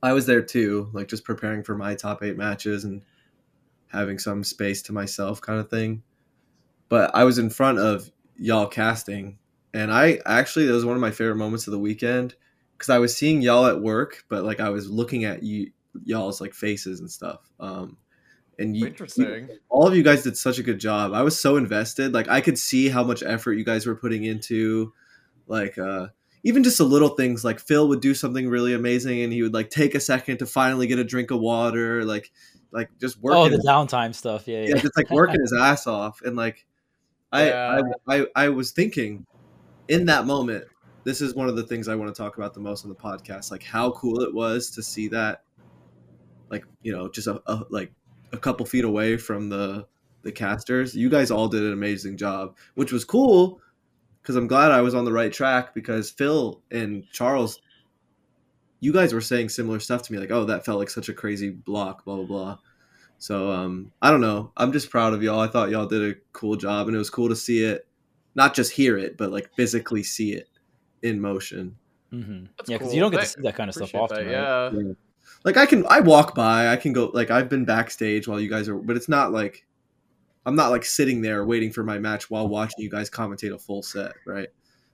I 0.01 0.11
was 0.13 0.25
there 0.25 0.41
too, 0.41 0.89
like 0.91 1.07
just 1.07 1.23
preparing 1.23 1.61
for 1.63 1.75
my 1.77 1.93
top 1.93 2.23
eight 2.23 2.35
matches 2.35 2.83
and 2.83 3.03
having 3.89 4.17
some 4.17 4.43
space 4.43 4.81
to 4.81 4.91
myself, 4.93 5.39
kind 5.39 5.59
of 5.59 5.69
thing. 5.69 6.01
But 6.89 7.15
I 7.15 7.23
was 7.25 7.37
in 7.37 7.49
front 7.51 7.77
of 7.79 8.09
y'all 8.37 8.67
casting, 8.67 9.37
and 9.75 9.91
I 9.91 10.19
actually 10.25 10.67
that 10.67 10.73
was 10.73 10.85
one 10.85 10.95
of 10.95 11.01
my 11.01 11.11
favorite 11.11 11.35
moments 11.35 11.67
of 11.67 11.71
the 11.71 11.79
weekend 11.79 12.33
because 12.77 12.89
I 12.89 12.97
was 12.97 13.15
seeing 13.15 13.41
y'all 13.41 13.65
at 13.65 13.81
work, 13.81 14.23
but 14.29 14.45
like 14.45 14.61
I 14.61 14.69
was 14.69 14.89
looking 14.89 15.25
at 15.25 15.43
you 15.43 15.71
y'all's 16.05 16.39
like 16.39 16.53
faces 16.53 17.01
and 17.01 17.11
stuff. 17.11 17.41
Um, 17.59 17.97
and 18.57 18.75
you, 18.75 18.87
Interesting. 18.87 19.49
all 19.67 19.85
of 19.85 19.93
you 19.93 20.01
guys 20.01 20.23
did 20.23 20.37
such 20.37 20.59
a 20.59 20.63
good 20.63 20.79
job. 20.79 21.13
I 21.13 21.23
was 21.23 21.37
so 21.37 21.57
invested. 21.57 22.13
Like 22.13 22.29
I 22.29 22.39
could 22.39 22.57
see 22.57 22.87
how 22.87 23.03
much 23.03 23.21
effort 23.21 23.53
you 23.53 23.65
guys 23.65 23.85
were 23.85 23.95
putting 23.95 24.23
into 24.23 24.93
like 25.45 25.77
uh 25.77 26.07
even 26.45 26.63
just 26.63 26.77
the 26.77 26.85
little 26.85 27.09
things 27.09 27.43
like 27.43 27.59
Phil 27.59 27.89
would 27.89 27.99
do 27.99 28.13
something 28.13 28.47
really 28.47 28.73
amazing 28.73 29.23
and 29.23 29.33
he 29.33 29.41
would 29.41 29.53
like 29.53 29.69
take 29.71 29.93
a 29.93 29.99
second 29.99 30.37
to 30.37 30.45
finally 30.45 30.87
get 30.87 30.99
a 30.99 31.03
drink 31.03 31.31
of 31.31 31.41
water, 31.41 32.05
like 32.05 32.31
like 32.71 32.89
just 33.01 33.19
working 33.19 33.37
Oh, 33.41 33.49
the 33.49 33.57
downtime 33.57 34.15
stuff. 34.15 34.47
Yeah, 34.47 34.61
yeah. 34.61 34.75
yeah, 34.75 34.81
just 34.81 34.95
like 34.95 35.09
working 35.09 35.41
his 35.41 35.51
ass 35.51 35.85
off. 35.85 36.21
And 36.21 36.37
like 36.37 36.65
I, 37.33 37.49
Yeah. 37.49 37.81
I 38.07 38.15
I 38.15 38.27
I 38.35 38.49
was 38.49 38.71
thinking 38.71 39.25
in 39.87 40.05
that 40.05 40.25
moment, 40.25 40.65
this 41.03 41.21
is 41.21 41.35
one 41.35 41.47
of 41.47 41.55
the 41.55 41.63
things 41.63 41.87
I 41.87 41.95
want 41.95 42.13
to 42.13 42.19
talk 42.19 42.37
about 42.37 42.53
the 42.53 42.59
most 42.59 42.83
on 42.83 42.89
the 42.89 42.95
podcast, 42.95 43.51
like 43.51 43.63
how 43.63 43.91
cool 43.91 44.21
it 44.21 44.33
was 44.33 44.69
to 44.71 44.83
see 44.83 45.07
that 45.09 45.43
like, 46.49 46.65
you 46.81 46.91
know, 46.91 47.09
just 47.09 47.27
a, 47.27 47.41
a 47.47 47.65
like 47.69 47.91
a 48.31 48.37
couple 48.37 48.65
feet 48.65 48.85
away 48.85 49.17
from 49.17 49.49
the 49.49 49.85
the 50.23 50.31
casters. 50.31 50.95
You 50.95 51.09
guys 51.09 51.31
all 51.31 51.47
did 51.47 51.63
an 51.63 51.73
amazing 51.73 52.17
job, 52.17 52.55
which 52.75 52.91
was 52.91 53.05
cool 53.05 53.61
because 54.21 54.35
I'm 54.35 54.47
glad 54.47 54.71
I 54.71 54.81
was 54.81 54.95
on 54.95 55.05
the 55.05 55.13
right 55.13 55.31
track 55.31 55.73
because 55.73 56.09
Phil 56.09 56.61
and 56.71 57.03
Charles, 57.11 57.61
you 58.79 58.91
guys 58.91 59.13
were 59.13 59.21
saying 59.21 59.49
similar 59.49 59.79
stuff 59.79 60.01
to 60.03 60.13
me, 60.13 60.19
like, 60.19 60.31
oh, 60.31 60.45
that 60.45 60.65
felt 60.65 60.79
like 60.79 60.89
such 60.89 61.09
a 61.09 61.13
crazy 61.13 61.51
block, 61.51 62.05
blah 62.05 62.15
blah 62.17 62.25
blah. 62.25 62.57
So 63.17 63.51
um, 63.51 63.91
I 64.01 64.11
don't 64.11 64.21
know. 64.21 64.51
I'm 64.57 64.71
just 64.71 64.89
proud 64.89 65.13
of 65.13 65.23
y'all. 65.23 65.39
I 65.39 65.47
thought 65.47 65.69
y'all 65.69 65.87
did 65.87 66.03
a 66.03 66.19
cool 66.33 66.55
job, 66.55 66.87
and 66.87 66.95
it 66.95 66.99
was 66.99 67.09
cool 67.09 67.29
to 67.29 67.35
see 67.35 67.63
it, 67.63 67.87
not 68.35 68.53
just 68.53 68.71
hear 68.71 68.97
it, 68.97 69.17
but 69.17 69.31
like 69.31 69.49
physically 69.55 70.03
see 70.03 70.33
it 70.33 70.49
in 71.01 71.19
motion. 71.19 71.75
Mm-hmm. 72.13 72.45
Yeah, 72.67 72.77
because 72.77 72.87
cool. 72.87 72.93
you 72.93 72.99
don't 73.01 73.11
get 73.11 73.21
to 73.21 73.27
see 73.27 73.41
that 73.41 73.55
kind 73.55 73.69
of 73.69 73.75
stuff 73.75 73.95
often. 73.95 74.27
that, 74.27 74.71
right? 74.73 74.85
Yeah. 74.85 74.93
Like 75.43 75.57
I 75.57 75.65
can, 75.65 75.85
I 75.89 75.99
walk 75.99 76.35
by, 76.35 76.69
I 76.69 76.75
can 76.75 76.93
go, 76.93 77.11
like 77.13 77.31
I've 77.31 77.49
been 77.49 77.65
backstage 77.65 78.27
while 78.27 78.39
you 78.39 78.49
guys 78.49 78.69
are, 78.69 78.75
but 78.75 78.95
it's 78.95 79.09
not 79.09 79.31
like 79.31 79.65
I'm 80.45 80.55
not 80.55 80.69
like 80.69 80.85
sitting 80.85 81.21
there 81.21 81.45
waiting 81.45 81.71
for 81.71 81.83
my 81.83 81.97
match 81.97 82.29
while 82.29 82.47
watching 82.47 82.83
you 82.83 82.89
guys 82.89 83.09
commentate 83.09 83.53
a 83.53 83.57
full 83.57 83.81
set, 83.81 84.13
right? 84.25 84.49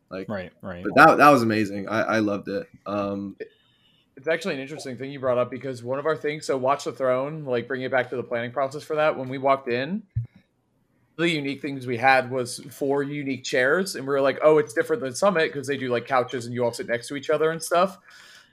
Like, 0.10 0.30
Right, 0.30 0.52
right. 0.62 0.84
but 0.84 0.96
that 0.96 1.18
that 1.18 1.30
was 1.30 1.42
amazing. 1.44 1.88
I, 1.88 2.02
I 2.02 2.20
loved 2.20 2.48
it. 2.50 2.68
Um, 2.86 3.36
It's 4.18 4.28
actually 4.28 4.56
an 4.56 4.60
interesting 4.62 4.98
thing 4.98 5.12
you 5.12 5.20
brought 5.20 5.38
up 5.38 5.50
because 5.50 5.84
one 5.84 6.00
of 6.00 6.06
our 6.06 6.16
things, 6.18 6.46
so 6.46 6.58
Watch 6.58 6.84
the 6.84 6.92
Throne, 6.92 7.44
like 7.46 7.68
bringing 7.68 7.86
it 7.86 7.92
back 7.92 8.10
to 8.10 8.16
the 8.16 8.24
planning 8.24 8.52
process 8.52 8.84
for 8.84 8.96
that, 8.96 9.18
when 9.18 9.30
we 9.30 9.38
walked 9.38 9.70
in, 9.70 10.04
the 11.22 11.30
unique 11.30 11.62
things 11.62 11.88
we 11.88 11.98
had 11.98 12.30
was 12.30 12.60
four 12.72 13.04
unique 13.04 13.44
chairs, 13.44 13.96
and 13.96 14.06
we 14.06 14.14
were 14.14 14.22
like, 14.22 14.40
oh, 14.44 14.58
it's 14.58 14.74
different 14.74 15.02
than 15.02 15.16
Summit 15.16 15.52
because 15.54 15.68
they 15.68 15.78
do 15.78 15.90
like 15.90 16.06
couches 16.06 16.46
and 16.46 16.54
you 16.54 16.64
all 16.66 16.74
sit 16.74 16.88
next 16.88 17.08
to 17.08 17.16
each 17.16 17.30
other 17.30 17.52
and 17.52 17.62
stuff. 17.64 17.98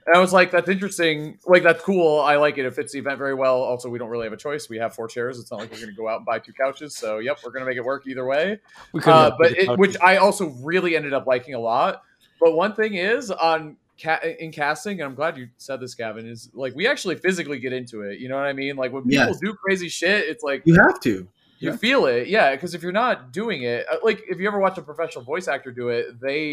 And 0.07 0.17
I 0.17 0.21
was 0.21 0.33
like, 0.33 0.51
that's 0.51 0.71
interesting. 0.71 1.39
Like, 1.47 1.63
that's 1.63 1.83
cool. 1.83 2.21
I 2.21 2.37
like 2.37 2.57
it. 2.57 2.65
It 2.65 2.75
fits 2.75 2.93
the 2.95 2.99
event 2.99 3.19
very 3.19 3.35
well. 3.35 3.57
Also, 3.57 3.91
we 3.91 3.99
don't 3.99 4.09
really 4.09 4.25
have 4.25 4.33
a 4.33 4.39
choice. 4.39 4.67
We 4.71 4.79
have 4.79 4.95
four 4.95 5.07
chairs. 5.07 5.39
It's 5.39 5.51
not 5.51 5.61
like 5.61 5.71
we're 5.71 5.77
going 5.79 5.91
to 5.91 5.95
go 5.97 6.09
out 6.09 6.17
and 6.19 6.25
buy 6.25 6.39
two 6.39 6.55
couches. 6.55 6.97
So, 6.97 7.19
yep, 7.19 7.41
we're 7.45 7.51
going 7.51 7.63
to 7.63 7.69
make 7.69 7.77
it 7.77 7.85
work 7.85 8.07
either 8.07 8.25
way. 8.25 8.59
we 8.93 9.01
couldn't 9.01 9.19
Uh, 9.19 9.37
but 9.39 9.53
it, 9.53 9.79
which 9.79 9.99
I 10.01 10.17
also 10.17 10.47
really 10.63 10.97
ended 10.97 11.13
up 11.13 11.27
liking 11.27 11.53
a 11.55 11.59
lot. 11.61 12.03
But 12.41 12.55
one 12.55 12.75
thing 12.75 12.95
is 12.95 13.31
on 13.31 13.77
ca- 14.03 14.21
in 14.39 14.51
casting, 14.51 15.01
and 15.01 15.09
I'm 15.11 15.15
glad 15.15 15.37
you 15.37 15.49
said 15.59 15.79
this, 15.81 15.95
Gavin, 15.95 16.27
is 16.27 16.49
like 16.55 16.75
we 16.75 16.87
actually 16.87 17.17
physically 17.17 17.59
get 17.59 17.75
into 17.75 18.01
it. 18.03 18.19
You 18.19 18.31
know 18.31 18.37
what 18.37 18.47
I 18.47 18.55
mean? 18.55 18.77
Like 18.77 18.93
when 18.93 19.03
people 19.03 19.27
Yes. 19.27 19.41
do 19.41 19.53
crazy 19.55 19.89
shit, 19.91 20.27
it's 20.27 20.43
like 20.43 20.63
you 20.65 20.75
have 20.87 21.01
to. 21.01 21.29
You 21.59 21.71
yeah. 21.71 21.77
feel 21.77 22.07
it, 22.07 22.29
yeah. 22.29 22.53
Because 22.55 22.75
if 22.75 22.83
you're 22.83 22.93
not 22.93 23.33
doing 23.33 23.63
it, 23.63 23.87
uh, 23.91 23.97
like 24.03 24.23
if 24.29 24.39
you 24.39 24.47
ever 24.49 24.59
watch 24.59 24.79
a 24.79 24.83
professional 24.83 25.25
voice 25.25 25.49
actor 25.49 25.71
do 25.73 25.89
it, 25.89 26.21
they 26.21 26.45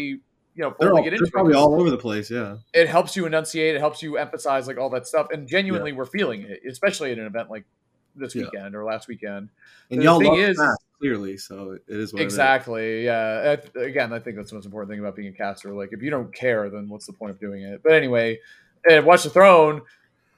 you 0.54 0.62
know 0.62 0.74
They're, 0.80 0.92
all, 0.92 1.02
get 1.02 1.10
they're 1.18 1.30
probably 1.30 1.54
all 1.54 1.78
over 1.80 1.90
the 1.90 1.98
place. 1.98 2.30
Yeah. 2.30 2.56
It 2.72 2.88
helps 2.88 3.14
you 3.16 3.26
enunciate, 3.26 3.74
it 3.76 3.78
helps 3.78 4.02
you 4.02 4.16
emphasize 4.16 4.66
like 4.66 4.78
all 4.78 4.90
that 4.90 5.06
stuff, 5.06 5.28
and 5.32 5.46
genuinely 5.46 5.92
we're 5.92 6.06
feeling 6.06 6.42
it, 6.42 6.60
especially 6.68 7.12
at 7.12 7.18
an 7.18 7.26
event 7.26 7.50
like 7.50 7.64
this 8.14 8.34
Yeah. 8.34 8.44
weekend 8.44 8.74
or 8.74 8.84
last 8.84 9.06
weekend. 9.08 9.50
And 9.90 10.00
The 10.00 10.04
y'all 10.04 10.18
thing 10.18 10.30
love 10.30 10.38
is- 10.38 10.56
that, 10.56 10.78
clearly, 10.98 11.36
so 11.36 11.72
it 11.72 11.82
is 11.88 12.14
what 12.14 12.22
Exactly. 12.22 13.04
Yeah. 13.04 13.52
I 13.52 13.56
th- 13.56 13.86
Again, 13.86 14.14
I 14.14 14.18
think 14.18 14.36
that's 14.36 14.48
the 14.48 14.56
most 14.56 14.64
important 14.64 14.90
thing 14.90 14.98
about 15.00 15.14
being 15.14 15.28
a 15.28 15.36
caster. 15.36 15.74
Like, 15.74 15.90
if 15.92 16.00
you 16.02 16.08
don't 16.08 16.32
care, 16.34 16.70
then 16.70 16.88
what's 16.88 17.04
the 17.04 17.12
point 17.12 17.32
of 17.32 17.38
doing 17.38 17.62
it? 17.62 17.82
But 17.84 17.92
anyway, 17.92 18.40
and 18.88 19.04
Watch 19.04 19.24
the 19.24 19.28
Throne. 19.30 19.82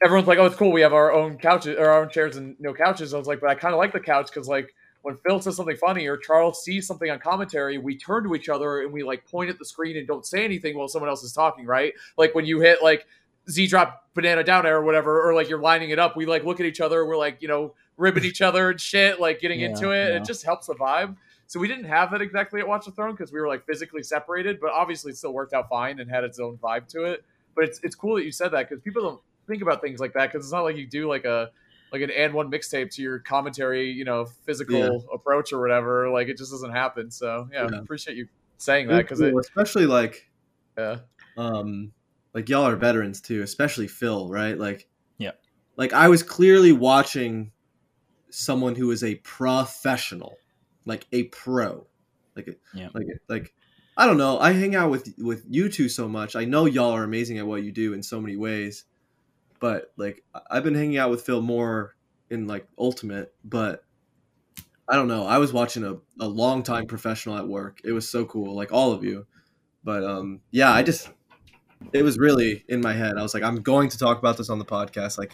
Everyone's 0.02 0.28
like, 0.28 0.38
"Oh, 0.38 0.46
it's 0.46 0.56
cool. 0.56 0.70
We 0.72 0.80
have 0.82 0.92
our 0.92 1.12
own 1.12 1.38
couches, 1.38 1.76
or 1.76 1.88
our 1.90 2.02
own 2.02 2.08
chairs, 2.10 2.36
and 2.36 2.54
no 2.60 2.72
couches." 2.72 3.14
I 3.14 3.18
was 3.18 3.26
like, 3.26 3.40
"But 3.40 3.50
I 3.50 3.54
kind 3.54 3.74
of 3.74 3.78
like 3.78 3.92
the 3.92 4.00
couch 4.00 4.26
because, 4.26 4.48
like, 4.48 4.74
when 5.02 5.16
Phil 5.16 5.40
says 5.40 5.56
something 5.56 5.76
funny 5.76 6.06
or 6.06 6.16
Charles 6.16 6.62
sees 6.62 6.86
something 6.86 7.10
on 7.10 7.18
commentary, 7.18 7.78
we 7.78 7.96
turn 7.96 8.24
to 8.24 8.34
each 8.34 8.48
other 8.48 8.82
and 8.82 8.92
we 8.92 9.02
like 9.02 9.24
point 9.26 9.50
at 9.50 9.58
the 9.58 9.64
screen 9.64 9.96
and 9.96 10.06
don't 10.06 10.26
say 10.26 10.44
anything 10.44 10.76
while 10.76 10.88
someone 10.88 11.08
else 11.08 11.22
is 11.22 11.32
talking. 11.32 11.66
Right? 11.66 11.94
Like 12.16 12.34
when 12.34 12.44
you 12.46 12.60
hit 12.60 12.82
like 12.82 13.06
Z 13.50 13.66
drop 13.68 14.04
banana 14.14 14.44
down 14.44 14.66
air 14.66 14.76
or 14.76 14.84
whatever, 14.84 15.26
or 15.28 15.34
like 15.34 15.48
you're 15.48 15.60
lining 15.60 15.90
it 15.90 15.98
up, 15.98 16.16
we 16.16 16.26
like 16.26 16.44
look 16.44 16.60
at 16.60 16.66
each 16.66 16.80
other. 16.80 17.04
We're 17.06 17.16
like, 17.16 17.40
you 17.40 17.48
know, 17.48 17.74
ribbing 17.96 18.24
each 18.24 18.42
other 18.42 18.70
and 18.70 18.80
shit, 18.80 19.18
like 19.20 19.40
getting 19.40 19.60
Yeah, 19.60 19.68
into 19.68 19.90
it. 19.90 20.10
yeah. 20.10 20.16
It 20.16 20.24
just 20.24 20.44
helps 20.44 20.66
the 20.66 20.74
vibe. 20.74 21.16
So 21.46 21.58
we 21.58 21.66
didn't 21.66 21.86
have 21.86 22.10
that 22.10 22.20
exactly 22.20 22.60
at 22.60 22.68
Watch 22.68 22.84
the 22.84 22.92
Throne 22.92 23.12
because 23.12 23.32
we 23.32 23.40
were 23.40 23.48
like 23.48 23.64
physically 23.64 24.02
separated, 24.02 24.60
but 24.60 24.70
obviously 24.70 25.12
it 25.12 25.16
still 25.16 25.32
worked 25.32 25.54
out 25.54 25.68
fine 25.70 25.98
and 25.98 26.10
had 26.10 26.22
its 26.22 26.38
own 26.38 26.58
vibe 26.58 26.86
to 26.88 27.04
it. 27.04 27.24
But 27.54 27.64
it's 27.64 27.80
it's 27.82 27.94
cool 27.94 28.16
that 28.16 28.24
you 28.24 28.32
said 28.32 28.50
that 28.52 28.68
because 28.68 28.82
people 28.82 29.02
don't 29.02 29.20
think 29.48 29.62
about 29.62 29.80
things 29.80 29.98
like 30.00 30.12
that 30.14 30.30
because 30.32 30.46
it's 30.46 30.52
not 30.52 30.62
like 30.62 30.76
you 30.76 30.86
do 30.86 31.08
like 31.08 31.24
a 31.24 31.50
like 31.92 32.02
an 32.02 32.10
and 32.10 32.34
one 32.34 32.50
mixtape 32.50 32.90
to 32.94 33.02
your 33.02 33.18
commentary, 33.18 33.90
you 33.90 34.04
know, 34.04 34.26
physical 34.44 34.76
Yeah. 34.76 34.90
approach 35.12 35.52
or 35.52 35.60
whatever. 35.60 36.10
Like 36.10 36.28
it 36.28 36.36
just 36.36 36.50
doesn't 36.50 36.72
happen. 36.72 37.10
So 37.10 37.48
yeah, 37.52 37.66
Yeah. 37.70 37.78
appreciate 37.78 38.16
you 38.16 38.28
saying 38.58 38.88
that 38.88 38.98
because 38.98 39.20
cool, 39.20 39.38
especially 39.38 39.86
like 39.86 40.28
yeah. 40.76 40.98
um 41.36 41.92
like 42.34 42.48
y'all 42.48 42.66
are 42.66 42.76
veterans 42.76 43.20
too, 43.20 43.42
especially 43.42 43.88
Phil, 43.88 44.28
right? 44.28 44.58
Like 44.58 44.86
Yeah. 45.16 45.32
Like 45.76 45.92
I 45.92 46.08
was 46.08 46.22
clearly 46.22 46.72
watching 46.72 47.52
someone 48.30 48.74
who 48.74 48.90
is 48.90 49.02
a 49.02 49.14
professional, 49.16 50.36
like 50.84 51.06
a 51.12 51.24
pro. 51.24 51.86
Like 52.36 52.48
a, 52.48 52.54
Yeah. 52.74 52.88
like 52.92 53.06
like 53.28 53.54
I 53.96 54.06
don't 54.06 54.18
know. 54.18 54.38
I 54.38 54.52
hang 54.52 54.76
out 54.76 54.90
with 54.90 55.12
with 55.18 55.44
you 55.48 55.68
two 55.68 55.88
so 55.88 56.06
much. 56.06 56.36
I 56.36 56.44
know 56.44 56.66
y'all 56.66 56.92
are 56.92 57.02
amazing 57.02 57.38
at 57.38 57.46
what 57.46 57.62
you 57.62 57.72
do 57.72 57.94
in 57.94 58.02
so 58.02 58.20
many 58.20 58.36
ways. 58.36 58.84
But 59.60 59.92
like 59.96 60.22
I've 60.50 60.64
been 60.64 60.74
hanging 60.74 60.98
out 60.98 61.10
with 61.10 61.22
Phil 61.22 61.42
more 61.42 61.96
in 62.30 62.46
like 62.46 62.66
ultimate, 62.78 63.34
but 63.44 63.84
I 64.88 64.94
don't 64.94 65.08
know. 65.08 65.26
I 65.26 65.38
was 65.38 65.52
watching 65.52 65.84
a, 65.84 65.96
a 66.20 66.28
long 66.28 66.62
time 66.62 66.86
professional 66.86 67.36
at 67.36 67.46
work. 67.46 67.80
It 67.84 67.92
was 67.92 68.08
so 68.08 68.24
cool, 68.24 68.54
like 68.54 68.72
all 68.72 68.92
of 68.92 69.04
you. 69.04 69.26
But 69.84 70.04
um 70.04 70.40
yeah, 70.50 70.72
I 70.72 70.82
just 70.82 71.10
it 71.92 72.02
was 72.02 72.18
really 72.18 72.64
in 72.68 72.80
my 72.80 72.92
head. 72.92 73.16
I 73.16 73.22
was 73.22 73.34
like, 73.34 73.42
I'm 73.42 73.62
going 73.62 73.88
to 73.90 73.98
talk 73.98 74.18
about 74.18 74.36
this 74.36 74.50
on 74.50 74.58
the 74.58 74.64
podcast. 74.64 75.18
Like 75.18 75.32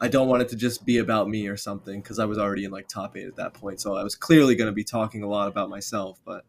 I 0.00 0.08
don't 0.08 0.28
want 0.28 0.42
it 0.42 0.48
to 0.48 0.56
just 0.56 0.84
be 0.84 0.98
about 0.98 1.28
me 1.28 1.46
or 1.46 1.56
something 1.56 2.00
because 2.00 2.18
I 2.18 2.24
was 2.24 2.38
already 2.38 2.64
in 2.64 2.72
like 2.72 2.88
top 2.88 3.16
eight 3.16 3.26
at 3.26 3.36
that 3.36 3.54
point. 3.54 3.80
So 3.80 3.96
I 3.96 4.02
was 4.02 4.16
clearly 4.16 4.56
going 4.56 4.66
to 4.66 4.74
be 4.74 4.84
talking 4.84 5.22
a 5.22 5.28
lot 5.28 5.48
about 5.48 5.70
myself. 5.70 6.18
But 6.24 6.44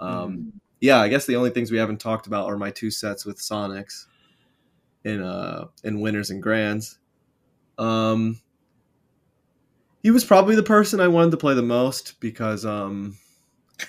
um, 0.00 0.60
yeah, 0.80 1.00
I 1.00 1.08
guess 1.08 1.24
the 1.24 1.36
only 1.36 1.48
things 1.48 1.70
we 1.70 1.78
haven't 1.78 1.98
talked 1.98 2.26
about 2.26 2.46
are 2.46 2.58
my 2.58 2.70
two 2.70 2.90
sets 2.90 3.24
with 3.24 3.38
Sonix 3.38 4.06
in 5.04 5.22
uh 5.22 5.66
in 5.82 6.00
winners 6.00 6.30
and 6.30 6.42
grands. 6.42 6.98
Um, 7.78 8.40
he 10.02 10.10
was 10.10 10.24
probably 10.24 10.54
the 10.54 10.62
person 10.62 11.00
I 11.00 11.08
wanted 11.08 11.30
to 11.30 11.38
play 11.38 11.54
the 11.54 11.62
most 11.62 12.20
because 12.20 12.66
um, 12.66 13.16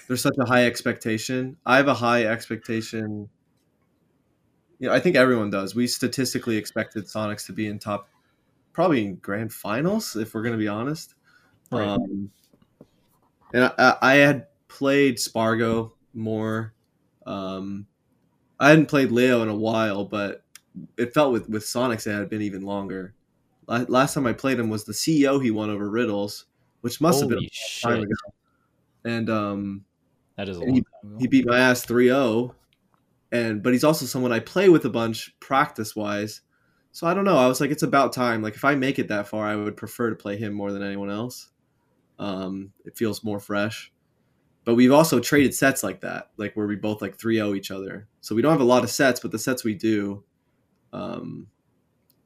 there's 0.07 0.21
such 0.21 0.37
a 0.39 0.45
high 0.45 0.65
expectation. 0.65 1.57
I 1.65 1.75
have 1.75 1.89
a 1.89 1.93
high 1.93 2.23
expectation. 2.23 3.29
You 4.79 4.87
know, 4.87 4.93
I 4.93 5.01
think 5.01 5.17
everyone 5.17 5.49
does. 5.49 5.75
We 5.75 5.87
statistically 5.87 6.55
expected 6.55 7.05
Sonix 7.05 7.45
to 7.47 7.53
be 7.53 7.67
in 7.67 7.79
top, 7.79 8.07
probably 8.71 9.05
in 9.05 9.15
grand 9.15 9.51
finals, 9.51 10.15
if 10.15 10.33
we're 10.33 10.41
going 10.41 10.53
to 10.53 10.57
be 10.57 10.69
honest. 10.69 11.15
Right. 11.69 11.85
Um, 11.85 12.31
and 13.53 13.73
I, 13.77 13.97
I 14.01 14.13
had 14.15 14.47
played 14.69 15.19
Spargo 15.19 15.95
more. 16.13 16.73
Um, 17.25 17.87
I 18.57 18.69
hadn't 18.69 18.87
played 18.87 19.11
Leo 19.11 19.41
in 19.41 19.49
a 19.49 19.55
while, 19.55 20.05
but 20.05 20.44
it 20.97 21.13
felt 21.13 21.31
with 21.31 21.49
with 21.49 21.63
Sonics 21.63 22.07
it 22.07 22.11
had 22.11 22.29
been 22.29 22.41
even 22.41 22.61
longer. 22.63 23.13
Last 23.67 24.13
time 24.13 24.27
I 24.27 24.33
played 24.33 24.59
him 24.59 24.69
was 24.69 24.83
the 24.83 24.93
CEO 24.93 25.41
he 25.41 25.49
won 25.51 25.69
over 25.69 25.89
Riddles, 25.89 26.45
which 26.81 27.01
must 27.01 27.19
have 27.21 27.29
been 27.29 27.39
Holy 27.39 27.47
a 27.47 27.81
time 27.81 28.03
ago. 28.03 28.15
And 29.03 29.29
um, 29.29 29.85
That 30.37 30.49
is 30.49 30.57
a 30.57 30.61
long 30.61 30.73
time 30.73 30.83
ago. 31.03 31.17
he 31.19 31.27
beat 31.27 31.47
my 31.47 31.59
ass 31.59 31.85
3-0 31.85 32.53
and 33.31 33.63
but 33.63 33.73
he's 33.73 33.83
also 33.83 34.05
someone 34.05 34.31
i 34.31 34.39
play 34.39 34.69
with 34.69 34.85
a 34.85 34.89
bunch 34.89 35.33
practice 35.39 35.95
wise 35.95 36.41
so 36.91 37.07
i 37.07 37.13
don't 37.13 37.25
know. 37.25 37.37
I 37.37 37.47
was 37.47 37.59
like 37.59 37.71
it's 37.71 37.83
about 37.83 38.13
time. 38.13 38.41
Like 38.41 38.55
if 38.55 38.63
i 38.63 38.75
make 38.75 38.99
it 38.99 39.07
that 39.09 39.27
far 39.27 39.45
i 39.45 39.55
would 39.55 39.75
prefer 39.75 40.09
to 40.09 40.15
play 40.15 40.37
him 40.37 40.53
more 40.53 40.71
than 40.71 40.83
anyone 40.83 41.09
else. 41.09 41.49
Um 42.19 42.71
it 42.85 42.95
feels 42.97 43.23
more 43.23 43.39
fresh. 43.39 43.91
But 44.63 44.75
we've 44.75 44.93
also 44.93 45.19
traded 45.19 45.53
sets 45.53 45.83
like 45.83 46.01
that 46.01 46.29
like 46.37 46.55
where 46.55 46.67
we 46.67 46.75
both 46.75 47.01
like 47.01 47.17
3-0 47.17 47.57
each 47.57 47.71
other. 47.71 48.07
So 48.21 48.33
we 48.35 48.41
don't 48.41 48.51
have 48.51 48.61
a 48.61 48.63
lot 48.63 48.83
of 48.83 48.89
sets 48.91 49.19
but 49.19 49.31
the 49.31 49.39
sets 49.39 49.63
we 49.63 49.73
do 49.73 50.23
um 50.95 51.47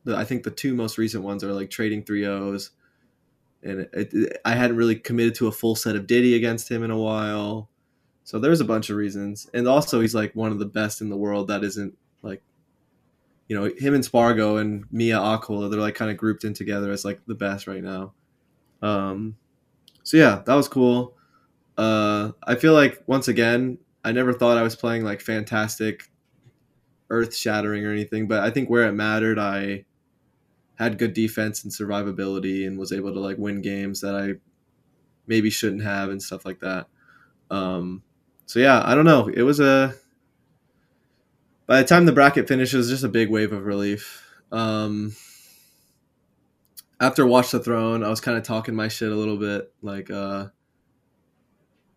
the, 0.04 0.16
i 0.16 0.24
think 0.24 0.44
the 0.44 0.52
two 0.52 0.74
most 0.74 0.98
recent 0.98 1.24
ones 1.24 1.44
are 1.44 1.54
like 1.54 1.70
trading 1.70 2.04
three 2.04 2.26
O's, 2.26 2.72
and 3.64 3.82
it, 3.82 3.90
it, 3.94 4.42
i 4.46 4.54
hadn't 4.54 4.78
really 4.78 4.96
committed 4.96 5.36
to 5.36 5.48
a 5.48 5.52
full 5.52 5.76
set 5.76 5.96
of 5.96 6.08
diddy 6.08 6.36
against 6.36 6.70
him 6.70 6.84
in 6.84 6.92
a 6.92 6.98
while 6.98 7.70
so 8.30 8.38
there's 8.38 8.62
a 8.62 8.66
bunch 8.66 8.92
of 8.92 8.96
reasons, 8.96 9.50
and 9.56 9.68
also 9.68 10.02
he's 10.02 10.14
like 10.14 10.36
one 10.36 10.52
of 10.52 10.60
the 10.60 10.66
best 10.68 11.02
in 11.02 11.10
the 11.10 11.18
world. 11.18 11.48
That 11.48 11.64
isn't 11.64 11.98
like, 12.22 12.44
you 13.48 13.60
know, 13.60 13.74
him 13.76 13.96
and 13.96 14.06
Spargo 14.06 14.58
and 14.58 14.86
Mia 14.92 15.20
Aquila. 15.20 15.68
They're 15.68 15.80
like 15.80 15.96
kind 15.96 16.12
of 16.12 16.18
grouped 16.18 16.44
in 16.44 16.54
together 16.54 16.92
as 16.92 17.04
like 17.04 17.22
the 17.26 17.34
best 17.34 17.66
right 17.66 17.82
now. 17.82 18.14
Um, 18.84 19.36
so 20.04 20.18
yeah, 20.18 20.44
that 20.46 20.54
was 20.54 20.68
cool. 20.68 21.18
Uh, 21.76 22.34
I 22.44 22.54
feel 22.54 22.74
like 22.74 23.02
once 23.08 23.30
again, 23.30 23.80
I 24.04 24.12
never 24.12 24.32
thought 24.32 24.60
I 24.60 24.62
was 24.62 24.76
playing 24.76 25.04
like 25.04 25.22
fantastic, 25.22 26.09
earth 27.10 27.36
shattering 27.36 27.86
or 27.86 27.92
anything, 27.92 28.28
but 28.28 28.42
I 28.44 28.50
think 28.50 28.70
where 28.70 28.88
it 28.88 28.94
mattered, 28.94 29.40
I 29.40 29.86
had 30.76 30.98
good 30.98 31.14
defense 31.14 31.64
and 31.64 31.74
survivability, 31.74 32.66
and 32.66 32.78
was 32.78 32.92
able 32.92 33.14
to 33.14 33.20
like 33.20 33.38
win 33.38 33.62
games 33.62 34.02
that 34.02 34.16
I 34.16 34.36
maybe 35.28 35.50
shouldn't 35.50 35.84
have 35.84 36.10
and 36.10 36.22
stuff 36.22 36.46
like 36.46 36.60
that. 36.60 36.88
Um, 37.52 38.04
so 38.46 38.60
yeah, 38.60 38.82
I 38.84 38.96
don't 38.96 39.06
know. 39.06 39.28
It 39.28 39.44
was 39.44 39.60
a 39.60 39.96
by 41.68 41.82
the 41.82 41.88
time 41.88 42.06
the 42.06 42.12
bracket 42.12 42.48
finished, 42.48 42.74
it 42.74 42.78
was 42.78 42.90
just 42.90 43.04
a 43.04 43.10
big 43.10 43.30
wave 43.30 43.54
of 43.54 43.66
relief. 43.66 44.26
Um, 44.52 45.16
after 47.00 47.28
Watch 47.28 47.52
the 47.52 47.60
Throne, 47.60 48.04
I 48.04 48.10
was 48.10 48.22
kind 48.22 48.38
of 48.38 48.44
talking 48.44 48.74
my 48.74 48.88
shit 48.88 49.12
a 49.12 49.16
little 49.16 49.38
bit, 49.38 49.72
like 49.84 50.10
uh, 50.10 50.48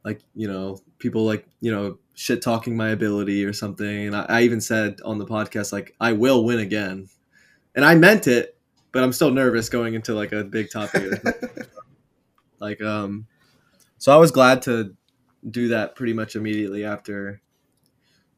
like 0.05 0.21
you 0.35 0.49
know 0.49 0.79
people 0.99 1.25
like 1.25 1.47
you 1.61 1.73
know 1.73 1.99
shit 2.15 2.43
talking 2.43 2.77
my 2.77 2.91
ability 2.91 3.45
or 3.45 3.53
something. 3.53 4.07
And 4.07 4.17
I, 4.17 4.27
I 4.29 4.43
even 4.43 4.61
said 4.61 5.01
on 5.05 5.19
the 5.19 5.27
podcast 5.27 5.73
like 5.73 5.95
i 6.01 6.13
will 6.13 6.45
win 6.45 6.59
again. 6.59 7.09
And 7.75 7.85
i 7.85 7.95
meant 7.95 8.27
it 8.27 8.57
but 8.93 9.03
i'm 9.03 9.13
still 9.13 9.31
nervous 9.31 9.69
going 9.69 9.95
into 9.95 10.15
like 10.15 10.33
a 10.33 10.45
big 10.45 10.71
topic. 10.71 11.23
Like 12.61 12.81
um 12.81 13.27
so 13.99 14.13
i 14.15 14.17
was 14.17 14.31
glad 14.31 14.63
to 14.63 14.95
do 15.51 15.67
that 15.69 15.97
pretty 15.97 16.13
much 16.13 16.37
immediately 16.37 16.85
after 16.85 17.41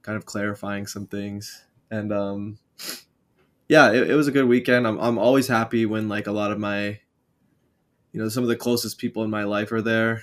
kind 0.01 0.17
of 0.17 0.25
clarifying 0.25 0.87
some 0.87 1.07
things. 1.07 1.63
And 1.91 2.11
um 2.11 2.59
yeah 3.69 3.93
it, 3.93 4.11
it 4.11 4.15
was 4.15 4.29
a 4.29 4.33
good 4.33 4.47
weekend. 4.47 4.87
I'm, 4.87 4.99
I'm 4.99 5.19
always 5.19 5.47
happy 5.47 5.85
when 5.85 6.09
like 6.09 6.27
a 6.27 6.33
lot 6.33 6.53
of 6.53 6.59
my 6.59 7.01
you 8.13 8.21
know 8.23 8.31
some 8.31 8.43
of 8.43 8.49
the 8.49 8.57
closest 8.57 8.97
people 8.97 9.25
in 9.25 9.31
my 9.31 9.45
life 9.45 9.71
are 9.71 9.83
there 9.83 10.23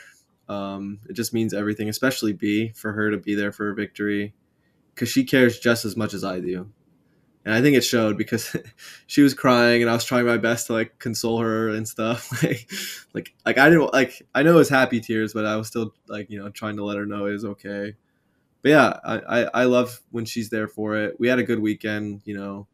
um, 0.51 0.99
it 1.09 1.13
just 1.13 1.33
means 1.33 1.53
everything, 1.53 1.87
especially 1.87 2.33
B, 2.33 2.69
for 2.75 2.91
her 2.91 3.09
to 3.09 3.17
be 3.17 3.35
there 3.35 3.53
for 3.53 3.69
a 3.69 3.75
victory 3.75 4.33
because 4.93 5.07
she 5.07 5.23
cares 5.23 5.59
just 5.59 5.85
as 5.85 5.95
much 5.95 6.13
as 6.13 6.25
I 6.25 6.41
do. 6.41 6.69
And 7.45 7.55
I 7.55 7.61
think 7.61 7.77
it 7.77 7.81
showed 7.81 8.17
because 8.17 8.55
she 9.07 9.21
was 9.21 9.33
crying 9.33 9.81
and 9.81 9.89
I 9.89 9.93
was 9.93 10.03
trying 10.03 10.25
my 10.25 10.37
best 10.37 10.67
to 10.67 10.73
like 10.73 10.99
console 10.99 11.39
her 11.39 11.69
and 11.69 11.87
stuff. 11.87 12.43
like, 12.43 12.69
like, 13.13 13.33
like 13.45 13.57
I 13.57 13.69
didn't 13.69 13.93
like, 13.93 14.21
I 14.35 14.43
know 14.43 14.55
it 14.55 14.57
was 14.57 14.69
happy 14.69 14.99
tears, 14.99 15.33
but 15.33 15.45
I 15.45 15.55
was 15.55 15.67
still 15.67 15.93
like, 16.07 16.29
you 16.29 16.37
know, 16.37 16.49
trying 16.49 16.75
to 16.75 16.83
let 16.83 16.97
her 16.97 17.05
know 17.05 17.27
it 17.27 17.31
was 17.31 17.45
okay. 17.45 17.95
But 18.61 18.69
yeah, 18.69 18.99
I, 19.05 19.19
I, 19.19 19.49
I 19.61 19.63
love 19.63 20.01
when 20.11 20.25
she's 20.25 20.49
there 20.49 20.67
for 20.67 20.97
it. 20.97 21.17
We 21.17 21.29
had 21.29 21.39
a 21.39 21.43
good 21.43 21.59
weekend, 21.59 22.21
you 22.25 22.37
know, 22.37 22.67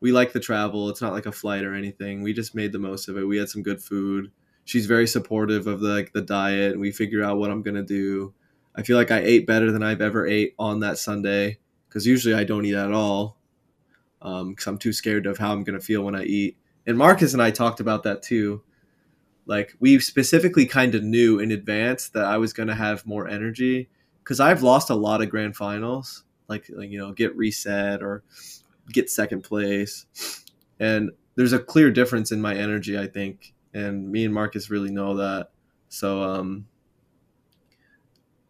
we 0.00 0.12
like 0.12 0.32
the 0.32 0.40
travel. 0.40 0.90
It's 0.90 1.00
not 1.00 1.12
like 1.12 1.26
a 1.26 1.32
flight 1.32 1.64
or 1.64 1.74
anything. 1.74 2.22
We 2.22 2.32
just 2.32 2.54
made 2.54 2.72
the 2.72 2.78
most 2.78 3.08
of 3.08 3.16
it. 3.16 3.24
We 3.24 3.38
had 3.38 3.48
some 3.48 3.62
good 3.62 3.80
food 3.80 4.32
she's 4.64 4.86
very 4.86 5.06
supportive 5.06 5.66
of 5.66 5.80
the 5.80 5.88
like 5.88 6.12
the 6.12 6.22
diet 6.22 6.72
and 6.72 6.80
we 6.80 6.90
figure 6.90 7.22
out 7.22 7.38
what 7.38 7.50
I'm 7.50 7.62
gonna 7.62 7.82
do. 7.82 8.34
I 8.74 8.82
feel 8.82 8.96
like 8.96 9.10
I 9.10 9.18
ate 9.18 9.46
better 9.46 9.72
than 9.72 9.82
I've 9.82 10.00
ever 10.00 10.26
ate 10.26 10.54
on 10.58 10.80
that 10.80 10.98
Sunday 10.98 11.58
because 11.88 12.06
usually 12.06 12.34
I 12.34 12.44
don't 12.44 12.64
eat 12.64 12.74
at 12.74 12.92
all 12.92 13.36
because 14.20 14.66
um, 14.66 14.74
I'm 14.74 14.78
too 14.78 14.92
scared 14.92 15.26
of 15.26 15.38
how 15.38 15.52
I'm 15.52 15.64
gonna 15.64 15.80
feel 15.80 16.02
when 16.02 16.14
I 16.14 16.24
eat. 16.24 16.56
And 16.86 16.96
Marcus 16.96 17.32
and 17.32 17.42
I 17.42 17.50
talked 17.50 17.80
about 17.80 18.04
that 18.04 18.22
too. 18.22 18.62
Like 19.46 19.74
we 19.80 19.98
specifically 19.98 20.66
kind 20.66 20.94
of 20.94 21.02
knew 21.02 21.40
in 21.40 21.50
advance 21.50 22.08
that 22.10 22.24
I 22.24 22.38
was 22.38 22.52
gonna 22.52 22.74
have 22.74 23.06
more 23.06 23.28
energy 23.28 23.88
because 24.22 24.38
I've 24.38 24.62
lost 24.62 24.90
a 24.90 24.94
lot 24.94 25.22
of 25.22 25.30
grand 25.30 25.56
finals, 25.56 26.24
like, 26.48 26.66
like 26.70 26.90
you 26.90 26.98
know 26.98 27.12
get 27.12 27.36
reset 27.36 28.02
or 28.02 28.22
get 28.92 29.10
second 29.10 29.42
place, 29.42 30.06
and 30.78 31.10
there's 31.34 31.52
a 31.52 31.58
clear 31.58 31.90
difference 31.90 32.30
in 32.30 32.40
my 32.40 32.54
energy. 32.54 32.98
I 32.98 33.06
think 33.06 33.54
and 33.74 34.10
me 34.10 34.24
and 34.24 34.34
Marcus 34.34 34.70
really 34.70 34.90
know 34.90 35.16
that. 35.16 35.50
So 35.88 36.22
um, 36.22 36.66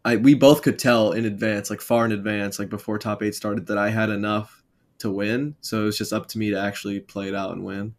I 0.05 0.17
we 0.17 0.35
both 0.35 0.63
could 0.63 0.79
tell 0.79 1.13
in 1.13 1.25
advance, 1.25 1.71
like 1.71 1.81
far 1.81 2.05
in 2.05 2.13
advance, 2.13 2.59
like 2.59 2.71
before 2.71 2.99
top 2.99 3.23
eight 3.23 3.35
started, 3.35 3.67
that 3.67 3.79
I 3.79 3.91
had 3.91 4.11
enough 4.11 4.63
to 4.99 5.11
win. 5.11 5.57
So 5.61 5.83
it 5.83 5.85
was 5.85 5.99
just 5.99 6.13
up 6.13 6.27
to 6.29 6.39
me 6.39 6.51
to 6.51 6.61
actually 6.61 7.01
play 7.01 7.29
it 7.29 7.35
out 7.35 7.53
and 7.53 7.65
win. 7.65 7.95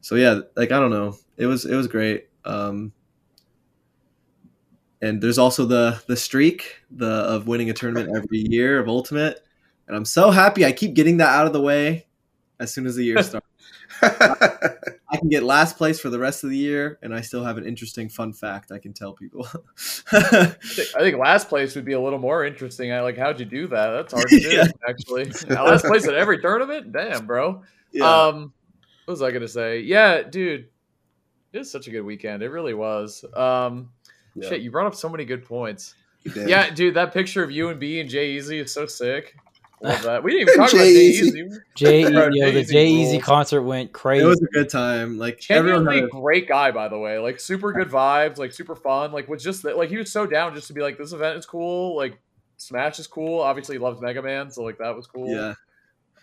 So 0.00 0.16
yeah, 0.16 0.40
like 0.56 0.72
I 0.72 0.80
don't 0.80 0.90
know, 0.90 1.16
it 1.36 1.46
was 1.46 1.64
it 1.64 1.74
was 1.74 1.86
great. 1.86 2.28
Um, 2.44 2.92
and 5.00 5.22
there's 5.22 5.38
also 5.38 5.64
the 5.64 6.02
the 6.06 6.16
streak 6.16 6.82
the 6.90 7.06
of 7.06 7.46
winning 7.46 7.70
a 7.70 7.74
tournament 7.74 8.10
every 8.14 8.38
year 8.38 8.78
of 8.78 8.88
ultimate, 8.88 9.40
and 9.86 9.96
I'm 9.96 10.04
so 10.04 10.30
happy 10.30 10.64
I 10.64 10.72
keep 10.72 10.94
getting 10.94 11.18
that 11.18 11.28
out 11.28 11.46
of 11.46 11.52
the 11.52 11.60
way 11.60 12.06
as 12.60 12.72
soon 12.72 12.86
as 12.86 12.96
the 12.96 13.04
year 13.04 13.22
starts. 13.22 13.46
I 15.14 15.16
can 15.16 15.28
get 15.28 15.44
last 15.44 15.76
place 15.76 16.00
for 16.00 16.10
the 16.10 16.18
rest 16.18 16.42
of 16.42 16.50
the 16.50 16.56
year, 16.56 16.98
and 17.00 17.14
I 17.14 17.20
still 17.20 17.44
have 17.44 17.56
an 17.56 17.64
interesting 17.64 18.08
fun 18.08 18.32
fact 18.32 18.72
I 18.72 18.78
can 18.78 18.92
tell 18.92 19.12
people. 19.12 19.46
I 20.12 20.56
think 20.98 21.18
last 21.18 21.48
place 21.48 21.76
would 21.76 21.84
be 21.84 21.92
a 21.92 22.00
little 22.00 22.18
more 22.18 22.44
interesting. 22.44 22.92
I 22.92 23.00
like 23.00 23.16
how'd 23.16 23.38
you 23.38 23.46
do 23.46 23.68
that? 23.68 23.90
That's 23.90 24.12
hard 24.12 24.28
to 24.28 24.40
do, 24.40 24.48
yeah. 24.48 24.66
actually. 24.88 25.24
last 25.48 25.84
place 25.84 26.08
at 26.08 26.14
every 26.14 26.40
tournament, 26.40 26.90
damn, 26.90 27.26
bro. 27.26 27.62
Yeah. 27.92 28.26
Um, 28.26 28.52
what 29.04 29.12
was 29.12 29.22
I 29.22 29.30
gonna 29.30 29.46
say? 29.46 29.80
Yeah, 29.80 30.22
dude, 30.22 30.66
it 31.52 31.58
was 31.58 31.70
such 31.70 31.86
a 31.86 31.90
good 31.90 32.02
weekend. 32.02 32.42
It 32.42 32.48
really 32.48 32.74
was. 32.74 33.24
Um, 33.34 33.90
yeah. 34.34 34.48
shit, 34.48 34.62
you 34.62 34.72
brought 34.72 34.86
up 34.86 34.96
so 34.96 35.08
many 35.08 35.24
good 35.24 35.44
points. 35.44 35.94
Yeah, 36.34 36.70
dude, 36.70 36.94
that 36.94 37.12
picture 37.12 37.44
of 37.44 37.52
you 37.52 37.68
and 37.68 37.78
B 37.78 38.00
and 38.00 38.10
G-Eazy 38.10 38.62
is 38.62 38.72
so 38.72 38.86
sick. 38.86 39.36
Love 39.80 40.02
that. 40.02 40.22
We 40.24 40.32
didn't 40.32 40.48
even 40.48 40.54
talk 40.56 40.72
about 40.72 40.84
G-Eazy. 40.84 41.58
Jay, 41.74 42.02
yo, 42.02 42.30
the 42.52 42.64
G-Eazy 42.64 43.20
concert 43.20 43.62
went 43.62 43.92
crazy. 43.92 44.24
It 44.24 44.28
was 44.28 44.40
a 44.40 44.46
good 44.46 44.70
time. 44.70 45.18
Like 45.18 45.40
genuinely 45.40 45.98
a 45.98 46.08
great 46.08 46.48
guy, 46.48 46.70
by 46.70 46.88
the 46.88 46.98
way. 46.98 47.18
Like 47.18 47.38
super 47.40 47.72
good 47.72 47.88
vibes, 47.88 48.38
like 48.38 48.52
super 48.52 48.76
fun. 48.76 49.12
Like 49.12 49.28
was 49.28 49.42
just 49.42 49.64
like 49.64 49.90
he 49.90 49.96
was 49.96 50.10
so 50.10 50.26
down 50.26 50.54
just 50.54 50.68
to 50.68 50.72
be 50.72 50.80
like 50.80 50.96
this 50.96 51.12
event 51.12 51.38
is 51.38 51.44
cool. 51.44 51.96
Like 51.96 52.18
Smash 52.56 52.98
is 52.98 53.06
cool. 53.06 53.40
Obviously, 53.40 53.74
he 53.74 53.78
loves 53.78 54.00
Mega 54.00 54.22
Man, 54.22 54.50
so 54.50 54.62
like 54.62 54.78
that 54.78 54.94
was 54.94 55.06
cool. 55.06 55.28
Yeah. 55.28 55.54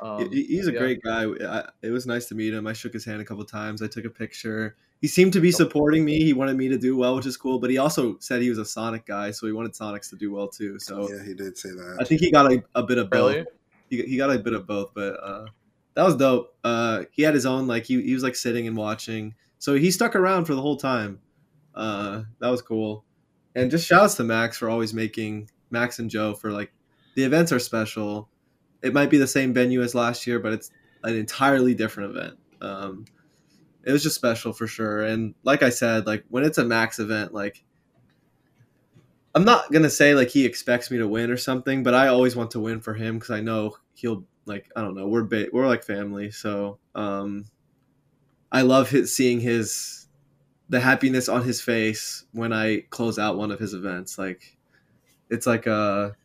Um, 0.02 0.32
he's 0.32 0.68
a 0.68 0.74
yeah. 0.74 0.80
great 0.80 1.02
guy. 1.04 1.26
I, 1.26 1.70
it 1.82 1.92
was 1.92 2.08
nice 2.08 2.26
to 2.28 2.36
meet 2.36 2.54
him. 2.54 2.66
I 2.66 2.74
shook 2.74 2.94
his 2.94 3.06
hand 3.06 3.22
a 3.22 3.26
couple 3.26 3.46
times. 3.46 3.82
I 3.82 3.88
took 3.88 4.06
a 4.06 4.10
picture. 4.10 4.76
He 5.00 5.08
seemed 5.08 5.34
to 5.34 5.40
be 5.40 5.52
supporting 5.52 6.04
me. 6.06 6.24
He 6.24 6.34
wanted 6.34 6.58
me 6.58 6.68
to 6.70 6.78
do 6.78 6.98
well, 6.98 7.16
which 7.16 7.26
is 7.26 7.38
cool. 7.38 7.60
But 7.60 7.70
he 7.70 7.78
also 7.78 8.18
said 8.20 8.42
he 8.42 8.50
was 8.50 8.58
a 8.58 8.66
Sonic 8.66 9.06
guy, 9.06 9.32
so 9.32 9.46
he 9.46 9.54
wanted 9.54 9.74
Sonics 9.74 10.10
to 10.10 10.16
do 10.16 10.32
well 10.32 10.48
too. 10.48 10.80
So 10.80 11.10
yeah, 11.10 11.24
he 11.24 11.34
did 11.34 11.58
say 11.58 11.70
that. 11.70 11.98
I 12.00 12.04
think 12.04 12.22
he 12.22 12.32
got 12.32 12.52
a, 12.52 12.64
a 12.76 12.84
bit 12.84 12.98
of 12.98 13.10
both. 13.10 13.34
Really? 13.34 13.46
he, 13.92 14.02
he 14.04 14.18
got 14.18 14.32
a 14.32 14.40
bit 14.40 14.54
of 14.54 14.66
both, 14.66 14.94
but 14.96 15.20
uh, 15.22 15.46
that 15.94 16.04
was 16.04 16.16
dope. 16.16 16.56
Uh, 16.64 17.04
he 17.12 17.22
had 17.22 17.36
his 17.36 17.46
own 17.46 17.68
like 17.68 17.84
he, 17.84 18.02
he 18.02 18.14
was 18.14 18.24
like 18.24 18.36
sitting 18.36 18.66
and 18.66 18.76
watching, 18.76 19.36
so 19.60 19.76
he 19.76 19.92
stuck 19.92 20.16
around 20.16 20.46
for 20.46 20.56
the 20.56 20.62
whole 20.62 20.78
time. 20.78 21.20
Uh, 21.76 22.24
that 22.40 22.50
was 22.50 22.62
cool, 22.62 23.04
and 23.54 23.70
just 23.70 23.88
shouts 23.88 24.16
to 24.16 24.24
Max 24.24 24.58
for 24.58 24.70
always 24.70 24.94
making 24.94 25.50
Max 25.70 26.00
and 26.00 26.10
Joe 26.10 26.34
for 26.34 26.52
like 26.52 26.72
the 27.16 27.24
events 27.24 27.52
are 27.52 27.60
special. 27.60 28.30
It 28.82 28.94
might 28.94 29.10
be 29.10 29.18
the 29.18 29.28
same 29.28 29.54
venue 29.54 29.82
as 29.82 29.96
last 29.96 30.26
year, 30.26 30.40
but 30.40 30.54
it's 30.54 30.72
an 31.04 31.16
entirely 31.16 31.74
different 31.74 32.16
event. 32.16 32.38
Um, 32.62 33.06
it 33.84 33.92
was 33.92 34.04
just 34.04 34.16
special 34.16 34.54
for 34.54 34.68
sure, 34.68 35.04
and 35.04 35.34
like 35.44 35.64
I 35.64 35.70
said, 35.70 36.06
like 36.06 36.24
when 36.30 36.44
it's 36.44 36.58
a 36.60 36.66
Max 36.66 37.00
event, 37.00 37.34
like 37.34 37.64
I'm 39.34 39.46
not 39.46 39.72
gonna 39.72 39.90
say 39.90 40.14
like 40.14 40.30
he 40.30 40.46
expects 40.46 40.92
me 40.92 40.98
to 40.98 41.08
win 41.08 41.32
or 41.32 41.38
something, 41.38 41.84
but 41.84 41.94
I 41.94 42.08
always 42.08 42.36
want 42.36 42.52
to 42.52 42.60
win 42.60 42.82
for 42.82 42.94
him 42.94 43.16
because 43.16 43.32
I 43.32 43.42
know 43.42 43.76
he'll 43.96 44.26
like 44.46 44.70
I 44.76 44.82
don't 44.82 44.96
know 44.96 45.08
we're 45.08 45.24
ba- 45.24 45.48
we're 45.52 45.68
like 45.68 45.84
family, 45.84 46.32
so 46.32 46.80
um, 46.96 47.46
I 48.52 48.62
love 48.62 48.90
his, 48.90 49.16
seeing 49.16 49.40
his 49.40 50.08
the 50.70 50.80
happiness 50.80 51.28
on 51.28 51.44
his 51.44 51.62
face 51.62 52.26
when 52.34 52.54
I 52.54 52.82
close 52.90 53.20
out 53.20 53.38
one 53.38 53.52
of 53.52 53.60
his 53.60 53.74
events. 53.74 54.18
Like 54.18 54.58
it's 55.30 55.48
like 55.48 55.66
a 55.68 56.16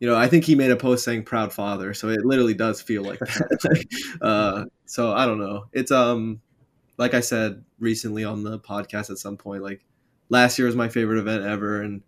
you 0.00 0.08
know 0.08 0.16
I 0.16 0.28
think 0.28 0.44
he 0.44 0.54
made 0.54 0.70
a 0.70 0.76
post 0.76 1.04
saying 1.04 1.24
proud 1.24 1.52
father, 1.52 1.94
so 1.94 2.08
it 2.08 2.24
literally 2.24 2.54
does 2.54 2.80
feel 2.80 3.02
like 3.02 3.18
that. 3.18 4.18
uh, 4.22 4.64
so 4.86 5.12
I 5.12 5.26
don't 5.26 5.38
know. 5.38 5.66
It's 5.72 5.90
um 5.90 6.40
like 6.96 7.14
I 7.14 7.20
said 7.20 7.64
recently 7.78 8.24
on 8.24 8.42
the 8.42 8.58
podcast 8.58 9.10
at 9.10 9.18
some 9.18 9.36
point 9.36 9.62
like 9.62 9.84
last 10.28 10.58
year 10.58 10.66
was 10.66 10.76
my 10.76 10.88
favorite 10.88 11.18
event 11.18 11.44
ever 11.44 11.82
and 11.82 12.02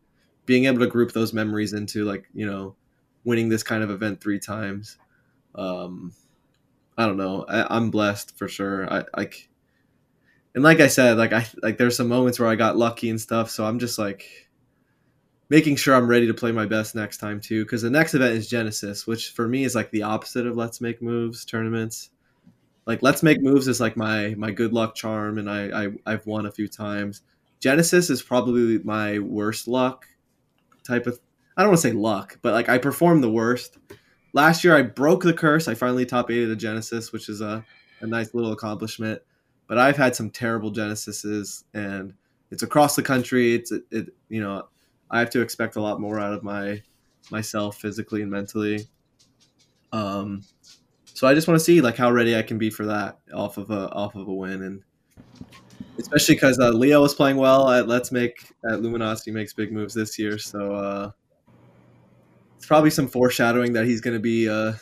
being 0.46 0.64
able 0.64 0.80
to 0.80 0.86
group 0.86 1.12
those 1.12 1.32
memories 1.32 1.72
into 1.72 2.04
like 2.04 2.26
you 2.34 2.46
know 2.46 2.74
winning 3.24 3.48
this 3.48 3.62
kind 3.62 3.82
of 3.82 3.90
event 3.90 4.20
three 4.20 4.38
times 4.38 4.96
um 5.54 6.12
i 6.96 7.06
don't 7.06 7.16
know 7.16 7.44
I, 7.48 7.76
am 7.76 7.90
blessed 7.90 8.36
for 8.36 8.48
sure 8.48 8.92
i 8.92 9.04
like 9.16 9.48
and 10.54 10.64
like 10.64 10.80
i 10.80 10.88
said 10.88 11.16
like 11.18 11.32
i 11.32 11.46
like 11.62 11.78
there's 11.78 11.96
some 11.96 12.08
moments 12.08 12.38
where 12.38 12.48
i 12.48 12.56
got 12.56 12.76
lucky 12.76 13.10
and 13.10 13.20
stuff 13.20 13.50
so 13.50 13.64
i'm 13.64 13.78
just 13.78 13.98
like 13.98 14.48
making 15.50 15.76
sure 15.76 15.94
i'm 15.94 16.08
ready 16.08 16.26
to 16.26 16.34
play 16.34 16.52
my 16.52 16.64
best 16.64 16.94
next 16.94 17.18
time 17.18 17.40
too 17.40 17.64
because 17.64 17.82
the 17.82 17.90
next 17.90 18.14
event 18.14 18.34
is 18.34 18.48
genesis 18.48 19.06
which 19.06 19.30
for 19.30 19.46
me 19.46 19.64
is 19.64 19.74
like 19.74 19.90
the 19.90 20.02
opposite 20.02 20.46
of 20.46 20.56
let's 20.56 20.80
make 20.80 21.02
moves 21.02 21.44
tournaments 21.44 22.10
like 22.86 23.02
let's 23.02 23.22
make 23.22 23.42
moves 23.42 23.68
is 23.68 23.80
like 23.80 23.96
my 23.96 24.34
my 24.38 24.50
good 24.50 24.72
luck 24.72 24.94
charm 24.94 25.36
and 25.36 25.50
i, 25.50 25.84
I 25.84 25.88
i've 26.06 26.26
won 26.26 26.46
a 26.46 26.50
few 26.50 26.68
times 26.68 27.20
genesis 27.58 28.08
is 28.08 28.22
probably 28.22 28.78
my 28.78 29.18
worst 29.18 29.68
luck 29.68 30.06
type 30.82 31.06
of 31.06 31.20
I 31.60 31.62
don't 31.62 31.72
want 31.72 31.82
to 31.82 31.88
say 31.88 31.92
luck, 31.92 32.38
but 32.40 32.54
like 32.54 32.70
I 32.70 32.78
performed 32.78 33.22
the 33.22 33.30
worst. 33.30 33.76
Last 34.32 34.64
year 34.64 34.74
I 34.74 34.80
broke 34.80 35.22
the 35.22 35.34
curse. 35.34 35.68
I 35.68 35.74
finally 35.74 36.06
top 36.06 36.30
eight 36.30 36.44
at 36.44 36.50
a 36.50 36.56
Genesis, 36.56 37.12
which 37.12 37.28
is 37.28 37.42
a, 37.42 37.62
a 38.00 38.06
nice 38.06 38.32
little 38.32 38.52
accomplishment. 38.52 39.20
But 39.66 39.76
I've 39.76 39.98
had 39.98 40.16
some 40.16 40.30
terrible 40.30 40.72
Genesises 40.72 41.64
and 41.74 42.14
it's 42.50 42.62
across 42.62 42.96
the 42.96 43.02
country. 43.02 43.54
It's 43.54 43.72
it, 43.72 43.82
it 43.90 44.14
you 44.30 44.40
know, 44.40 44.68
I 45.10 45.18
have 45.20 45.30
to 45.30 45.40
expect 45.40 45.76
a 45.76 45.80
lot 45.80 46.00
more 46.00 46.18
out 46.18 46.32
of 46.32 46.42
my 46.42 46.82
myself 47.30 47.76
physically 47.76 48.22
and 48.22 48.30
mentally. 48.30 48.86
Um 49.92 50.42
so 51.04 51.26
I 51.26 51.34
just 51.34 51.48
want 51.48 51.58
to 51.58 51.64
see 51.64 51.80
like 51.80 51.96
how 51.96 52.10
ready 52.10 52.36
I 52.36 52.42
can 52.42 52.58
be 52.58 52.70
for 52.70 52.86
that 52.86 53.18
off 53.34 53.58
of 53.58 53.70
a 53.70 53.90
off 53.90 54.14
of 54.14 54.28
a 54.28 54.34
win 54.34 54.62
and 54.62 54.82
especially 56.00 56.34
because 56.34 56.58
uh, 56.58 56.70
Leo 56.70 57.04
is 57.04 57.14
playing 57.14 57.36
well 57.36 57.70
at 57.70 57.86
Let's 57.86 58.10
Make 58.10 58.52
at 58.70 58.82
Luminosity 58.82 59.30
makes 59.30 59.52
big 59.52 59.72
moves 59.72 59.94
this 59.94 60.18
year. 60.18 60.38
So 60.38 60.74
uh, 60.74 61.10
it's 62.56 62.66
probably 62.66 62.90
some 62.90 63.08
foreshadowing 63.08 63.72
that 63.74 63.84
he's 63.86 64.00
going 64.00 64.14
to 64.14 64.20
be 64.20 64.48
uh, 64.48 64.72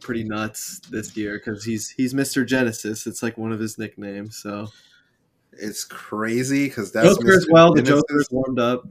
pretty 0.00 0.24
nuts 0.24 0.80
this 0.90 1.16
year 1.16 1.40
because 1.42 1.64
he's 1.64 1.90
he's 1.90 2.14
Mr. 2.14 2.46
Genesis. 2.46 3.06
It's 3.06 3.22
like 3.22 3.38
one 3.38 3.52
of 3.52 3.60
his 3.60 3.78
nicknames. 3.78 4.36
So 4.36 4.68
it's 5.52 5.84
crazy 5.84 6.68
because 6.68 6.92
that's 6.92 7.16
Joker 7.16 7.32
as 7.34 7.46
well. 7.50 7.72
The 7.72 7.82
Joker's 7.82 8.28
warmed 8.30 8.58
up. 8.58 8.84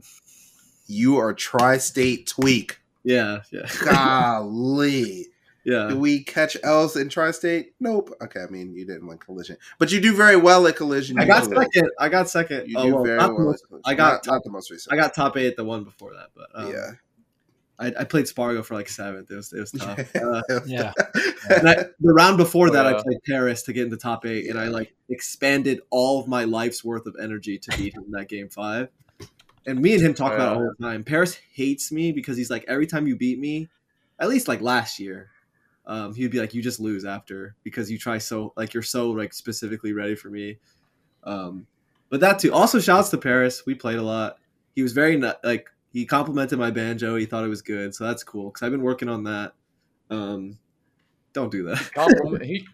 You 0.88 1.18
are 1.18 1.32
tri-state 1.34 2.26
Tweek. 2.36 2.72
Yeah, 3.04 3.42
yeah, 3.52 3.66
Golly. 3.84 5.26
yeah. 5.64 5.88
Do 5.88 5.98
we 5.98 6.22
catch 6.24 6.56
L's 6.62 6.96
in 6.96 7.08
tri-state? 7.08 7.74
Nope. 7.80 8.12
Okay, 8.22 8.40
I 8.42 8.46
mean 8.46 8.74
you 8.74 8.84
didn't 8.84 9.06
win 9.06 9.18
collision, 9.18 9.56
but 9.78 9.92
you 9.92 10.00
do 10.00 10.14
very 10.14 10.36
well 10.36 10.66
at 10.66 10.76
collision. 10.76 11.18
I 11.18 11.24
got 11.26 11.48
do- 11.48 11.54
second. 11.56 11.90
I 11.98 12.08
got 12.08 12.28
second. 12.28 12.68
You 12.68 12.78
Oh, 12.78 12.84
do 12.86 12.94
well, 12.96 13.04
very 13.04 13.18
well. 13.18 13.38
most- 13.38 13.64
at. 13.72 13.78
I 13.84 13.94
got 13.94 14.26
not, 14.26 14.34
not 14.34 14.44
the 14.44 14.50
most 14.50 14.70
recent. 14.70 14.92
I 14.92 14.96
got 14.96 15.14
top 15.14 15.36
eight 15.36 15.56
the 15.56 15.64
one 15.64 15.84
before 15.84 16.14
that, 16.14 16.28
but 16.34 16.48
um, 16.54 16.72
yeah. 16.72 16.90
I, 17.80 17.94
I 18.00 18.04
played 18.04 18.26
Spargo 18.26 18.62
for 18.64 18.74
like 18.74 18.88
seventh. 18.88 19.30
It 19.30 19.36
was 19.36 19.52
it 19.52 19.60
was 19.60 19.70
tough. 19.78 20.16
Uh, 20.16 20.42
Yeah. 20.66 20.92
and 21.50 21.68
I, 21.68 21.74
the 22.00 22.12
round 22.12 22.36
before 22.36 22.70
that, 22.70 22.84
yeah. 22.84 22.98
I 22.98 23.02
played 23.02 23.18
Paris 23.24 23.62
to 23.64 23.72
get 23.72 23.84
into 23.84 23.96
top 23.96 24.26
eight, 24.26 24.48
and 24.50 24.58
I 24.58 24.66
like 24.68 24.92
expanded 25.08 25.80
all 25.90 26.20
of 26.20 26.26
my 26.28 26.44
life's 26.44 26.82
worth 26.84 27.06
of 27.06 27.14
energy 27.22 27.56
to 27.58 27.76
beat 27.78 27.94
him 27.94 28.04
in 28.06 28.10
that 28.12 28.28
game 28.28 28.48
five. 28.48 28.88
And 29.66 29.80
me 29.80 29.94
and 29.94 30.02
him 30.02 30.14
talk 30.14 30.32
Oh, 30.32 30.34
about 30.36 30.52
it 30.52 30.60
all 30.60 30.74
the 30.78 30.84
time. 30.84 31.04
Paris 31.04 31.38
hates 31.52 31.92
me 31.92 32.12
because 32.12 32.36
he's 32.36 32.50
like 32.50 32.64
every 32.68 32.86
time 32.86 33.06
you 33.06 33.16
beat 33.16 33.38
me, 33.38 33.68
at 34.18 34.28
least 34.28 34.48
like 34.48 34.60
last 34.60 34.98
year, 34.98 35.30
um, 35.86 36.14
he'd 36.14 36.30
be 36.30 36.38
like, 36.40 36.54
"You 36.54 36.62
just 36.62 36.80
lose 36.80 37.04
after 37.04 37.54
because 37.64 37.90
you 37.90 37.98
try 37.98 38.18
so 38.18 38.52
like 38.56 38.74
you're 38.74 38.82
so 38.82 39.10
like 39.10 39.32
specifically 39.32 39.92
ready 39.92 40.14
for 40.14 40.28
me." 40.28 40.58
Um, 41.24 41.66
but 42.10 42.20
that 42.20 42.38
too. 42.38 42.52
Also, 42.52 42.80
shouts 42.80 43.10
to 43.10 43.18
Paris. 43.18 43.64
We 43.66 43.74
played 43.74 43.98
a 43.98 44.02
lot. 44.02 44.38
He 44.74 44.82
was 44.82 44.92
very 44.92 45.16
like 45.44 45.68
he 45.92 46.04
complimented 46.06 46.58
my 46.58 46.70
banjo. 46.70 47.16
He 47.16 47.26
thought 47.26 47.44
it 47.44 47.48
was 47.48 47.62
good, 47.62 47.94
so 47.94 48.04
that's 48.04 48.22
cool 48.24 48.50
because 48.50 48.62
I've 48.62 48.72
been 48.72 48.82
working 48.82 49.08
on 49.08 49.24
that. 49.24 49.52
Um, 50.10 50.58
don't 51.32 51.50
do 51.50 51.64
that. 51.64 51.90
Compliment, 51.94 52.44
he 52.46 52.66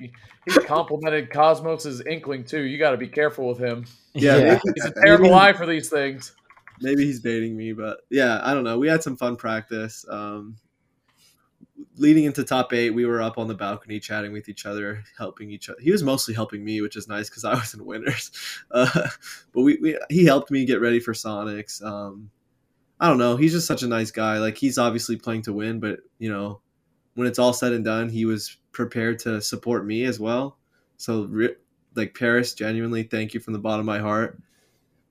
he 0.47 0.51
complimented 0.53 1.31
Cosmos's 1.33 2.01
inkling 2.03 2.45
too. 2.45 2.63
You 2.63 2.79
got 2.79 2.93
to 2.93 2.97
be 2.97 3.09
careful 3.09 3.49
with 3.49 3.59
him. 3.59 3.87
Yeah, 4.13 4.37
Yeah. 4.37 4.61
He's 4.75 4.85
a 4.85 4.93
terrible 5.05 5.35
eye 5.35 5.53
for 5.53 5.67
these 5.67 5.89
things. 5.89 6.33
Maybe 6.81 7.05
he's 7.05 7.21
baiting 7.21 7.57
me, 7.57 7.73
but 7.73 8.01
yeah, 8.11 8.41
I 8.43 8.55
don't 8.55 8.65
know. 8.65 8.79
We 8.79 8.89
had 8.89 9.03
some 9.03 9.17
fun 9.17 9.37
practice. 9.37 10.05
Um, 10.09 10.57
leading 11.97 12.25
into 12.25 12.45
top 12.45 12.73
eight, 12.73 12.91
we 12.91 13.07
were 13.07 13.23
up 13.23 13.39
on 13.39 13.49
the 13.49 13.55
balcony 13.55 14.01
chatting 14.01 14.33
with 14.33 14.49
each 14.49 14.67
other, 14.67 15.05
helping 15.17 15.51
each 15.51 15.69
other. 15.69 15.81
He 15.81 15.93
was 15.93 16.03
mostly 16.03 16.35
helping 16.35 16.65
me, 16.65 16.81
which 16.81 16.97
is 16.97 17.09
nice 17.09 17.29
because 17.29 17.45
I 17.45 17.55
was 17.55 17.75
in 17.75 17.85
winners. 17.85 18.31
Uh, 18.71 19.09
but 19.53 19.63
we, 19.63 19.79
we 19.81 19.99
he 20.11 20.25
helped 20.25 20.51
me 20.51 20.65
get 20.65 20.81
ready 20.81 21.01
for 21.01 21.13
Sonix. 21.13 21.83
Um, 21.83 22.31
I 23.01 23.09
don't 23.09 23.19
know. 23.19 23.37
He's 23.37 23.53
just 23.53 23.67
such 23.67 23.83
a 23.83 23.89
nice 23.89 24.11
guy. 24.11 24.39
Like 24.39 24.57
he's 24.57 24.79
obviously 24.79 25.17
playing 25.17 25.43
to 25.43 25.53
win, 25.53 25.81
but 25.81 26.01
you 26.19 26.31
know, 26.31 26.61
when 27.15 27.27
it's 27.27 27.39
all 27.39 27.53
said 27.53 27.73
and 27.73 27.85
done, 27.85 28.09
he 28.09 28.25
was 28.25 28.57
prepared 28.73 29.19
to 29.21 29.41
support 29.41 29.87
me 29.87 30.05
as 30.05 30.19
well. 30.19 30.59
So, 30.97 31.29
like 31.95 32.17
Paris, 32.19 32.55
genuinely, 32.55 33.05
thank 33.05 33.35
you 33.35 33.41
from 33.41 33.53
the 33.53 33.59
bottom 33.59 33.81
of 33.81 33.87
my 33.87 33.99
heart. 33.99 34.39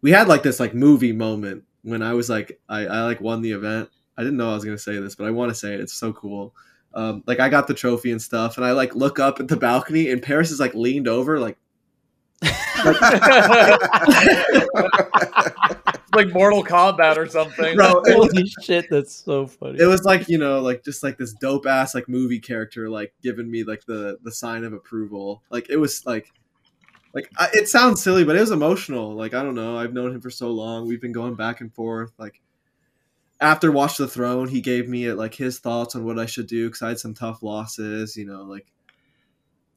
We 0.03 0.11
had 0.11 0.27
like 0.27 0.43
this 0.43 0.59
like 0.59 0.75
movie 0.75 1.13
moment 1.13 1.63
when 1.81 2.03
I 2.03 2.13
was 2.13 2.29
like 2.29 2.59
I, 2.69 2.81
I 2.85 3.03
like 3.05 3.21
won 3.21 3.41
the 3.41 3.53
event. 3.53 3.89
I 4.17 4.21
didn't 4.21 4.37
know 4.37 4.51
I 4.51 4.53
was 4.53 4.63
gonna 4.65 4.77
say 4.77 4.99
this, 4.99 5.15
but 5.15 5.25
I 5.25 5.31
want 5.31 5.49
to 5.49 5.55
say 5.55 5.73
it. 5.73 5.79
It's 5.79 5.93
so 5.93 6.13
cool. 6.13 6.53
Um, 6.93 7.23
like 7.25 7.39
I 7.39 7.49
got 7.49 7.67
the 7.67 7.73
trophy 7.73 8.11
and 8.11 8.21
stuff, 8.21 8.57
and 8.57 8.65
I 8.65 8.73
like 8.73 8.93
look 8.93 9.17
up 9.17 9.39
at 9.39 9.47
the 9.47 9.57
balcony, 9.57 10.11
and 10.11 10.21
Paris 10.21 10.51
is 10.51 10.59
like 10.59 10.75
leaned 10.75 11.07
over, 11.07 11.39
like 11.39 11.57
like 16.13 16.33
Mortal 16.33 16.63
Kombat 16.63 17.17
or 17.17 17.27
something. 17.27 17.75
bro. 17.75 18.01
It 18.01 18.17
was, 18.17 18.33
Holy 18.33 18.45
shit, 18.61 18.89
that's 18.89 19.15
so 19.15 19.47
funny. 19.47 19.79
it 19.79 19.85
was 19.85 20.03
like 20.03 20.27
you 20.27 20.37
know, 20.37 20.59
like 20.59 20.83
just 20.83 21.01
like 21.01 21.17
this 21.17 21.33
dope 21.33 21.65
ass 21.65 21.95
like 21.95 22.07
movie 22.09 22.39
character, 22.39 22.89
like 22.89 23.13
giving 23.21 23.49
me 23.49 23.63
like 23.63 23.85
the 23.85 24.17
the 24.23 24.31
sign 24.31 24.63
of 24.63 24.73
approval. 24.73 25.43
Like 25.49 25.69
it 25.69 25.77
was 25.77 26.05
like. 26.05 26.31
Like 27.13 27.29
I, 27.37 27.49
it 27.53 27.69
sounds 27.69 28.01
silly, 28.01 28.23
but 28.23 28.35
it 28.35 28.41
was 28.41 28.51
emotional. 28.51 29.13
Like 29.13 29.33
I 29.33 29.43
don't 29.43 29.55
know, 29.55 29.77
I've 29.77 29.93
known 29.93 30.13
him 30.13 30.21
for 30.21 30.29
so 30.29 30.49
long. 30.49 30.87
We've 30.87 31.01
been 31.01 31.11
going 31.11 31.35
back 31.35 31.61
and 31.61 31.73
forth. 31.73 32.11
Like 32.17 32.41
after 33.39 33.71
Watch 33.71 33.97
the 33.97 34.07
Throne, 34.07 34.47
he 34.47 34.61
gave 34.61 34.89
me 34.89 35.11
like 35.11 35.35
his 35.35 35.59
thoughts 35.59 35.95
on 35.95 36.05
what 36.05 36.17
I 36.17 36.25
should 36.25 36.47
do 36.47 36.67
because 36.67 36.81
I 36.81 36.89
had 36.89 36.99
some 36.99 37.13
tough 37.13 37.43
losses. 37.43 38.17
You 38.17 38.25
know, 38.25 38.43
like 38.43 38.65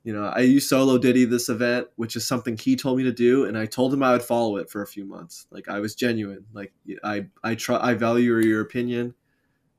you 0.03 0.13
know, 0.13 0.27
I 0.27 0.41
used 0.41 0.69
solo 0.69 0.99
Diddy 0.99 1.25
this 1.25 1.49
event, 1.49 1.89
which 1.97 2.15
is 2.15 2.27
something 2.27 2.57
he 2.57 2.77
told 2.77 2.97
me 2.97 3.03
to 3.05 3.13
do, 3.13 3.45
and 3.45 3.59
I 3.59 3.67
told 3.67 3.93
him 3.93 4.05
I 4.05 4.13
would 4.13 4.23
follow 4.23 4.57
it 4.57 4.71
for 4.71 4.83
a 4.83 4.87
few 4.87 5.05
months. 5.05 5.47
Like 5.51 5.69
I 5.69 5.81
was 5.81 5.95
genuine. 5.95 6.47
Like 6.53 6.73
I 7.03 7.27
I 7.43 7.55
try 7.55 7.79
I 7.83 7.95
value 7.95 8.39
your 8.39 8.61
opinion 8.63 9.15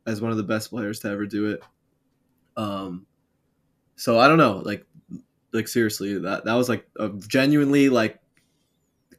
as 0.06 0.22
one 0.22 0.32
of 0.32 0.38
the 0.38 0.44
best 0.44 0.70
players 0.70 1.00
to 1.00 1.10
ever 1.10 1.26
do 1.26 1.50
it. 1.52 1.64
Um, 2.56 3.06
so 3.96 4.20
I 4.20 4.28
don't 4.28 4.38
know, 4.38 4.62
like 4.66 4.86
like 5.58 5.68
seriously, 5.68 6.18
that 6.20 6.46
that 6.46 6.54
was 6.54 6.70
like 6.70 6.88
a 6.98 7.10
genuinely 7.28 7.90
like 7.90 8.20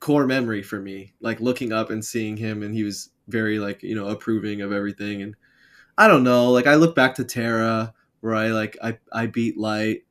core 0.01 0.26
memory 0.26 0.62
for 0.62 0.80
me. 0.80 1.12
Like 1.20 1.41
looking 1.41 1.72
up 1.72 1.91
and 1.91 2.05
seeing 2.05 2.36
him, 2.36 2.62
and 2.62 2.74
he 2.74 2.84
was 2.84 3.11
very 3.28 3.59
like 3.59 3.82
you 3.82 3.95
know 3.95 4.09
approving 4.09 4.62
of 4.62 4.72
everything, 4.72 5.22
and 5.22 5.36
I 5.99 6.09
don't 6.09 6.24
know, 6.24 6.51
like 6.51 6.66
I 6.66 6.76
look 6.76 6.95
back 6.95 7.16
to 7.16 7.24
Terra 7.24 7.93
where 8.20 8.34
I 8.34 8.49
like 8.49 8.76
I 8.82 8.99
I 9.12 9.26
beat 9.26 9.59
Light 9.59 10.05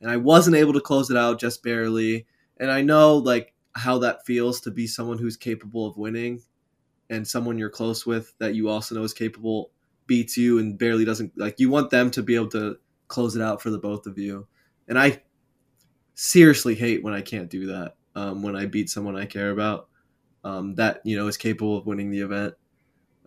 and 0.00 0.10
I 0.10 0.16
wasn't 0.16 0.56
able 0.56 0.72
to 0.74 0.80
close 0.80 1.10
it 1.10 1.16
out 1.16 1.40
just 1.40 1.62
barely. 1.62 2.26
And 2.58 2.70
I 2.70 2.82
know 2.82 3.16
like 3.16 3.52
how 3.74 3.98
that 3.98 4.24
feels 4.26 4.60
to 4.62 4.70
be 4.70 4.86
someone 4.86 5.18
who's 5.18 5.36
capable 5.36 5.86
of 5.86 5.96
winning 5.96 6.42
and 7.10 7.26
someone 7.26 7.58
you're 7.58 7.70
close 7.70 8.06
with 8.06 8.34
that 8.38 8.54
you 8.54 8.68
also 8.68 8.94
know 8.94 9.02
is 9.02 9.14
capable 9.14 9.70
beats 10.06 10.36
you 10.36 10.58
and 10.58 10.78
barely 10.78 11.04
doesn't 11.04 11.32
like 11.36 11.58
you 11.58 11.70
want 11.70 11.90
them 11.90 12.10
to 12.10 12.22
be 12.22 12.34
able 12.34 12.48
to 12.48 12.76
close 13.08 13.34
it 13.34 13.42
out 13.42 13.62
for 13.62 13.70
the 13.70 13.78
both 13.78 14.06
of 14.06 14.18
you. 14.18 14.46
And 14.88 14.98
I 14.98 15.22
seriously 16.14 16.74
hate 16.74 17.02
when 17.02 17.14
I 17.14 17.20
can't 17.20 17.50
do 17.50 17.66
that. 17.66 17.96
Um, 18.16 18.42
when 18.42 18.56
I 18.56 18.66
beat 18.66 18.90
someone 18.90 19.16
I 19.16 19.26
care 19.26 19.50
about, 19.50 19.88
um, 20.44 20.74
that 20.76 21.00
you 21.04 21.16
know 21.16 21.26
is 21.26 21.36
capable 21.36 21.78
of 21.78 21.86
winning 21.86 22.10
the 22.10 22.20
event, 22.20 22.54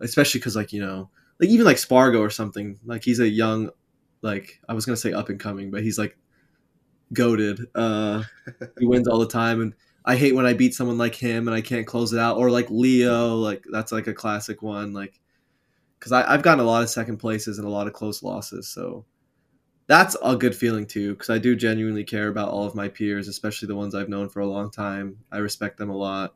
especially 0.00 0.40
because 0.40 0.56
like 0.56 0.72
you 0.72 0.80
know, 0.80 1.10
like 1.40 1.50
even 1.50 1.66
like 1.66 1.78
Spargo 1.78 2.20
or 2.20 2.30
something. 2.30 2.78
Like 2.84 3.04
he's 3.04 3.20
a 3.20 3.28
young, 3.28 3.70
like 4.22 4.60
I 4.68 4.74
was 4.74 4.86
gonna 4.86 4.96
say 4.96 5.12
up 5.12 5.28
and 5.30 5.40
coming, 5.40 5.70
but 5.70 5.82
he's 5.82 5.98
like 5.98 6.16
goaded. 7.12 7.60
Uh, 7.74 8.22
he 8.78 8.86
wins 8.86 9.08
all 9.08 9.18
the 9.18 9.28
time, 9.28 9.60
and 9.60 9.74
I 10.04 10.16
hate 10.16 10.34
when 10.34 10.46
I 10.46 10.54
beat 10.54 10.74
someone 10.74 10.98
like 10.98 11.14
him 11.14 11.48
and 11.48 11.54
I 11.54 11.60
can't 11.60 11.86
close 11.86 12.12
it 12.12 12.18
out, 12.20 12.38
or 12.38 12.50
like 12.50 12.70
Leo. 12.70 13.36
Like 13.36 13.64
that's 13.70 13.92
like 13.92 14.06
a 14.06 14.14
classic 14.14 14.62
one. 14.62 14.92
Like 14.92 15.20
because 15.98 16.12
I've 16.12 16.42
gotten 16.42 16.64
a 16.64 16.68
lot 16.68 16.82
of 16.82 16.90
second 16.90 17.18
places 17.18 17.58
and 17.58 17.66
a 17.66 17.70
lot 17.70 17.86
of 17.86 17.92
close 17.92 18.22
losses, 18.22 18.68
so 18.68 19.04
that's 19.88 20.16
a 20.22 20.36
good 20.36 20.54
feeling 20.54 20.86
too. 20.86 21.14
Because 21.14 21.30
I 21.30 21.38
do 21.38 21.56
genuinely 21.56 22.04
care 22.04 22.28
about 22.28 22.50
all 22.50 22.64
of 22.66 22.74
my 22.76 22.88
peers, 22.88 23.26
especially 23.28 23.68
the 23.68 23.76
ones 23.76 23.94
I've 23.94 24.08
known 24.08 24.28
for 24.28 24.40
a 24.40 24.46
long 24.46 24.70
time. 24.70 25.18
I 25.32 25.38
respect 25.38 25.78
them 25.78 25.90
a 25.90 25.96
lot, 25.96 26.34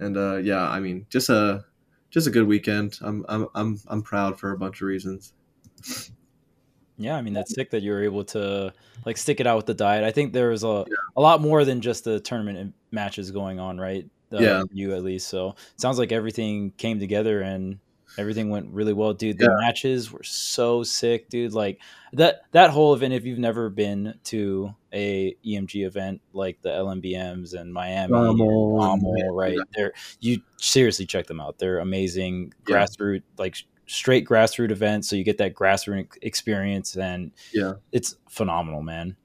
and 0.00 0.16
uh, 0.16 0.36
yeah, 0.36 0.68
I 0.68 0.80
mean, 0.80 1.06
just 1.10 1.28
a 1.30 1.64
just 2.10 2.26
a 2.26 2.30
good 2.30 2.46
weekend. 2.46 2.98
I'm 3.02 3.24
I'm 3.28 3.48
I'm 3.54 3.78
I'm 3.88 4.02
proud 4.02 4.38
for 4.38 4.52
a 4.52 4.58
bunch 4.58 4.80
of 4.82 4.86
reasons. 4.88 5.32
Yeah, 6.96 7.16
I 7.16 7.22
mean 7.22 7.32
that's 7.32 7.54
sick 7.54 7.70
that 7.70 7.82
you 7.82 7.92
were 7.92 8.02
able 8.02 8.24
to 8.26 8.72
like 9.06 9.16
stick 9.16 9.40
it 9.40 9.46
out 9.46 9.56
with 9.56 9.66
the 9.66 9.74
diet. 9.74 10.04
I 10.04 10.10
think 10.10 10.32
there 10.32 10.48
was 10.50 10.64
a 10.64 10.84
a 11.16 11.20
lot 11.20 11.40
more 11.40 11.64
than 11.64 11.80
just 11.80 12.04
the 12.04 12.20
tournament 12.20 12.74
matches 12.90 13.30
going 13.30 13.60
on, 13.60 13.78
right? 13.78 14.04
Uh, 14.32 14.40
Yeah. 14.42 14.62
you 14.72 14.94
at 14.94 15.02
least. 15.04 15.28
So 15.28 15.54
sounds 15.76 15.98
like 15.98 16.12
everything 16.12 16.72
came 16.76 16.98
together 16.98 17.40
and 17.40 17.78
everything 18.18 18.50
went 18.50 18.68
really 18.72 18.92
well, 18.92 19.14
dude. 19.14 19.38
The 19.38 19.48
matches 19.60 20.10
were 20.12 20.22
so 20.24 20.82
sick, 20.82 21.28
dude. 21.30 21.52
Like 21.54 21.80
that 22.12 22.42
that 22.52 22.70
whole 22.70 22.92
event. 22.94 23.14
If 23.14 23.24
you've 23.24 23.38
never 23.38 23.70
been 23.70 24.14
to 24.24 24.74
a 24.92 25.34
EMG 25.46 25.86
event 25.86 26.20
like 26.32 26.60
the 26.62 26.70
LMBMs 26.70 27.54
and 27.54 27.72
Miami, 27.72 28.12
Rommel 28.12 28.48
and- 28.70 28.76
Rommel, 29.02 29.34
right? 29.34 29.56
They're 29.74 29.92
you 30.20 30.42
seriously 30.58 31.06
check 31.06 31.26
them 31.26 31.40
out. 31.40 31.58
They're 31.58 31.78
amazing 31.78 32.52
Yeah. 32.68 32.76
grassroots, 32.84 33.22
like 33.38 33.56
straight 33.86 34.26
grassroots 34.26 34.70
events. 34.72 35.08
So 35.08 35.16
you 35.16 35.24
get 35.24 35.38
that 35.38 35.54
grassroots 35.54 36.16
experience, 36.20 36.96
and 36.96 37.30
Yeah. 37.54 37.74
it's 37.92 38.16
phenomenal, 38.28 38.82
man. 38.82 39.16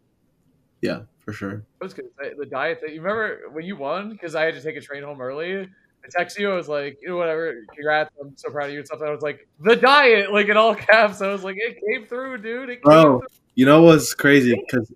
Yeah, 0.82 1.02
for 1.20 1.32
sure. 1.34 1.64
I 1.82 1.84
was 1.86 1.94
gonna 1.94 2.10
say 2.22 2.34
the 2.38 2.46
diet 2.46 2.82
thing. 2.82 2.94
You 2.94 3.02
remember 3.02 3.50
when 3.52 3.66
you 3.66 3.76
won? 3.78 4.10
Because 4.12 4.36
I 4.36 4.44
had 4.44 4.54
to 4.56 4.62
take 4.62 4.76
a 4.76 4.82
train 4.82 5.04
home 5.04 5.22
early. 5.22 5.70
I 6.06 6.24
texted 6.24 6.40
you. 6.40 6.52
I 6.52 6.56
was 6.56 6.68
like, 6.68 6.98
you 7.02 7.10
know, 7.10 7.18
whatever. 7.18 7.54
Congrats. 7.74 8.14
I'm 8.22 8.36
so 8.38 8.50
proud 8.50 8.68
of 8.68 8.74
you 8.74 8.80
and 8.80 8.86
stuff. 8.88 9.00
And 9.00 9.10
I 9.10 9.12
was 9.12 9.22
like, 9.22 9.48
the 9.60 9.76
diet, 9.76 10.34
like 10.34 10.48
in 10.50 10.58
all 10.58 10.76
caps. 10.90 11.22
I 11.22 11.32
was 11.32 11.44
like, 11.44 11.56
it 11.58 11.78
came 11.88 12.06
through, 12.08 12.40
dude. 12.40 12.70
It 12.70 12.76
came 12.76 12.82
Bro, 12.84 13.20
through. 13.20 13.28
you 13.56 13.66
know 13.66 13.84
what's 13.84 14.14
crazy? 14.14 14.54
Because 14.54 14.92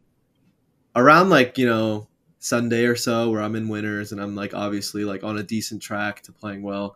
around 0.95 1.29
like 1.29 1.57
you 1.57 1.65
know 1.65 2.07
Sunday 2.39 2.85
or 2.85 2.95
so, 2.95 3.29
where 3.29 3.41
I'm 3.41 3.55
in 3.55 3.69
winners 3.69 4.11
and 4.11 4.21
I'm 4.21 4.35
like 4.35 4.53
obviously 4.53 5.05
like 5.05 5.23
on 5.23 5.37
a 5.37 5.43
decent 5.43 5.81
track 5.81 6.21
to 6.23 6.31
playing 6.31 6.61
well. 6.61 6.95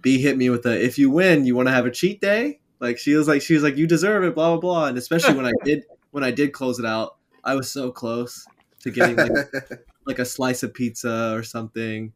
B 0.00 0.20
hit 0.20 0.36
me 0.36 0.50
with 0.50 0.62
the 0.62 0.82
if 0.82 0.98
you 0.98 1.10
win, 1.10 1.44
you 1.44 1.54
want 1.54 1.68
to 1.68 1.72
have 1.72 1.86
a 1.86 1.90
cheat 1.90 2.20
day. 2.20 2.58
Like 2.80 2.98
she 2.98 3.14
was 3.14 3.28
like 3.28 3.42
she 3.42 3.54
was 3.54 3.62
like 3.62 3.76
you 3.76 3.86
deserve 3.86 4.24
it, 4.24 4.34
blah 4.34 4.50
blah 4.50 4.60
blah. 4.60 4.86
And 4.86 4.98
especially 4.98 5.34
when 5.34 5.46
I 5.46 5.52
did 5.64 5.84
when 6.10 6.24
I 6.24 6.30
did 6.30 6.52
close 6.52 6.78
it 6.78 6.86
out, 6.86 7.16
I 7.44 7.54
was 7.54 7.70
so 7.70 7.92
close 7.92 8.46
to 8.80 8.90
getting 8.90 9.16
like 9.16 9.30
like 10.06 10.18
a 10.18 10.24
slice 10.24 10.62
of 10.62 10.74
pizza 10.74 11.32
or 11.34 11.42
something. 11.42 12.12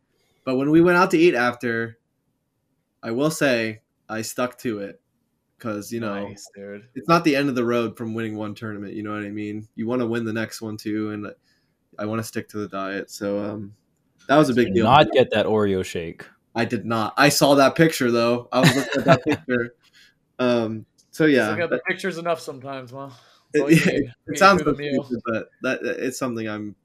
But 0.46 0.56
when 0.56 0.70
we 0.70 0.80
went 0.80 0.96
out 0.96 1.10
to 1.10 1.18
eat 1.18 1.34
after, 1.34 1.98
I 3.02 3.10
will 3.10 3.32
say 3.32 3.80
I 4.08 4.22
stuck 4.22 4.56
to 4.58 4.78
it 4.78 5.00
because 5.58 5.92
you 5.92 5.98
know 5.98 6.28
nice, 6.28 6.48
dude. 6.54 6.86
it's 6.94 7.08
not 7.08 7.24
the 7.24 7.34
end 7.34 7.48
of 7.48 7.56
the 7.56 7.64
road 7.64 7.98
from 7.98 8.14
winning 8.14 8.36
one 8.36 8.54
tournament. 8.54 8.94
You 8.94 9.02
know 9.02 9.10
what 9.10 9.24
I 9.24 9.30
mean? 9.30 9.66
You 9.74 9.88
want 9.88 10.02
to 10.02 10.06
win 10.06 10.24
the 10.24 10.32
next 10.32 10.62
one 10.62 10.76
too, 10.76 11.10
and 11.10 11.26
I 11.98 12.06
want 12.06 12.20
to 12.20 12.24
stick 12.24 12.48
to 12.50 12.58
the 12.58 12.68
diet. 12.68 13.10
So 13.10 13.44
um, 13.44 13.74
that 14.28 14.36
was 14.36 14.48
a 14.48 14.54
big 14.54 14.68
Do 14.68 14.74
deal. 14.74 14.84
Not 14.84 15.10
get 15.10 15.32
that 15.32 15.46
Oreo 15.46 15.84
shake. 15.84 16.24
I 16.54 16.64
did 16.64 16.86
not. 16.86 17.14
I 17.16 17.28
saw 17.28 17.56
that 17.56 17.74
picture 17.74 18.12
though. 18.12 18.48
I 18.52 18.60
was 18.60 18.76
looking 18.76 19.00
at 19.00 19.04
that 19.04 19.24
picture. 19.28 19.74
Um, 20.38 20.86
so 21.10 21.24
Yeah, 21.24 21.50
yeah, 21.50 21.58
got 21.58 21.70
the 21.70 21.80
pictures 21.88 22.18
enough 22.18 22.38
sometimes. 22.38 22.92
Well, 22.92 23.12
it, 23.52 23.62
all 23.62 23.70
you 23.70 24.10
it 24.28 24.38
sounds 24.38 24.62
through 24.62 24.74
so 24.74 24.76
the 24.76 24.92
meal. 24.92 25.02
stupid, 25.02 25.22
but 25.60 25.82
that 25.82 25.96
it's 25.98 26.20
something 26.20 26.48
I'm 26.48 26.76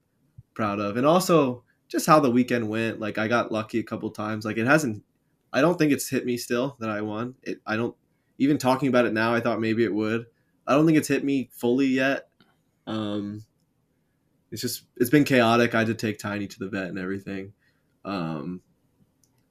proud 0.56 0.80
of, 0.80 0.98
and 0.98 1.06
also 1.06 1.64
just 1.92 2.08
how 2.08 2.20
the 2.20 2.32
weekend 2.32 2.70
went. 2.70 3.00
Like 3.00 3.18
I 3.18 3.28
got 3.28 3.52
lucky 3.52 3.80
a 3.80 3.84
couple 3.84 4.10
times. 4.10 4.46
Like 4.46 4.58
it 4.58 4.66
hasn't. 4.66 5.04
I 5.54 5.60
don't 5.60 5.78
think 5.78 5.92
it's 5.92 6.10
hit 6.10 6.26
me 6.26 6.38
still 6.38 6.78
that 6.80 6.90
I 6.90 7.02
won. 7.02 7.36
It. 7.44 7.60
I 7.68 7.76
don't. 7.76 7.96
Even 8.38 8.58
talking 8.58 8.88
about 8.88 9.06
it 9.06 9.14
now, 9.14 9.36
I 9.36 9.42
thought 9.42 9.60
maybe 9.60 9.84
it 9.84 9.94
would. 9.94 10.26
I 10.66 10.74
don't 10.74 10.86
think 10.86 10.98
it's 10.98 11.10
hit 11.10 11.24
me 11.24 11.50
fully 11.52 11.88
yet. 11.88 12.30
Um, 12.88 13.44
it's 14.52 14.62
just 14.62 14.86
it's 14.98 15.10
been 15.10 15.26
chaotic. 15.26 15.76
I 15.76 15.80
had 15.80 15.88
to 15.88 15.94
take 15.94 16.18
Tiny 16.18 16.48
to 16.48 16.60
the 16.60 16.70
vet 16.70 16.88
and 16.88 16.98
everything. 16.98 17.54
Um, 18.06 18.62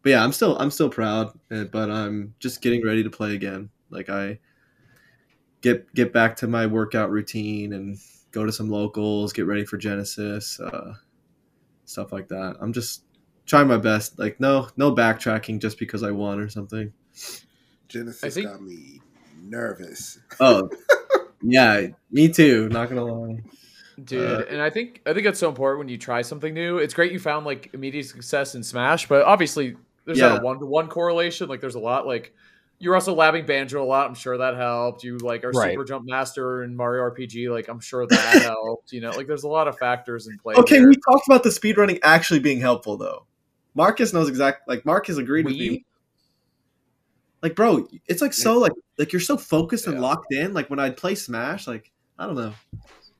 but 0.02 0.10
yeah, 0.10 0.24
I'm 0.24 0.32
still 0.32 0.56
I'm 0.58 0.70
still 0.70 0.88
proud, 0.88 1.38
uh, 1.50 1.64
but 1.64 1.90
I'm 1.90 2.34
just 2.40 2.62
getting 2.62 2.84
ready 2.84 3.02
to 3.02 3.10
play 3.10 3.34
again. 3.34 3.68
Like 3.90 4.08
I 4.08 4.38
get 5.60 5.92
get 5.94 6.12
back 6.12 6.36
to 6.36 6.46
my 6.46 6.66
workout 6.66 7.10
routine 7.10 7.74
and 7.74 7.98
go 8.32 8.46
to 8.46 8.52
some 8.52 8.70
locals, 8.70 9.32
get 9.32 9.46
ready 9.46 9.66
for 9.66 9.76
Genesis, 9.76 10.58
uh, 10.58 10.94
stuff 11.90 12.12
like 12.12 12.28
that. 12.28 12.56
I'm 12.60 12.72
just 12.72 13.02
trying 13.46 13.66
my 13.68 13.76
best. 13.76 14.18
Like 14.18 14.40
no 14.40 14.68
no 14.76 14.94
backtracking 14.94 15.60
just 15.60 15.78
because 15.78 16.02
I 16.02 16.10
won 16.12 16.38
or 16.40 16.48
something. 16.48 16.92
Genesis 17.88 18.34
think- 18.34 18.46
got 18.46 18.62
me 18.62 19.00
nervous. 19.42 20.18
Oh 20.38 20.70
yeah, 21.42 21.88
me 22.10 22.28
too. 22.28 22.68
Not 22.68 22.88
gonna 22.88 23.04
lie. 23.04 23.40
dude 24.04 24.40
Uh, 24.40 24.44
and 24.48 24.62
i 24.62 24.70
think 24.70 25.02
i 25.04 25.12
think 25.12 25.26
that's 25.26 25.38
so 25.38 25.48
important 25.48 25.78
when 25.78 25.88
you 25.90 25.98
try 25.98 26.22
something 26.22 26.54
new 26.54 26.78
it's 26.78 26.94
great 26.94 27.12
you 27.12 27.18
found 27.18 27.44
like 27.44 27.68
immediate 27.74 28.06
success 28.06 28.54
in 28.54 28.62
smash 28.62 29.06
but 29.06 29.22
obviously 29.26 29.76
there's 30.06 30.18
not 30.18 30.40
a 30.40 30.42
one-to-one 30.42 30.88
correlation 30.88 31.50
like 31.50 31.60
there's 31.60 31.74
a 31.74 31.78
lot 31.80 32.06
like 32.06 32.32
you're 32.80 32.94
also 32.94 33.14
labbing 33.14 33.46
banjo 33.46 33.82
a 33.82 33.84
lot 33.84 34.08
i'm 34.08 34.14
sure 34.14 34.38
that 34.38 34.56
helped 34.56 35.04
you 35.04 35.18
like 35.18 35.44
are 35.44 35.50
Right. 35.52 35.72
super 35.72 35.84
jump 35.84 36.06
master 36.08 36.62
in 36.64 36.74
mario 36.74 37.02
rpg 37.10 37.50
like 37.50 37.68
i'm 37.68 37.78
sure 37.80 38.06
that 38.06 38.42
helped 38.42 38.92
you 38.92 39.00
know 39.02 39.10
like 39.14 39.26
there's 39.26 39.44
a 39.44 39.48
lot 39.48 39.68
of 39.68 39.78
factors 39.78 40.26
in 40.26 40.38
play 40.38 40.54
Okay, 40.56 40.76
here. 40.78 40.88
we 40.88 40.96
talked 40.96 41.26
about 41.28 41.42
the 41.42 41.50
speedrunning 41.50 41.98
actually 42.02 42.40
being 42.40 42.60
helpful 42.60 42.96
though. 42.96 43.26
Marcus 43.74 44.12
knows 44.12 44.28
exactly. 44.28 44.74
like 44.74 44.84
Marcus 44.84 45.16
agreed 45.18 45.44
with 45.44 45.54
me. 45.54 45.84
Like, 47.42 47.54
bro, 47.54 47.86
it's 48.06 48.20
like 48.20 48.32
so 48.32 48.58
like 48.58 48.72
like 48.98 49.12
you're 49.12 49.20
so 49.20 49.36
focused 49.36 49.86
and 49.86 50.00
locked 50.00 50.32
in. 50.32 50.52
Like 50.52 50.68
when 50.68 50.78
I 50.80 50.90
play 50.90 51.14
Smash, 51.14 51.66
like 51.66 51.90
I 52.18 52.26
don't 52.26 52.34
know. 52.34 52.52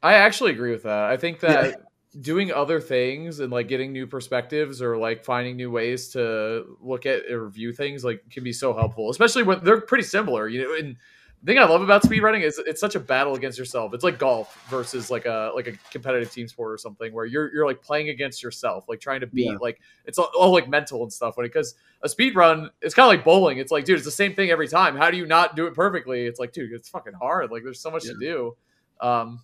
I 0.02 0.14
actually 0.14 0.50
agree 0.52 0.72
with 0.72 0.82
that. 0.82 1.04
I 1.10 1.16
think 1.16 1.40
Yeah. 1.42 1.72
Doing 2.20 2.52
other 2.52 2.80
things 2.80 3.38
and 3.40 3.52
like 3.52 3.68
getting 3.68 3.92
new 3.92 4.06
perspectives 4.06 4.82
or 4.82 4.96
like 4.96 5.24
finding 5.24 5.56
new 5.56 5.70
ways 5.70 6.08
to 6.08 6.76
look 6.80 7.06
at 7.06 7.30
or 7.30 7.48
view 7.48 7.72
things 7.72 8.04
like 8.04 8.22
can 8.30 8.42
be 8.42 8.52
so 8.52 8.74
helpful, 8.74 9.10
especially 9.10 9.42
when 9.44 9.62
they're 9.62 9.80
pretty 9.80 10.04
similar. 10.04 10.48
You 10.48 10.62
know, 10.64 10.74
and 10.74 10.96
the 11.42 11.46
thing 11.52 11.58
I 11.58 11.64
love 11.64 11.80
about 11.82 12.02
speedrunning 12.02 12.42
is 12.42 12.58
it's 12.66 12.80
such 12.80 12.96
a 12.96 13.00
battle 13.00 13.34
against 13.34 13.58
yourself. 13.58 13.94
It's 13.94 14.02
like 14.04 14.18
golf 14.18 14.62
versus 14.68 15.10
like 15.10 15.24
a 15.24 15.52
like 15.54 15.68
a 15.68 15.72
competitive 15.90 16.32
team 16.32 16.48
sport 16.48 16.72
or 16.72 16.78
something 16.78 17.12
where 17.14 17.24
you're 17.26 17.54
you're 17.54 17.64
like 17.64 17.80
playing 17.80 18.08
against 18.08 18.42
yourself, 18.42 18.86
like 18.88 19.00
trying 19.00 19.20
to 19.20 19.26
beat 19.26 19.46
Yeah. 19.46 19.56
like 19.60 19.80
it's 20.04 20.18
all, 20.18 20.30
all 20.36 20.52
like 20.52 20.68
mental 20.68 21.02
and 21.04 21.12
stuff. 21.12 21.36
When 21.36 21.46
because 21.46 21.76
a 22.02 22.08
speed 22.08 22.34
run, 22.34 22.70
it's 22.82 22.94
kind 22.94 23.04
of 23.04 23.16
like 23.16 23.24
bowling. 23.24 23.58
It's 23.58 23.70
like, 23.70 23.84
dude, 23.84 23.96
it's 23.96 24.04
the 24.04 24.10
same 24.10 24.34
thing 24.34 24.50
every 24.50 24.66
time. 24.68 24.96
How 24.96 25.10
do 25.12 25.16
you 25.16 25.26
not 25.26 25.54
do 25.54 25.66
it 25.66 25.74
perfectly? 25.74 26.26
It's 26.26 26.40
like, 26.40 26.52
dude, 26.52 26.72
it's 26.72 26.88
fucking 26.88 27.14
hard. 27.14 27.50
Like 27.52 27.62
there's 27.62 27.80
so 27.80 27.90
much 27.90 28.02
to 28.02 28.16
do. 28.18 28.56
Um, 29.00 29.40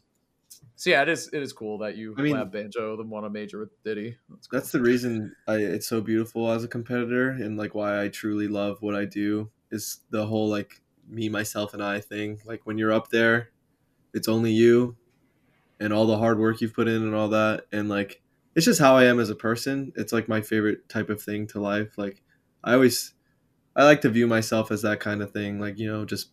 so 0.74 0.90
yeah, 0.90 1.02
it 1.02 1.08
is 1.08 1.28
it 1.32 1.42
is 1.42 1.52
cool 1.52 1.78
that 1.78 1.96
you 1.96 2.14
I 2.18 2.22
mean- 2.22 2.34
lab 2.34 2.52
banjo 2.52 2.96
then 2.96 3.08
won 3.08 3.24
a 3.24 3.30
major 3.30 3.60
with 3.60 3.82
Diddy. 3.84 4.16
That's 4.28 4.46
cool. 4.46 4.58
That's 4.60 4.72
the 4.72 4.80
reason 4.80 5.34
I, 5.46 5.56
it's 5.56 5.86
so 5.86 6.00
beautiful 6.00 6.50
as 6.50 6.64
a 6.64 6.68
competitor 6.68 7.30
and 7.30 7.56
like 7.56 7.74
why 7.74 8.02
I 8.02 8.08
truly 8.08 8.48
love 8.48 8.78
what 8.80 8.94
I 8.94 9.04
do 9.04 9.50
is 9.70 10.00
the 10.10 10.26
whole 10.26 10.48
like 10.48 10.80
me 11.08 11.28
myself 11.28 11.72
and 11.74 11.82
I 11.82 12.00
thing. 12.00 12.40
Like 12.44 12.62
when 12.64 12.78
you're 12.78 12.92
up 12.92 13.08
there, 13.10 13.50
it's 14.12 14.28
only 14.28 14.52
you 14.52 14.96
and 15.78 15.92
all 15.92 16.06
the 16.06 16.18
hard 16.18 16.38
work 16.38 16.60
you've 16.60 16.74
put 16.74 16.88
in 16.88 17.02
and 17.02 17.14
all 17.14 17.28
that 17.28 17.66
and 17.72 17.88
like 17.88 18.22
it's 18.54 18.64
just 18.64 18.80
how 18.80 18.96
I 18.96 19.04
am 19.04 19.20
as 19.20 19.28
a 19.28 19.34
person. 19.34 19.92
It's 19.96 20.12
like 20.12 20.28
my 20.28 20.40
favorite 20.40 20.88
type 20.88 21.10
of 21.10 21.20
thing 21.22 21.46
to 21.48 21.60
life. 21.60 21.98
Like 21.98 22.22
I 22.64 22.72
always 22.72 23.12
I 23.76 23.84
like 23.84 24.00
to 24.00 24.08
view 24.08 24.26
myself 24.26 24.70
as 24.70 24.82
that 24.82 25.00
kind 25.00 25.22
of 25.22 25.30
thing, 25.32 25.60
like 25.60 25.78
you 25.78 25.86
know, 25.86 26.04
just 26.06 26.30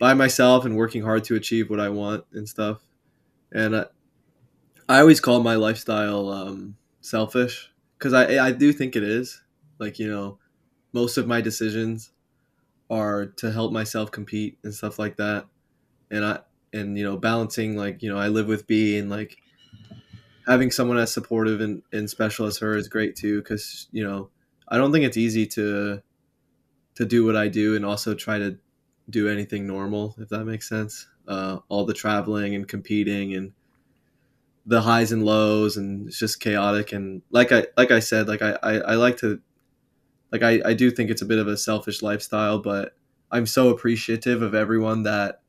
by 0.00 0.14
myself 0.14 0.64
and 0.64 0.76
working 0.76 1.02
hard 1.02 1.22
to 1.24 1.36
achieve 1.36 1.70
what 1.70 1.78
I 1.80 1.88
want 1.88 2.24
and 2.32 2.48
stuff. 2.48 2.84
And 3.54 3.76
I, 3.76 3.86
I 4.88 5.00
always 5.00 5.20
call 5.20 5.42
my 5.42 5.54
lifestyle 5.56 6.28
um, 6.30 6.76
selfish 7.00 7.70
because 7.98 8.12
I 8.12 8.46
I 8.46 8.52
do 8.52 8.72
think 8.72 8.96
it 8.96 9.02
is. 9.02 9.40
Like 9.78 9.98
you 9.98 10.08
know, 10.08 10.38
most 10.92 11.18
of 11.18 11.26
my 11.26 11.40
decisions 11.40 12.12
are 12.90 13.26
to 13.26 13.52
help 13.52 13.72
myself 13.72 14.10
compete 14.12 14.58
and 14.64 14.74
stuff 14.74 14.98
like 14.98 15.16
that, 15.16 15.46
and 16.10 16.24
I 16.24 16.40
and 16.72 16.98
you 16.98 17.04
know 17.04 17.16
balancing 17.18 17.76
like 17.76 18.02
you 18.02 18.10
know 18.10 18.18
I 18.18 18.28
live 18.28 18.48
with 18.48 18.66
B 18.66 18.98
and 18.98 19.10
like 19.10 19.38
having 20.46 20.70
someone 20.70 20.98
as 20.98 21.12
supportive 21.12 21.60
and, 21.60 21.82
and 21.92 22.08
special 22.08 22.46
as 22.46 22.58
her 22.58 22.76
is 22.76 22.88
great 22.88 23.16
too 23.16 23.38
because 23.40 23.88
you 23.92 24.04
know 24.06 24.30
I 24.68 24.76
don't 24.76 24.92
think 24.92 25.04
it's 25.04 25.16
easy 25.16 25.46
to 25.48 26.02
to 26.96 27.06
do 27.06 27.26
what 27.26 27.36
I 27.36 27.48
do 27.48 27.76
and 27.76 27.84
also 27.86 28.14
try 28.14 28.38
to 28.38 28.58
do 29.10 29.28
anything 29.28 29.66
normal 29.66 30.16
if 30.18 30.28
that 30.30 30.44
makes 30.44 30.68
sense. 30.68 31.06
Uh, 31.26 31.58
all 31.68 31.84
the 31.84 31.94
traveling 31.94 32.54
and 32.54 32.68
competing 32.68 33.34
and 33.34 33.52
the 34.66 34.80
highs 34.80 35.12
and 35.12 35.24
lows 35.24 35.76
and 35.76 36.08
it's 36.08 36.18
just 36.18 36.40
chaotic. 36.40 36.92
And 36.92 37.22
like 37.30 37.52
I 37.52 37.66
like 37.76 37.90
I 37.90 38.00
said 38.00 38.28
like 38.28 38.42
I, 38.42 38.58
I, 38.62 38.72
I 38.78 38.94
like 38.94 39.16
to 39.18 39.40
like 40.32 40.42
I, 40.42 40.60
I 40.64 40.74
do 40.74 40.90
think 40.90 41.10
it's 41.10 41.22
a 41.22 41.26
bit 41.26 41.38
of 41.38 41.48
a 41.48 41.56
selfish 41.56 42.02
lifestyle 42.02 42.58
but 42.58 42.94
I'm 43.30 43.46
so 43.46 43.68
appreciative 43.68 44.42
of 44.42 44.54
everyone 44.54 45.02
that 45.04 45.42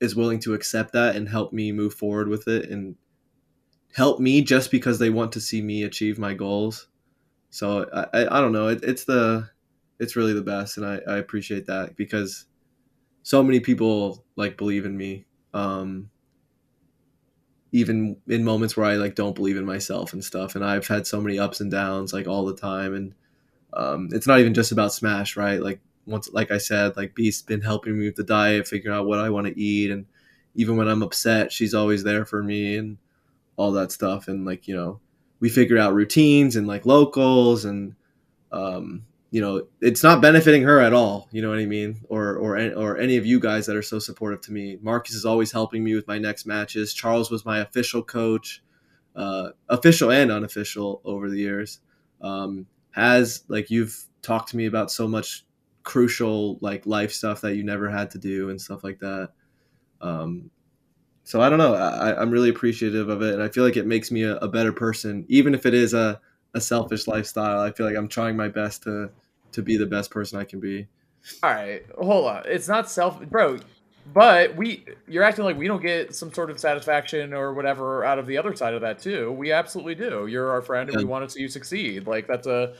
is 0.00 0.16
willing 0.16 0.40
to 0.40 0.54
accept 0.54 0.92
that 0.92 1.16
and 1.16 1.28
help 1.28 1.52
me 1.52 1.72
move 1.72 1.94
forward 1.94 2.28
with 2.28 2.48
it 2.48 2.70
and 2.70 2.96
help 3.94 4.20
me 4.20 4.42
just 4.42 4.70
because 4.70 4.98
they 4.98 5.10
want 5.10 5.32
to 5.32 5.40
see 5.40 5.62
me 5.62 5.84
achieve 5.84 6.18
my 6.18 6.34
goals. 6.34 6.88
So 7.50 7.88
I, 7.94 8.22
I, 8.22 8.38
I 8.38 8.40
don't 8.40 8.52
know. 8.52 8.68
It, 8.68 8.82
it's 8.82 9.04
the 9.04 9.48
it's 10.00 10.16
really 10.16 10.32
the 10.32 10.42
best 10.42 10.76
and 10.76 10.84
I, 10.84 11.00
I 11.08 11.18
appreciate 11.18 11.66
that 11.66 11.96
because 11.96 12.46
so 13.24 13.42
many 13.42 13.58
people 13.58 14.24
like 14.36 14.56
believe 14.56 14.86
in 14.86 14.96
me 14.96 15.24
um 15.54 16.08
even 17.74 18.16
in 18.28 18.44
moments 18.44 18.76
where 18.76 18.86
I 18.86 18.94
like 18.94 19.16
don't 19.16 19.34
believe 19.34 19.56
in 19.56 19.66
myself 19.66 20.12
and 20.12 20.24
stuff. 20.24 20.54
And 20.54 20.64
I've 20.64 20.86
had 20.86 21.08
so 21.08 21.20
many 21.20 21.40
ups 21.40 21.60
and 21.60 21.72
downs 21.72 22.12
like 22.12 22.28
all 22.28 22.44
the 22.44 22.54
time. 22.54 22.94
And 22.94 23.14
um, 23.72 24.10
it's 24.12 24.28
not 24.28 24.38
even 24.38 24.54
just 24.54 24.70
about 24.70 24.92
Smash, 24.92 25.36
right? 25.36 25.60
Like 25.60 25.80
once, 26.06 26.30
like 26.32 26.52
I 26.52 26.58
said, 26.58 26.96
like 26.96 27.16
Beast's 27.16 27.42
been 27.42 27.62
helping 27.62 27.98
me 27.98 28.06
with 28.06 28.14
the 28.14 28.22
diet, 28.22 28.68
figuring 28.68 28.96
out 28.96 29.06
what 29.06 29.18
I 29.18 29.30
want 29.30 29.48
to 29.48 29.60
eat, 29.60 29.90
and 29.90 30.06
even 30.54 30.76
when 30.76 30.86
I'm 30.86 31.02
upset, 31.02 31.50
she's 31.50 31.74
always 31.74 32.04
there 32.04 32.24
for 32.24 32.42
me 32.44 32.76
and 32.76 32.96
all 33.56 33.72
that 33.72 33.90
stuff. 33.92 34.28
And 34.28 34.44
like 34.44 34.68
you 34.68 34.76
know, 34.76 35.00
we 35.40 35.48
figure 35.48 35.78
out 35.78 35.94
routines 35.94 36.56
and 36.56 36.68
like 36.68 36.86
locals 36.86 37.64
and 37.64 37.96
um, 38.52 39.04
you 39.34 39.40
know, 39.40 39.66
it's 39.80 40.04
not 40.04 40.22
benefiting 40.22 40.62
her 40.62 40.78
at 40.78 40.92
all. 40.92 41.28
You 41.32 41.42
know 41.42 41.50
what 41.50 41.58
I 41.58 41.66
mean? 41.66 42.02
Or 42.08 42.36
or 42.36 42.56
or 42.56 42.98
any 42.98 43.16
of 43.16 43.26
you 43.26 43.40
guys 43.40 43.66
that 43.66 43.74
are 43.74 43.82
so 43.82 43.98
supportive 43.98 44.40
to 44.42 44.52
me. 44.52 44.78
Marcus 44.80 45.12
is 45.12 45.24
always 45.24 45.50
helping 45.50 45.82
me 45.82 45.96
with 45.96 46.06
my 46.06 46.18
next 46.18 46.46
matches. 46.46 46.94
Charles 46.94 47.32
was 47.32 47.44
my 47.44 47.58
official 47.58 48.00
coach, 48.00 48.62
uh, 49.16 49.48
official 49.68 50.12
and 50.12 50.30
unofficial 50.30 51.02
over 51.04 51.28
the 51.28 51.38
years. 51.38 51.80
Um, 52.20 52.66
has 52.92 53.42
like 53.48 53.72
you've 53.72 54.04
talked 54.22 54.50
to 54.50 54.56
me 54.56 54.66
about 54.66 54.92
so 54.92 55.08
much 55.08 55.44
crucial 55.82 56.56
like 56.60 56.86
life 56.86 57.10
stuff 57.10 57.40
that 57.40 57.56
you 57.56 57.64
never 57.64 57.90
had 57.90 58.12
to 58.12 58.18
do 58.18 58.50
and 58.50 58.60
stuff 58.60 58.84
like 58.84 59.00
that. 59.00 59.30
Um, 60.00 60.48
so 61.24 61.40
I 61.40 61.48
don't 61.48 61.58
know. 61.58 61.74
I, 61.74 62.22
I'm 62.22 62.30
really 62.30 62.50
appreciative 62.50 63.08
of 63.08 63.20
it, 63.20 63.34
and 63.34 63.42
I 63.42 63.48
feel 63.48 63.64
like 63.64 63.76
it 63.76 63.86
makes 63.88 64.12
me 64.12 64.22
a, 64.22 64.36
a 64.36 64.46
better 64.46 64.72
person, 64.72 65.26
even 65.28 65.56
if 65.56 65.66
it 65.66 65.74
is 65.74 65.92
a, 65.92 66.20
a 66.54 66.60
selfish 66.60 67.08
lifestyle. 67.08 67.62
I 67.62 67.72
feel 67.72 67.84
like 67.84 67.96
I'm 67.96 68.06
trying 68.06 68.36
my 68.36 68.46
best 68.46 68.84
to 68.84 69.10
to 69.54 69.62
be 69.62 69.76
the 69.76 69.86
best 69.86 70.10
person 70.10 70.38
I 70.38 70.44
can 70.44 70.60
be. 70.60 70.86
All 71.42 71.50
right, 71.50 71.82
hold 71.98 72.26
on. 72.28 72.42
It's 72.46 72.68
not 72.68 72.90
self, 72.90 73.20
bro. 73.28 73.58
But 74.12 74.54
we, 74.56 74.84
you're 75.08 75.22
acting 75.22 75.44
like 75.46 75.56
we 75.56 75.66
don't 75.66 75.80
get 75.80 76.14
some 76.14 76.30
sort 76.32 76.50
of 76.50 76.60
satisfaction 76.60 77.32
or 77.32 77.54
whatever 77.54 78.04
out 78.04 78.18
of 78.18 78.26
the 78.26 78.36
other 78.36 78.54
side 78.54 78.74
of 78.74 78.82
that 78.82 78.98
too. 78.98 79.32
We 79.32 79.50
absolutely 79.50 79.94
do. 79.94 80.26
You're 80.26 80.50
our 80.50 80.60
friend, 80.60 80.90
and 80.90 80.98
we 80.98 81.04
Yeah. 81.04 81.08
want 81.08 81.26
to 81.26 81.32
see 81.34 81.40
you 81.40 81.48
succeed. 81.48 82.06
Like 82.06 82.26
that's 82.26 82.46
a 82.46 82.74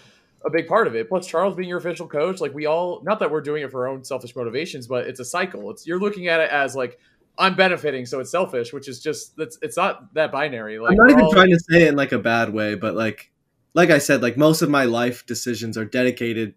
a 0.45 0.51
big 0.51 0.69
part 0.69 0.87
of 0.87 0.95
it. 0.95 1.09
Plus, 1.09 1.27
Charles 1.27 1.57
being 1.57 1.71
your 1.71 1.79
official 1.79 2.07
coach, 2.07 2.39
like 2.39 2.53
we 2.53 2.67
all, 2.67 3.01
not 3.03 3.19
that 3.21 3.31
we're 3.31 3.41
doing 3.41 3.63
it 3.63 3.71
for 3.71 3.87
our 3.87 3.93
own 3.95 4.05
selfish 4.05 4.37
motivations, 4.37 4.87
but 4.87 5.07
it's 5.07 5.19
a 5.19 5.25
cycle. 5.25 5.71
It's 5.71 5.87
you're 5.87 5.99
looking 5.99 6.29
at 6.29 6.41
it 6.41 6.51
as 6.51 6.77
like 6.77 6.99
I'm 7.39 7.55
benefiting, 7.57 8.05
so 8.05 8.21
it's 8.21 8.31
selfish, 8.31 8.75
which 8.75 8.87
is 8.87 9.01
just 9.03 9.35
that's 9.39 9.57
it's 9.63 9.79
not 9.79 10.13
that 10.13 10.31
binary. 10.31 10.79
Like 10.79 10.91
I'm 10.91 10.97
not 10.99 11.11
even 11.11 11.25
all- 11.25 11.33
trying 11.33 11.51
to 11.51 11.59
say 11.59 11.85
it 11.85 11.89
in 11.89 11.97
like 11.97 12.13
a 12.13 12.19
bad 12.19 12.53
way, 12.53 12.75
but 12.75 12.95
like 12.95 13.33
like 13.73 13.89
I 13.89 13.97
said, 13.97 14.21
like 14.21 14.37
most 14.37 14.61
of 14.61 14.69
my 14.69 14.85
life 14.85 15.25
decisions 15.25 15.79
are 15.79 15.87
dedicated 15.87 16.55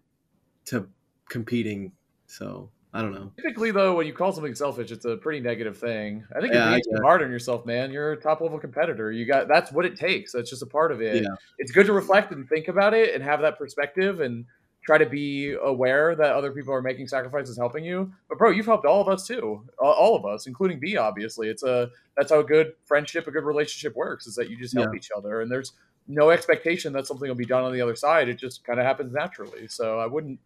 to 0.68 0.86
competing. 1.28 1.92
So 2.26 2.70
I 2.92 3.02
don't 3.02 3.12
know. 3.12 3.32
Typically, 3.36 3.70
though, 3.70 3.94
when 3.94 4.06
you 4.06 4.12
call 4.12 4.32
something 4.32 4.54
selfish, 4.54 4.90
it's 4.90 5.04
a 5.04 5.16
pretty 5.16 5.40
negative 5.40 5.76
thing. 5.76 6.24
I 6.34 6.40
think 6.40 6.54
Yeah, 6.54 6.60
you're 6.60 6.68
I 6.68 6.80
being 6.84 6.96
too 6.96 7.02
hard 7.02 7.22
on 7.22 7.30
yourself, 7.30 7.66
man. 7.66 7.92
You're 7.92 8.12
a 8.12 8.16
top 8.16 8.40
level 8.40 8.58
competitor. 8.58 9.12
You 9.12 9.26
got 9.26 9.48
that's 9.48 9.72
what 9.72 9.84
it 9.84 9.96
takes. 9.96 10.32
That's 10.32 10.50
just 10.50 10.62
a 10.62 10.66
part 10.66 10.90
of 10.92 11.02
it. 11.02 11.22
Yeah. 11.22 11.28
It's 11.58 11.72
good 11.72 11.86
to 11.86 11.92
reflect 11.92 12.32
and 12.32 12.48
think 12.48 12.68
about 12.68 12.94
it 12.94 13.14
and 13.14 13.22
have 13.22 13.40
that 13.42 13.58
perspective 13.58 14.20
and 14.20 14.46
try 14.84 14.96
to 14.96 15.04
be 15.06 15.54
aware 15.62 16.14
that 16.16 16.32
other 16.34 16.50
people 16.50 16.72
are 16.72 16.80
making 16.80 17.06
sacrifices 17.06 17.58
helping 17.58 17.84
you. 17.84 18.10
But 18.28 18.38
bro, 18.38 18.50
you've 18.50 18.64
helped 18.64 18.86
all 18.86 19.02
of 19.02 19.08
us 19.08 19.26
too, 19.26 19.62
all, 19.78 19.92
all 19.92 20.16
of 20.16 20.24
us, 20.24 20.46
including 20.46 20.80
B. 20.80 20.96
Obviously, 20.96 21.48
it's 21.48 21.62
a 21.62 21.90
that's 22.16 22.32
how 22.32 22.40
a 22.40 22.44
good 22.44 22.72
friendship, 22.86 23.26
a 23.26 23.30
good 23.30 23.44
relationship 23.44 23.94
works. 23.96 24.26
Is 24.26 24.34
that 24.36 24.48
you 24.48 24.56
just 24.56 24.74
help 24.74 24.88
Yeah. 24.92 24.96
each 24.96 25.10
other, 25.14 25.42
and 25.42 25.50
there's 25.50 25.72
no 26.06 26.30
expectation 26.30 26.94
that 26.94 27.06
something 27.06 27.28
will 27.28 27.36
be 27.36 27.44
done 27.44 27.64
on 27.64 27.72
the 27.74 27.82
other 27.82 27.94
side. 27.96 28.30
It 28.30 28.38
just 28.38 28.64
kind 28.64 28.80
of 28.80 28.86
happens 28.86 29.12
naturally. 29.12 29.68
So 29.68 29.98
I 29.98 30.06
wouldn't 30.06 30.40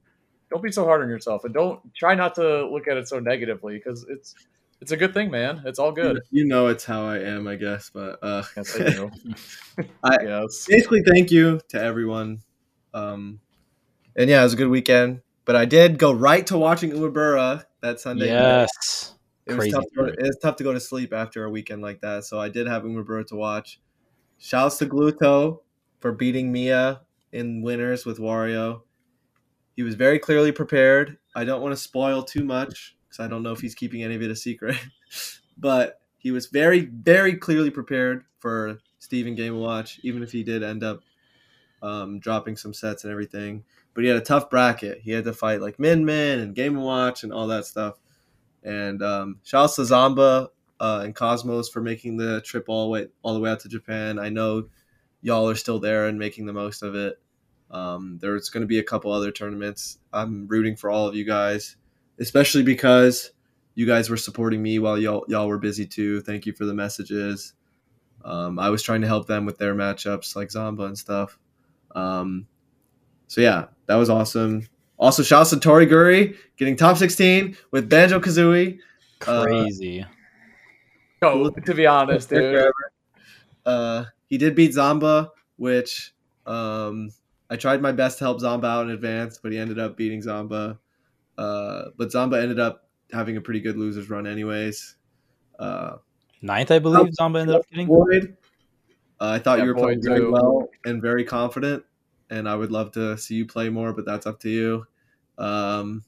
don't 0.53 0.62
be 0.62 0.70
so 0.70 0.84
hard 0.84 1.03
on 1.03 1.09
yourself, 1.09 1.44
and 1.44 1.55
don't 1.55 1.80
try 1.94 2.14
not 2.14 2.34
to 2.34 2.68
look 2.68 2.86
at 2.86 2.96
it 2.98 3.09
so 3.09 3.18
negatively 3.18 3.74
because 3.78 4.05
it's 4.09 4.34
it's 4.82 4.92
a 4.92 4.96
good 4.96 5.14
thing, 5.14 5.30
man. 5.30 5.62
It's 5.64 5.78
all 5.78 5.92
good. 5.92 6.20
You 6.30 6.44
know 6.44 6.66
it's 6.66 6.84
how 6.84 7.07
I 7.07 7.20
am, 7.20 7.48
I 7.48 7.57
guess. 7.57 7.90
But 7.92 8.18
uh, 8.22 8.42
Yes, 8.57 8.78
I 8.78 8.90
do. 8.90 9.11
I- 10.05 10.22
yes. 10.22 10.66
basically, 10.68 11.03
thank 11.03 11.30
you 11.30 11.61
to 11.68 11.80
everyone. 11.80 12.40
Um, 12.92 13.40
and 14.14 14.28
yeah, 14.28 14.40
it 14.40 14.44
was 14.44 14.53
a 14.53 14.57
good 14.57 14.68
weekend. 14.68 15.22
But 15.44 15.57
I 15.57 15.64
did 15.64 15.98
go 15.98 16.12
right 16.12 16.46
to 16.48 16.59
watching 16.59 16.90
Umebura 16.90 17.64
that 17.80 17.98
Sunday. 18.00 18.26
Yes. 18.26 19.14
It 19.46 19.55
was, 19.55 19.68
tough 19.72 19.84
to 19.84 19.96
go 19.96 20.07
to, 20.07 20.12
it 20.12 20.22
was 20.22 20.38
tough 20.40 20.57
to 20.57 20.64
go 20.64 20.72
to 20.72 20.80
sleep 20.80 21.12
after 21.12 21.44
a 21.44 21.50
weekend 21.50 21.80
like 21.82 22.00
that. 22.03 22.24
So 22.24 22.38
I 22.38 22.48
did 22.48 22.66
have 22.66 22.82
Umebura 22.82 23.26
to 23.28 23.36
watch. 23.36 23.80
Shouts 24.38 24.78
to 24.78 24.86
Gluto 24.86 25.61
for 26.00 26.12
beating 26.12 26.53
Mia 26.53 27.00
in 27.32 27.62
winners 27.62 28.05
with 28.05 28.18
Wario. 28.18 28.82
He 29.75 29.83
was 29.83 29.95
very 29.95 30.18
clearly 30.18 30.53
prepared. 30.53 31.18
I 31.35 31.45
don't 31.45 31.62
want 31.62 31.73
to 31.73 31.81
spoil 31.81 32.23
too 32.23 32.45
much 32.45 32.97
because 33.09 33.25
I 33.25 33.29
don't 33.29 33.43
know 33.43 33.53
if 33.53 33.61
he's 33.61 33.75
keeping 33.75 34.03
any 34.03 34.14
of 34.14 34.23
it 34.23 34.31
a 34.31 34.37
secret. 34.37 34.77
but 35.57 36.01
he 36.18 36.31
was 36.31 36.47
very, 36.47 36.81
very 36.81 37.37
clearly 37.37 37.70
prepared 37.70 38.25
for 38.39 38.79
Steven 38.99 39.35
Game 39.35 39.59
Watch, 39.59 40.01
even 40.03 40.23
if 40.23 40.31
he 40.33 40.43
did 40.43 40.62
end 40.62 40.85
up 40.85 41.01
um, 41.83 42.20
dropping 42.20 42.57
some 42.57 42.73
sets 42.73 43.05
and 43.05 43.11
everything. 43.11 43.64
But 43.95 44.05
he 44.05 44.09
had 44.09 44.18
a 44.18 44.25
tough 44.25 44.49
bracket. 44.49 45.01
He 45.03 45.11
had 45.11 45.25
to 45.25 45.33
fight 45.33 45.61
like 45.61 45.79
Min 45.79 46.05
Min 46.05 46.39
and 46.39 46.55
Game 46.55 46.77
Watch 46.77 47.25
and 47.25 47.33
all 47.33 47.47
that 47.49 47.66
stuff. 47.66 47.99
And 48.62 49.03
um, 49.03 49.41
shouts 49.43 49.77
to 49.77 49.83
Zomba 49.83 50.49
uh, 50.81 51.01
and 51.05 51.14
Cosmos 51.14 51.68
for 51.68 51.81
making 51.81 52.16
the 52.16 52.41
trip 52.43 52.66
all 52.68 52.85
the 52.85 52.91
way 52.91 53.07
all 53.23 53.35
the 53.35 53.41
way 53.41 53.51
out 53.51 53.61
to 53.61 53.68
Japan. 53.68 54.18
I 54.18 54.29
know 54.29 54.68
y'all 55.20 55.49
are 55.49 55.55
still 55.55 55.79
there 55.79 56.07
and 56.07 56.18
making 56.18 56.47
the 56.47 56.53
most 56.53 56.83
of 56.83 56.95
it. 56.95 57.20
Um, 57.73 58.18
there's 58.20 58.51
going 58.51 58.61
to 58.61 58.66
be 58.66 58.79
a 58.79 58.83
couple 58.83 59.11
other 59.11 59.33
tournaments. 59.33 59.99
I'm 60.12 60.47
rooting 60.47 60.77
for 60.77 60.91
all 60.91 61.09
of 61.09 61.14
you 61.14 61.25
guys, 61.25 61.77
especially 62.20 62.62
because 62.62 63.33
you 63.75 63.87
guys 63.87 64.11
were 64.11 64.18
supporting 64.18 64.62
me 64.62 64.79
while 64.79 64.99
y'all 64.99 65.25
y'all 65.29 65.49
were 65.49 65.59
busy 65.59 65.87
too. 65.87 66.20
Thank 66.20 66.45
you 66.45 66.53
for 66.53 66.66
the 66.66 66.75
messages. 66.75 67.55
Um, 68.25 68.59
I 68.59 68.68
was 68.68 68.83
trying 68.83 69.01
to 69.01 69.07
help 69.07 69.27
them 69.27 69.47
with 69.47 69.59
their 69.59 69.75
matchups 69.75 70.37
like 70.37 70.49
Zomba 70.49 70.87
and 70.87 70.99
stuff. 70.99 71.39
Um, 71.95 72.47
so 73.27 73.41
yeah, 73.41 73.66
that 73.87 73.97
was 73.97 74.11
awesome. 74.11 74.68
Also, 74.99 75.23
shouts 75.23 75.51
to 75.51 75.59
Tori 75.59 75.87
Guri 75.87 76.37
getting 76.57 76.77
top 76.77 76.97
16 76.97 77.57
with 77.70 77.89
Banjo 77.89 78.20
Kazooie. 78.20 78.79
Uh, 79.27 79.43
Crazy. 79.45 80.07
No, 81.20 81.51
to 81.51 81.75
be 81.75 81.87
honest, 81.87 82.29
dude. 82.29 82.70
Uh, 83.64 84.05
he 84.27 84.39
did 84.39 84.55
beat 84.55 84.73
Zomba, 84.73 85.31
which 85.57 86.14
um, 86.47 87.11
I 87.53 87.57
tried 87.57 87.82
my 87.82 87.92
best 87.92 88.16
to 88.18 88.24
help 88.24 88.40
Zomba 88.40 88.64
out 88.64 88.86
in 88.86 88.92
advance, 88.92 89.36
but 89.36 89.53
he 89.53 89.59
ended 89.59 89.78
up 89.78 89.94
beating 89.94 90.22
Zomba. 90.22 90.78
Uh, 91.36 91.90
but 91.98 92.09
Zomba 92.09 92.40
ended 92.42 92.59
up 92.59 92.88
having 93.12 93.36
a 93.36 93.42
pretty 93.42 93.61
good 93.61 93.76
losers 93.76 94.09
run, 94.09 94.26
anyways. 94.26 94.96
Uh, 95.59 95.96
Ninth, 96.40 96.70
I 96.70 96.78
believe 96.78 97.12
Zomba 97.20 97.40
ended 97.42 97.57
up 97.57 97.68
getting. 97.68 97.88
Void, 97.88 98.38
uh, 99.20 99.28
I 99.28 99.38
thought 99.38 99.59
Yeah, 99.59 99.64
you 99.64 99.74
were 99.74 99.80
playing 99.80 100.00
very 100.03 100.20
too. 100.20 100.32
well 100.32 100.70
and 100.86 101.03
very 101.03 101.24
confident, 101.24 101.84
and 102.30 102.48
I 102.48 102.55
would 102.55 102.72
love 102.72 102.90
to 102.92 103.18
see 103.18 103.34
you 103.34 103.44
play 103.44 103.68
more, 103.68 103.92
but 103.92 104.07
that's 104.07 104.26
up 104.26 104.40
to 104.40 104.48
you. 104.48 104.86
Um, 105.36 106.05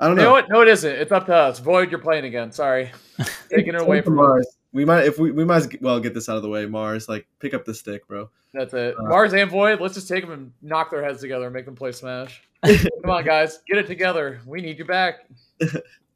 I 0.00 0.08
don't 0.08 0.16
You 0.16 0.22
know. 0.24 0.28
know 0.30 0.32
what? 0.32 0.48
No, 0.48 0.62
it 0.62 0.68
isn't. 0.68 0.92
It's 0.92 1.12
up 1.12 1.26
to 1.26 1.34
us. 1.36 1.60
Void, 1.60 1.92
you're 1.92 2.00
playing 2.00 2.24
again. 2.24 2.50
Sorry, 2.50 2.90
taking 3.48 3.74
it 3.74 3.80
away 3.80 4.00
from 4.02 4.18
us. 4.18 4.56
We 4.72 4.84
might 4.84 5.04
if 5.04 5.18
we, 5.18 5.30
we 5.30 5.44
might 5.44 5.56
as 5.56 5.68
well 5.80 6.00
get 6.00 6.14
this 6.14 6.28
out 6.28 6.36
of 6.36 6.42
the 6.42 6.48
way. 6.48 6.66
Mars, 6.66 7.08
like 7.08 7.26
pick 7.40 7.54
up 7.54 7.64
the 7.64 7.74
stick, 7.74 8.06
bro. 8.08 8.30
That's 8.54 8.72
it. 8.74 8.94
Uh, 8.98 9.02
Mars 9.04 9.32
and 9.34 9.50
Void. 9.50 9.80
Let's 9.80 9.94
just 9.94 10.08
take 10.08 10.24
them 10.24 10.32
and 10.32 10.52
knock 10.62 10.90
their 10.90 11.04
heads 11.04 11.20
together 11.20 11.46
and 11.46 11.54
make 11.54 11.66
them 11.66 11.74
play 11.74 11.92
Smash. 11.92 12.42
Come 12.64 13.10
on, 13.10 13.24
guys, 13.24 13.60
get 13.66 13.78
it 13.78 13.86
together. 13.86 14.40
We 14.46 14.60
need 14.60 14.78
you 14.78 14.84
back. 14.84 15.26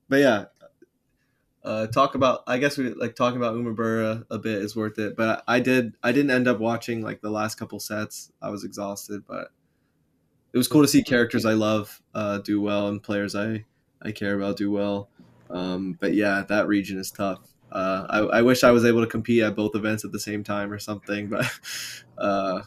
But 0.08 0.20
yeah, 0.20 0.44
uh, 1.64 1.88
talk 1.88 2.14
about. 2.14 2.44
I 2.46 2.58
guess 2.58 2.78
we 2.78 2.94
like 2.94 3.16
talking 3.16 3.38
about 3.38 3.56
Umebura 3.56 4.24
a 4.30 4.38
bit 4.38 4.62
is 4.62 4.76
worth 4.76 4.98
it. 4.98 5.16
But 5.16 5.42
I 5.48 5.58
did. 5.58 5.94
I 6.02 6.12
didn't 6.12 6.30
end 6.30 6.46
up 6.46 6.60
watching 6.60 7.02
like 7.02 7.20
the 7.20 7.30
last 7.30 7.56
couple 7.56 7.80
sets. 7.80 8.30
I 8.40 8.50
was 8.50 8.62
exhausted, 8.62 9.24
but 9.26 9.48
it 10.52 10.56
was 10.56 10.68
cool 10.68 10.82
to 10.82 10.88
see 10.88 11.02
characters 11.02 11.44
I 11.44 11.54
love 11.54 12.00
uh, 12.14 12.38
do 12.38 12.60
well 12.60 12.86
and 12.86 13.02
players 13.02 13.34
I 13.34 13.64
I 14.00 14.12
care 14.12 14.36
about 14.36 14.56
do 14.56 14.70
well. 14.70 15.08
Um, 15.50 15.96
but 16.00 16.14
yeah, 16.14 16.44
that 16.48 16.68
region 16.68 16.98
is 16.98 17.10
tough. 17.10 17.40
Uh, 17.72 18.06
I, 18.08 18.18
I 18.38 18.42
wish 18.42 18.64
I 18.64 18.70
was 18.70 18.84
able 18.84 19.00
to 19.02 19.06
compete 19.06 19.42
at 19.42 19.56
both 19.56 19.74
events 19.74 20.04
at 20.04 20.12
the 20.12 20.20
same 20.20 20.44
time 20.44 20.72
or 20.72 20.78
something, 20.78 21.28
but 21.28 21.50
uh, 22.18 22.62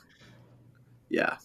yeah, 1.09 1.37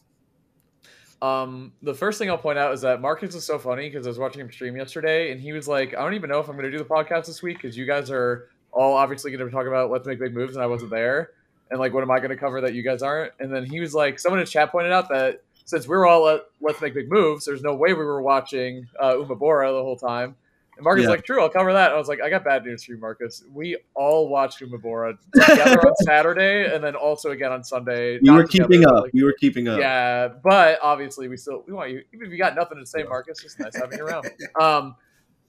Um, 1.22 1.72
the 1.80 1.94
first 1.94 2.18
thing 2.18 2.28
I'll 2.28 2.36
point 2.36 2.58
out 2.58 2.74
is 2.74 2.82
that 2.82 3.00
Marcus 3.00 3.34
is 3.34 3.46
so 3.46 3.58
funny 3.58 3.88
because 3.88 4.06
I 4.06 4.10
was 4.10 4.18
watching 4.18 4.42
him 4.42 4.52
stream 4.52 4.76
yesterday, 4.76 5.32
and 5.32 5.40
he 5.40 5.52
was 5.52 5.66
like, 5.66 5.94
"I 5.96 6.02
don't 6.02 6.14
even 6.14 6.28
know 6.28 6.38
if 6.38 6.48
I'm 6.48 6.56
going 6.56 6.70
to 6.70 6.70
do 6.70 6.76
the 6.76 6.84
podcast 6.84 7.26
this 7.26 7.42
week 7.42 7.56
because 7.62 7.76
you 7.76 7.86
guys 7.86 8.10
are 8.10 8.50
all 8.72 8.92
obviously 8.92 9.30
going 9.30 9.42
to 9.42 9.50
talk 9.50 9.66
about 9.66 9.90
let's 9.90 10.06
make 10.06 10.20
big 10.20 10.34
moves, 10.34 10.54
and 10.54 10.62
I 10.62 10.66
wasn't 10.66 10.90
there, 10.90 11.30
and 11.70 11.80
like, 11.80 11.94
what 11.94 12.02
am 12.02 12.10
I 12.10 12.18
going 12.18 12.30
to 12.30 12.36
cover 12.36 12.60
that 12.60 12.74
you 12.74 12.82
guys 12.82 13.02
aren't?" 13.02 13.32
And 13.40 13.54
then 13.54 13.64
he 13.64 13.80
was 13.80 13.94
like, 13.94 14.18
someone 14.18 14.40
in 14.40 14.46
chat 14.46 14.70
pointed 14.70 14.92
out 14.92 15.08
that 15.08 15.42
since 15.64 15.88
we 15.88 15.96
are 15.96 16.04
all 16.04 16.28
at 16.28 16.42
let's 16.60 16.82
make 16.82 16.92
big 16.92 17.10
moves, 17.10 17.46
there's 17.46 17.62
no 17.62 17.74
way 17.74 17.94
we 17.94 18.04
were 18.04 18.20
watching 18.20 18.86
uh, 19.00 19.14
Umebura 19.14 19.72
the 19.72 19.82
whole 19.82 19.96
time. 19.96 20.36
And 20.76 20.82
Marcus 20.84 21.04
Yeah. 21.04 21.10
like, 21.10 21.24
"True, 21.24 21.40
I'll 21.40 21.48
cover 21.48 21.72
that." 21.72 21.92
I 21.92 21.96
was 21.96 22.08
like, 22.08 22.20
"I 22.20 22.28
got 22.30 22.44
bad 22.44 22.64
news 22.64 22.84
for 22.84 22.92
you, 22.92 22.98
Marcus. 22.98 23.44
We 23.52 23.76
all 23.94 24.28
watched 24.28 24.60
Umebura 24.60 25.16
together 25.32 25.80
on 25.86 25.94
Saturday, 26.04 26.72
and 26.74 26.82
then 26.82 26.96
also 26.96 27.30
again 27.30 27.52
on 27.52 27.62
Sunday. 27.62 28.18
we 28.20 28.30
were 28.30 28.44
together, 28.44 28.68
keeping 28.68 28.86
up. 28.86 29.02
like, 29.02 29.12
We 29.12 29.22
were 29.24 29.34
keeping 29.38 29.68
up. 29.68 29.78
yeah, 29.78 30.28
but 30.42 30.78
obviously 30.82 31.28
we 31.28 31.36
still 31.36 31.62
we 31.66 31.72
want 31.72 31.90
you. 31.90 32.02
Even 32.12 32.26
if 32.26 32.32
you 32.32 32.38
got 32.38 32.54
nothing 32.56 32.78
to 32.78 32.86
say, 32.86 33.04
Marcus, 33.04 33.44
it's 33.44 33.58
nice 33.58 33.76
having 33.76 33.98
you 33.98 34.04
around. 34.04 34.28
Um, 34.60 34.96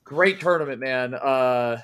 great 0.03 0.39
tournament, 0.39 0.79
man. 0.79 1.13
Uh, 1.15 1.77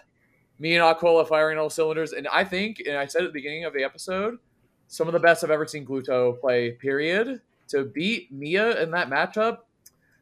me 0.60 0.76
and 0.76 0.84
Akola 0.84 1.28
firing 1.28 1.58
all 1.58 1.70
cylinders, 1.72 2.12
and 2.14 2.28
I 2.28 2.44
think, 2.44 2.84
and 2.86 2.96
I 2.96 3.08
said 3.08 3.24
at 3.24 3.30
the 3.30 3.34
beginning 3.34 3.66
of 3.66 3.74
the 3.74 3.84
episode, 3.84 4.38
some 4.88 5.08
of 5.08 5.14
the 5.14 5.20
best 5.20 5.44
I've 5.44 5.50
ever 5.50 5.66
seen 5.66 5.86
Gluto 5.86 6.39
play. 6.39 6.74
Period. 6.74 7.42
To 7.70 7.86
beat 7.86 8.32
Mia 8.34 8.80
in 8.84 8.92
that 8.92 9.10
matchup, 9.10 9.60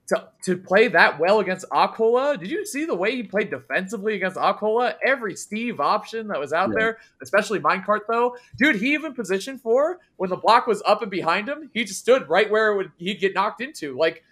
to 0.10 0.28
to 0.44 0.58
play 0.58 0.88
that 0.90 1.20
well 1.20 1.40
against 1.40 1.66
Akola. 1.70 2.40
Did 2.40 2.50
you 2.50 2.66
see 2.66 2.86
the 2.86 2.96
way 2.96 3.16
he 3.16 3.24
played 3.24 3.50
defensively 3.50 4.16
against 4.16 4.38
Akola? 4.38 4.96
Every 5.06 5.36
Steve 5.36 5.80
option 5.80 6.28
that 6.28 6.40
was 6.40 6.52
out 6.52 6.70
Yeah. 6.70 6.76
there, 6.78 6.98
especially 7.22 7.60
minecart 7.60 8.02
though, 8.08 8.36
dude. 8.58 8.76
He 8.78 8.94
even 8.94 9.14
positioned 9.14 9.62
for 9.62 10.00
when 10.18 10.30
the 10.30 10.36
block 10.38 10.68
was 10.68 10.82
up 10.86 11.02
and 11.02 11.12
behind 11.12 11.48
him. 11.48 11.70
He 11.74 11.84
just 11.84 12.00
stood 12.00 12.28
right 12.30 12.50
where 12.50 12.72
it 12.72 12.78
would, 12.78 12.92
he'd 12.98 13.20
get 13.20 13.34
knocked 13.36 13.62
into. 13.62 13.98
Like, 13.98 14.24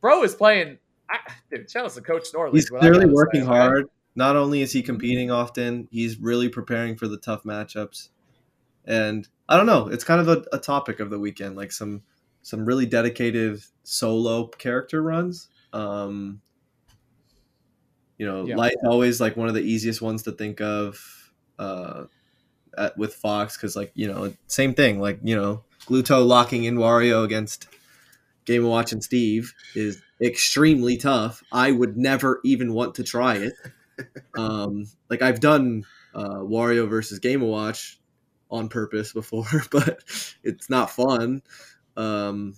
bro 0.00 0.22
is 0.22 0.34
playing. 0.34 0.78
I, 1.10 1.18
dude, 1.50 1.70
shout 1.70 1.84
out 1.84 1.90
to 1.92 2.00
Coach 2.00 2.26
Snorley. 2.26 2.52
He's 2.52 2.70
clearly 2.70 3.06
working 3.06 3.44
hard. 3.44 3.86
Not 4.16 4.36
only 4.36 4.62
is 4.62 4.72
he 4.72 4.82
competing 4.82 5.30
often, 5.32 5.88
he's 5.90 6.18
really 6.18 6.48
preparing 6.48 6.96
for 6.96 7.08
the 7.08 7.16
tough 7.16 7.42
matchups. 7.42 8.10
And 8.84 9.26
I 9.48 9.56
don't 9.56 9.66
know, 9.66 9.88
it's 9.88 10.04
kind 10.04 10.20
of 10.20 10.28
a, 10.28 10.44
a 10.56 10.58
topic 10.58 11.00
of 11.00 11.10
the 11.10 11.18
weekend, 11.18 11.56
like 11.56 11.72
some 11.72 12.02
some 12.42 12.64
really 12.64 12.86
dedicated 12.86 13.60
solo 13.84 14.48
character 14.48 15.02
runs. 15.02 15.48
Um, 15.72 16.40
you 18.18 18.26
know, 18.26 18.46
Yeah. 18.46 18.56
Light's 18.56 18.82
always 18.84 19.20
like 19.20 19.36
one 19.36 19.48
of 19.48 19.54
the 19.54 19.62
easiest 19.62 20.02
ones 20.02 20.22
to 20.24 20.32
think 20.32 20.60
of 20.60 21.32
uh, 21.58 22.04
at, 22.76 22.96
with 22.98 23.14
Fox 23.14 23.56
because, 23.56 23.76
like, 23.76 23.92
you 23.94 24.08
know, 24.08 24.32
same 24.46 24.74
thing. 24.74 25.00
Like, 25.00 25.20
you 25.22 25.36
know, 25.36 25.62
Gluto 25.86 26.26
locking 26.26 26.64
in 26.64 26.76
Wario 26.76 27.24
against 27.24 27.68
Game 28.44 28.62
and 28.62 28.70
Watch 28.70 28.92
and 28.92 29.02
Steve 29.02 29.52
is 29.74 30.02
extremely 30.20 30.96
tough. 30.96 31.42
I 31.52 31.70
would 31.70 31.96
never 31.96 32.40
even 32.44 32.72
want 32.72 32.96
to 32.96 33.04
try 33.04 33.36
it. 33.36 33.54
um, 34.38 34.86
like 35.08 35.22
I've 35.22 35.40
done 35.40 35.84
uh, 36.14 36.38
Wario 36.38 36.88
versus 36.88 37.18
Game 37.18 37.42
and 37.42 37.50
Watch 37.50 38.00
on 38.50 38.68
purpose 38.68 39.12
before, 39.12 39.46
but 39.70 40.00
it's 40.42 40.70
not 40.70 40.90
fun. 40.90 41.42
Um, 41.96 42.54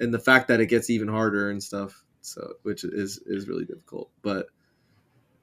and 0.00 0.12
the 0.12 0.18
fact 0.18 0.48
that 0.48 0.60
it 0.60 0.66
gets 0.66 0.90
even 0.90 1.08
harder 1.08 1.50
and 1.50 1.62
stuff, 1.62 2.04
so 2.20 2.54
which 2.62 2.84
is 2.84 3.18
is 3.26 3.48
really 3.48 3.64
difficult. 3.64 4.10
But 4.22 4.46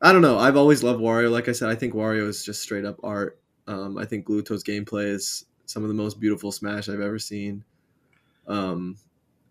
I 0.02 0.12
don't 0.12 0.22
know. 0.22 0.38
I've 0.38 0.58
always 0.58 0.84
loved 0.84 1.02
Wario. 1.02 1.32
Like 1.32 1.50
I 1.50 1.54
said, 1.54 1.70
I 1.70 1.76
think 1.76 1.94
Wario 1.94 2.28
is 2.28 2.44
just 2.44 2.62
straight 2.62 2.86
up 2.86 3.00
art. 3.04 3.40
Um, 3.68 3.98
I 3.98 4.06
think 4.06 4.28
Gluto's 4.28 4.64
gameplay 4.64 5.06
is 5.06 5.46
some 5.66 5.84
of 5.84 5.90
the 5.90 5.96
most 5.96 6.20
beautiful 6.20 6.52
Smash 6.52 6.90
I've 6.90 7.02
ever 7.02 7.20
seen. 7.20 7.64
Um, 8.48 8.98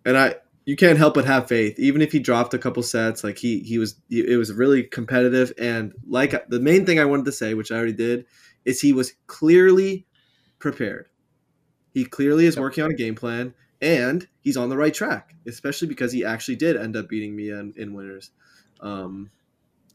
and 0.04 0.16
I 0.16 0.36
you 0.64 0.76
can't 0.76 0.98
help 0.98 1.14
but 1.14 1.24
have 1.24 1.48
faith 1.48 1.78
even 1.78 2.00
if 2.00 2.12
he 2.12 2.18
dropped 2.18 2.54
a 2.54 2.58
couple 2.58 2.82
sets 2.82 3.22
like 3.22 3.38
he 3.38 3.60
he 3.60 3.78
was 3.78 4.00
it 4.10 4.38
was 4.38 4.52
really 4.52 4.82
competitive 4.82 5.52
and 5.58 5.92
like 6.06 6.48
the 6.48 6.60
main 6.60 6.86
thing 6.86 6.98
i 6.98 7.04
wanted 7.04 7.24
to 7.24 7.32
say 7.32 7.54
which 7.54 7.70
i 7.70 7.76
already 7.76 7.92
did 7.92 8.24
is 8.64 8.80
he 8.80 8.92
was 8.92 9.12
clearly 9.26 10.06
prepared 10.58 11.08
he 11.92 12.04
clearly 12.04 12.46
is 12.46 12.58
working 12.58 12.82
on 12.82 12.90
a 12.90 12.94
game 12.94 13.14
plan 13.14 13.54
and 13.84 14.26
he's 14.40 14.56
on 14.56 14.68
the 14.70 14.76
right 14.76 14.92
track, 14.94 15.36
especially 15.46 15.86
because 15.88 16.10
he 16.10 16.24
actually 16.24 16.56
did 16.56 16.76
end 16.76 16.96
up 16.96 17.08
beating 17.08 17.36
Mia 17.36 17.60
in, 17.60 17.74
in 17.76 17.94
winners. 17.94 18.30
Um, 18.80 19.30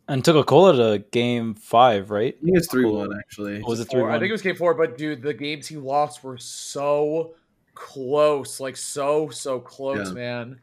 And 0.08 0.24
took 0.24 0.46
Akola 0.46 0.76
to 0.78 1.04
game 1.12 1.56
five, 1.56 2.10
right? 2.12 2.36
I 2.40 2.46
think 2.46 2.58
it's 2.58 2.68
three 2.68 2.86
one 2.86 3.10
actually. 3.18 3.62
Was 3.64 3.80
it 3.80 3.86
three 3.90 4.02
Four. 4.02 4.12
I 4.12 4.20
think 4.20 4.30
it 4.30 4.34
was 4.34 4.42
game 4.42 4.56
four, 4.56 4.74
but 4.76 4.98
dude, 4.98 5.22
the 5.22 5.34
games 5.34 5.68
he 5.68 5.78
lost 5.78 6.24
were 6.24 6.38
so 6.38 7.34
close, 7.74 8.60
like 8.60 8.78
so 8.78 9.30
so 9.30 9.60
close, 9.60 10.08
Yeah. 10.10 10.14
man. 10.14 10.60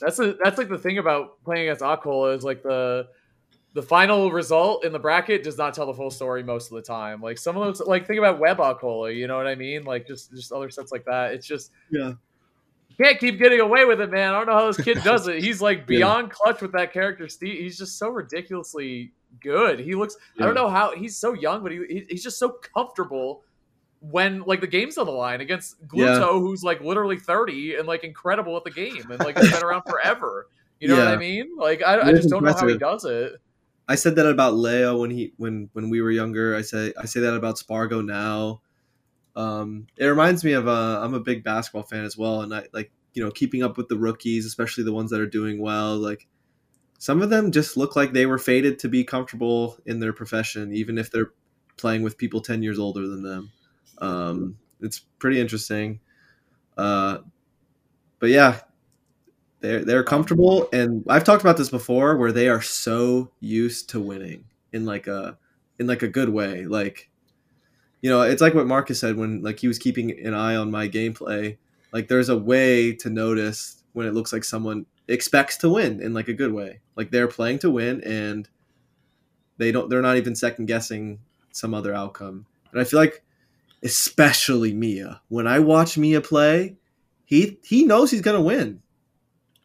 That's 0.00 0.18
a 0.18 0.34
that's 0.42 0.58
like 0.58 0.68
the 0.68 0.78
thing 0.78 0.98
about 0.98 1.42
playing 1.44 1.68
against 1.68 1.82
Akola 1.82 2.36
is 2.36 2.44
like 2.44 2.62
the 2.62 3.08
the 3.74 3.82
final 3.82 4.32
result 4.32 4.84
in 4.86 4.92
the 4.92 4.98
bracket 4.98 5.42
does 5.42 5.58
not 5.58 5.74
tell 5.74 5.84
the 5.86 5.92
full 5.94 6.10
story 6.10 6.42
most 6.42 6.70
of 6.72 6.76
the 6.76 6.82
time. 6.82 7.20
Like 7.20 7.36
some 7.36 7.56
of 7.58 7.62
those, 7.66 7.86
like 7.86 8.06
think 8.06 8.18
about 8.18 8.38
Web 8.38 8.56
Akola, 8.56 9.14
you 9.14 9.26
know 9.26 9.36
what 9.36 9.46
I 9.46 9.54
mean? 9.54 9.84
Like 9.84 10.06
just 10.06 10.32
just 10.32 10.50
other 10.50 10.70
sets 10.70 10.90
like 10.90 11.04
that. 11.04 11.34
It's 11.34 11.46
just 11.46 11.70
Yeah. 11.90 12.14
Can't 13.00 13.18
keep 13.18 13.38
getting 13.38 13.60
away 13.60 13.84
with 13.84 14.00
it, 14.00 14.10
man. 14.10 14.34
I 14.34 14.38
don't 14.38 14.46
know 14.46 14.52
how 14.54 14.66
this 14.66 14.80
kid 14.82 15.02
does 15.02 15.28
it. 15.28 15.42
He's 15.42 15.60
like 15.60 15.78
Yeah. 15.80 15.84
beyond 15.86 16.30
clutch 16.30 16.62
with 16.62 16.72
that 16.72 16.92
character. 16.92 17.28
Steve, 17.28 17.58
he's 17.60 17.76
just 17.78 17.98
so 17.98 18.08
ridiculously 18.10 19.12
good. 19.40 19.78
He 19.80 19.94
looks. 19.94 20.16
I 20.40 20.44
don't 20.44 20.54
know 20.54 20.68
how 20.68 20.94
he's 20.96 21.16
so 21.18 21.32
young, 21.34 21.62
but 21.62 21.72
he, 21.72 21.78
he- 21.88 22.06
he's 22.08 22.22
just 22.22 22.38
so 22.38 22.58
comfortable 22.74 23.42
when 24.00 24.40
like 24.42 24.60
the 24.60 24.66
game's 24.66 24.98
on 24.98 25.06
the 25.06 25.12
line 25.12 25.40
against 25.40 25.84
Gluto, 25.88 26.20
Yeah. 26.20 26.38
who's 26.38 26.62
like 26.62 26.80
literally 26.80 27.18
thirty 27.18 27.74
and 27.76 27.86
like 27.88 28.04
incredible 28.04 28.56
at 28.56 28.64
the 28.64 28.70
game 28.70 29.10
and 29.10 29.18
like 29.20 29.36
has 29.36 29.50
been 29.50 29.62
around 29.62 29.82
forever. 29.88 30.48
You 30.80 30.88
know 30.88 30.96
what 30.98 31.08
I 31.08 31.16
mean? 31.16 31.56
Like 31.56 31.82
I, 31.82 32.00
I 32.00 32.12
just 32.12 32.28
don't 32.28 32.44
know 32.44 32.52
how 32.52 32.66
he 32.66 32.76
does 32.78 33.04
it. 33.04 33.32
I 33.88 33.94
said 33.94 34.16
that 34.16 34.26
about 34.26 34.54
Leo 34.54 34.98
when 34.98 35.10
he 35.10 35.32
when 35.36 35.70
when 35.72 35.88
we 35.90 36.02
were 36.02 36.10
younger. 36.10 36.54
I 36.56 36.62
say 36.62 36.92
I 37.00 37.06
say 37.06 37.20
that 37.20 37.34
about 37.34 37.56
Spargo 37.58 38.00
now. 38.02 38.60
Um, 39.36 39.86
it 39.98 40.06
reminds 40.06 40.44
me 40.44 40.52
of 40.54 40.68
uh, 40.68 41.00
I'm 41.02 41.14
a 41.14 41.20
big 41.20 41.44
basketball 41.44 41.84
fan 41.84 42.04
as 42.04 42.16
well, 42.16 42.42
and 42.42 42.54
I 42.54 42.66
like 42.72 42.90
you 43.14 43.24
know 43.24 43.30
keeping 43.30 43.62
up 43.62 43.76
with 43.76 43.88
the 43.88 43.98
rookies, 43.98 44.46
especially 44.46 44.84
the 44.84 44.92
ones 44.94 45.10
that 45.10 45.20
are 45.20 45.26
doing 45.26 45.60
well. 45.60 45.96
Like 45.96 46.26
some 46.98 47.22
of 47.22 47.30
them 47.30 47.52
just 47.52 47.76
look 47.76 47.96
like 47.96 48.12
they 48.12 48.26
were 48.26 48.38
fated 48.38 48.78
to 48.80 48.88
be 48.88 49.04
comfortable 49.04 49.78
in 49.86 50.00
their 50.00 50.12
profession, 50.12 50.74
even 50.74 50.98
if 50.98 51.10
they're 51.10 51.32
playing 51.76 52.02
with 52.02 52.18
people 52.18 52.40
ten 52.40 52.62
years 52.62 52.78
older 52.78 53.06
than 53.08 53.22
them. 53.22 53.52
Um, 53.98 54.58
it's 54.80 55.00
pretty 55.18 55.40
interesting. 55.40 56.00
Uh, 56.76 57.18
but 58.18 58.30
yeah, 58.30 58.60
they're 59.60 59.84
they're 59.84 60.04
comfortable, 60.04 60.68
and 60.72 61.04
I've 61.08 61.24
talked 61.24 61.42
about 61.42 61.56
this 61.56 61.70
before, 61.70 62.16
where 62.16 62.32
they 62.32 62.48
are 62.48 62.62
so 62.62 63.30
used 63.40 63.90
to 63.90 64.00
winning 64.00 64.44
in 64.72 64.84
like 64.84 65.06
a 65.06 65.38
in 65.78 65.86
like 65.86 66.02
a 66.02 66.08
good 66.08 66.28
way. 66.28 66.64
Like, 66.66 67.10
you 68.00 68.10
know, 68.10 68.22
it's 68.22 68.42
like 68.42 68.54
what 68.54 68.66
Marcus 68.66 69.00
said 69.00 69.16
when 69.16 69.42
like 69.42 69.58
he 69.58 69.68
was 69.68 69.78
keeping 69.78 70.10
an 70.24 70.34
eye 70.34 70.56
on 70.56 70.70
my 70.70 70.88
gameplay. 70.88 71.56
Like, 71.92 72.08
there's 72.08 72.28
a 72.28 72.36
way 72.36 72.92
to 72.96 73.10
notice 73.10 73.82
when 73.92 74.06
it 74.06 74.14
looks 74.14 74.32
like 74.32 74.44
someone 74.44 74.84
expects 75.08 75.56
to 75.58 75.70
win 75.70 76.00
in 76.02 76.12
like 76.12 76.28
a 76.28 76.34
good 76.34 76.52
way. 76.52 76.80
Like 76.96 77.10
they're 77.10 77.28
playing 77.28 77.60
to 77.60 77.70
win, 77.70 78.02
and 78.02 78.48
they 79.58 79.72
don't. 79.72 79.88
They're 79.88 80.02
not 80.02 80.16
even 80.16 80.34
second 80.34 80.66
guessing 80.66 81.20
some 81.52 81.74
other 81.74 81.94
outcome. 81.94 82.46
And 82.72 82.80
I 82.80 82.84
feel 82.84 83.00
like, 83.00 83.22
especially 83.82 84.74
Mia, 84.74 85.20
when 85.28 85.46
I 85.46 85.60
watch 85.60 85.96
Mia 85.96 86.20
play, 86.20 86.76
he 87.24 87.58
he 87.64 87.84
knows 87.84 88.10
he's 88.10 88.20
gonna 88.20 88.42
win. 88.42 88.82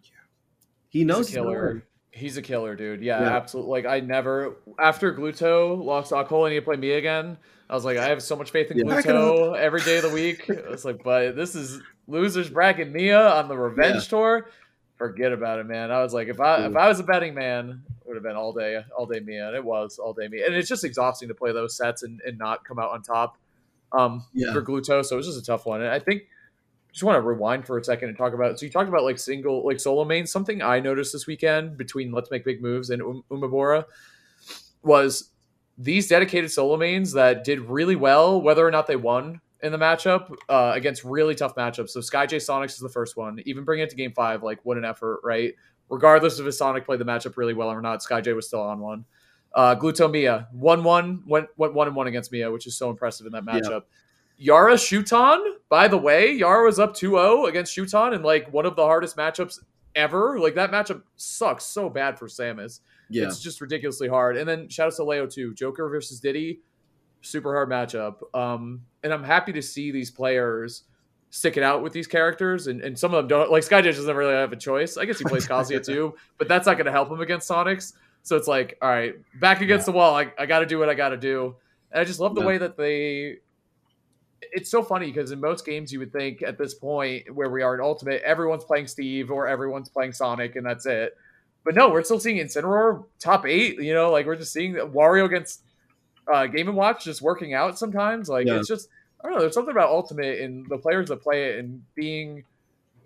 Yeah. 0.03 0.09
He 0.89 1.03
knows 1.03 1.27
He's 1.27 1.35
he's 1.35 1.35
gonna 1.37 1.49
win. 1.49 1.83
He's 2.11 2.35
a 2.37 2.41
killer, 2.41 2.75
dude. 2.75 3.01
Yeah, 3.01 3.21
Yeah. 3.21 3.35
absolutely. 3.35 3.71
Like 3.71 3.85
I 3.85 3.99
never 4.01 4.55
after 4.77 5.13
Gluto 5.13 5.81
lost 5.81 6.11
Akola 6.11 6.45
and 6.45 6.53
he 6.53 6.59
play 6.59 6.75
me 6.75 6.91
again. 6.91 7.37
I 7.69 7.73
was 7.73 7.85
like, 7.85 7.97
I 7.97 8.09
have 8.09 8.21
so 8.21 8.35
much 8.35 8.51
faith 8.51 8.69
in 8.69 8.77
Yeah. 8.77 8.83
Gluto 9.01 9.57
every 9.57 9.81
day 9.81 9.97
of 9.97 10.03
the 10.03 10.09
week. 10.09 10.49
I 10.49 10.69
was 10.69 10.83
like, 10.83 11.03
but 11.03 11.35
this 11.37 11.55
is 11.55 11.81
losers 12.07 12.49
bracket 12.49 12.91
Mia 12.91 13.29
on 13.29 13.47
the 13.47 13.57
revenge 13.57 14.03
Yeah. 14.03 14.09
tour. 14.09 14.49
Forget 14.97 15.31
about 15.31 15.59
it, 15.59 15.65
man. 15.65 15.89
I 15.89 16.03
was 16.03 16.13
like, 16.13 16.27
if 16.27 16.39
I 16.41 16.65
if 16.65 16.75
I 16.75 16.87
was 16.89 16.99
a 16.99 17.03
betting 17.03 17.33
man, 17.33 17.81
it 18.01 18.07
would 18.07 18.15
have 18.15 18.23
been 18.23 18.35
all 18.35 18.51
day, 18.51 18.83
all 18.95 19.05
day 19.05 19.19
Mia, 19.21 19.47
and 19.47 19.55
it 19.55 19.63
was 19.63 19.97
all 19.97 20.13
day 20.13 20.27
Mia. 20.27 20.45
And 20.45 20.53
it's 20.53 20.67
just 20.69 20.83
exhausting 20.83 21.29
to 21.29 21.33
play 21.33 21.53
those 21.53 21.77
sets 21.77 22.03
and, 22.03 22.19
and 22.25 22.37
not 22.37 22.65
come 22.65 22.77
out 22.77 22.91
on 22.91 23.01
top 23.03 23.37
um 23.93 24.25
Yeah. 24.33 24.51
for 24.53 24.61
Gluto. 24.61 25.03
So 25.05 25.15
it 25.15 25.17
was 25.17 25.27
just 25.27 25.39
a 25.39 25.45
tough 25.45 25.65
one. 25.65 25.81
And 25.81 25.89
I 25.89 25.99
think 25.99 26.23
just 26.91 27.03
want 27.03 27.15
to 27.15 27.21
rewind 27.21 27.65
for 27.65 27.77
a 27.77 27.83
second 27.83 28.09
and 28.09 28.17
talk 28.17 28.33
about. 28.33 28.59
So 28.59 28.65
you 28.65 28.71
talked 28.71 28.89
about 28.89 29.03
like 29.03 29.19
single, 29.19 29.65
like 29.65 29.79
solo 29.79 30.03
mains. 30.03 30.31
Something 30.31 30.61
I 30.61 30.79
noticed 30.79 31.13
this 31.13 31.27
weekend 31.27 31.77
between 31.77 32.11
Let's 32.11 32.29
Make 32.31 32.43
Big 32.43 32.61
Moves 32.61 32.89
and 32.89 33.01
um- 33.01 33.23
Umebura 33.31 33.85
was 34.83 35.31
these 35.77 36.07
dedicated 36.07 36.51
solo 36.51 36.77
mains 36.77 37.13
that 37.13 37.43
did 37.43 37.59
really 37.61 37.95
well, 37.95 38.41
whether 38.41 38.65
or 38.65 38.71
not 38.71 38.87
they 38.87 38.95
won 38.95 39.39
in 39.63 39.71
the 39.71 39.77
matchup 39.77 40.35
uh, 40.49 40.73
against 40.75 41.03
really 41.03 41.35
tough 41.35 41.55
matchups. 41.55 41.89
So 41.89 42.01
Sky 42.01 42.25
J 42.25 42.37
Sonix 42.37 42.71
is 42.71 42.79
the 42.79 42.89
first 42.89 43.15
one. 43.15 43.39
Even 43.45 43.63
bringing 43.63 43.83
it 43.83 43.89
to 43.91 43.95
Game 43.95 44.11
Five, 44.13 44.43
like 44.43 44.59
what 44.63 44.77
an 44.77 44.85
effort, 44.85 45.21
right? 45.23 45.53
Regardless 45.89 46.39
of 46.39 46.47
if 46.47 46.53
Sonic 46.55 46.85
played 46.85 46.99
the 46.99 47.05
matchup 47.05 47.37
really 47.37 47.53
well 47.53 47.69
or 47.69 47.81
not, 47.81 47.99
Skyjay 47.99 48.33
was 48.33 48.47
still 48.47 48.61
on 48.61 48.79
one. 48.79 49.05
Uh, 49.53 49.75
Gluto 49.75 50.09
Mia 50.09 50.47
one 50.53 50.83
one 50.83 51.23
went 51.27 51.47
went 51.57 51.73
one 51.73 51.87
and 51.87 51.95
one 51.95 52.07
against 52.07 52.31
Mia, 52.31 52.49
which 52.49 52.65
is 52.65 52.77
so 52.77 52.89
impressive 52.89 53.25
in 53.25 53.33
that 53.33 53.43
Yeah. 53.45 53.79
Yara 54.41 54.73
Shuton, 54.73 55.39
by 55.69 55.87
the 55.87 55.97
way, 55.99 56.31
Yara 56.33 56.65
was 56.65 56.79
up 56.79 56.95
2-0 56.95 57.47
against 57.47 57.77
Shuton 57.77 58.15
in 58.15 58.23
like 58.23 58.51
one 58.51 58.65
of 58.65 58.75
the 58.75 58.83
hardest 58.83 59.15
matchups 59.15 59.59
ever. 59.95 60.39
Like 60.39 60.55
that 60.55 60.71
matchup 60.71 61.03
sucks 61.15 61.63
so 61.65 61.89
bad 61.91 62.17
for 62.17 62.25
Samus. 62.27 62.79
Yeah. 63.11 63.25
It's 63.25 63.39
just 63.39 63.61
ridiculously 63.61 64.07
hard. 64.07 64.37
And 64.37 64.49
then 64.49 64.67
shout 64.67 64.87
out 64.87 64.95
to 64.95 65.03
Leo 65.03 65.27
too. 65.27 65.53
Joker 65.53 65.87
versus 65.89 66.19
Diddy, 66.19 66.59
super 67.21 67.53
hard 67.53 67.69
matchup. 67.69 68.15
Um, 68.33 68.81
and 69.03 69.13
I'm 69.13 69.23
happy 69.23 69.53
to 69.53 69.61
see 69.61 69.91
these 69.91 70.09
players 70.09 70.85
stick 71.29 71.55
it 71.55 71.61
out 71.61 71.83
with 71.83 71.93
these 71.93 72.07
characters. 72.07 72.65
And, 72.65 72.81
and 72.81 72.97
some 72.97 73.13
of 73.13 73.17
them 73.23 73.27
don't 73.27 73.51
like 73.51 73.61
Skyjay 73.63 73.83
doesn't 73.93 74.15
really 74.15 74.33
have 74.33 74.53
a 74.53 74.57
choice. 74.57 74.97
I 74.97 75.05
guess 75.05 75.19
he 75.19 75.25
plays 75.25 75.47
Kazuya 75.47 75.85
too, 75.85 76.15
but 76.39 76.47
that's 76.47 76.65
not 76.65 76.79
gonna 76.79 76.91
help 76.91 77.11
him 77.11 77.21
against 77.21 77.47
Sonix. 77.47 77.93
So 78.23 78.37
it's 78.37 78.47
like, 78.47 78.75
all 78.81 78.89
right, 78.89 79.13
back 79.39 79.61
against 79.61 79.85
the 79.85 79.91
wall. 79.91 80.15
I, 80.15 80.31
I 80.39 80.47
gotta 80.47 80.65
do 80.65 80.79
what 80.79 80.89
I 80.89 80.95
gotta 80.95 81.17
do. 81.17 81.55
And 81.91 82.01
I 82.01 82.05
just 82.05 82.19
love 82.19 82.33
the 82.33 82.41
Yeah. 82.41 82.47
way 82.47 82.57
that 82.57 82.75
they 82.75 83.37
it's 84.51 84.69
so 84.71 84.83
funny 84.83 85.07
because 85.07 85.31
in 85.31 85.39
most 85.39 85.65
games 85.65 85.91
you 85.93 85.99
would 85.99 86.11
think 86.11 86.41
at 86.41 86.57
this 86.57 86.73
point 86.73 87.33
where 87.33 87.49
we 87.49 87.61
are 87.61 87.75
in 87.75 87.81
Ultimate, 87.81 88.21
everyone's 88.23 88.63
playing 88.63 88.87
Steve 88.87 89.31
or 89.31 89.47
everyone's 89.47 89.89
playing 89.89 90.13
Sonic 90.13 90.55
and 90.55 90.65
that's 90.65 90.85
it. 90.85 91.15
But 91.63 91.75
no, 91.75 91.89
we're 91.89 92.03
still 92.03 92.19
seeing 92.19 92.37
Incineroar 92.37 93.05
top 93.19 93.45
eight. 93.45 93.79
You 93.79 93.93
know, 93.93 94.11
like 94.11 94.25
we're 94.25 94.35
just 94.35 94.51
seeing 94.53 94.73
Wario 94.73 95.25
against 95.25 95.63
uh, 96.31 96.47
Game 96.47 96.67
and 96.67 96.77
Watch 96.77 97.03
just 97.03 97.21
working 97.21 97.53
out 97.53 97.77
sometimes. 97.77 98.29
Like 98.29 98.47
Yeah. 98.47 98.57
it's 98.57 98.67
just 98.67 98.89
I 99.23 99.27
don't 99.27 99.35
know. 99.35 99.41
There's 99.41 99.53
something 99.53 99.71
about 99.71 99.89
Ultimate 99.89 100.39
and 100.39 100.67
the 100.67 100.77
players 100.79 101.09
that 101.09 101.21
play 101.21 101.49
it 101.51 101.59
and 101.59 101.83
being 101.93 102.43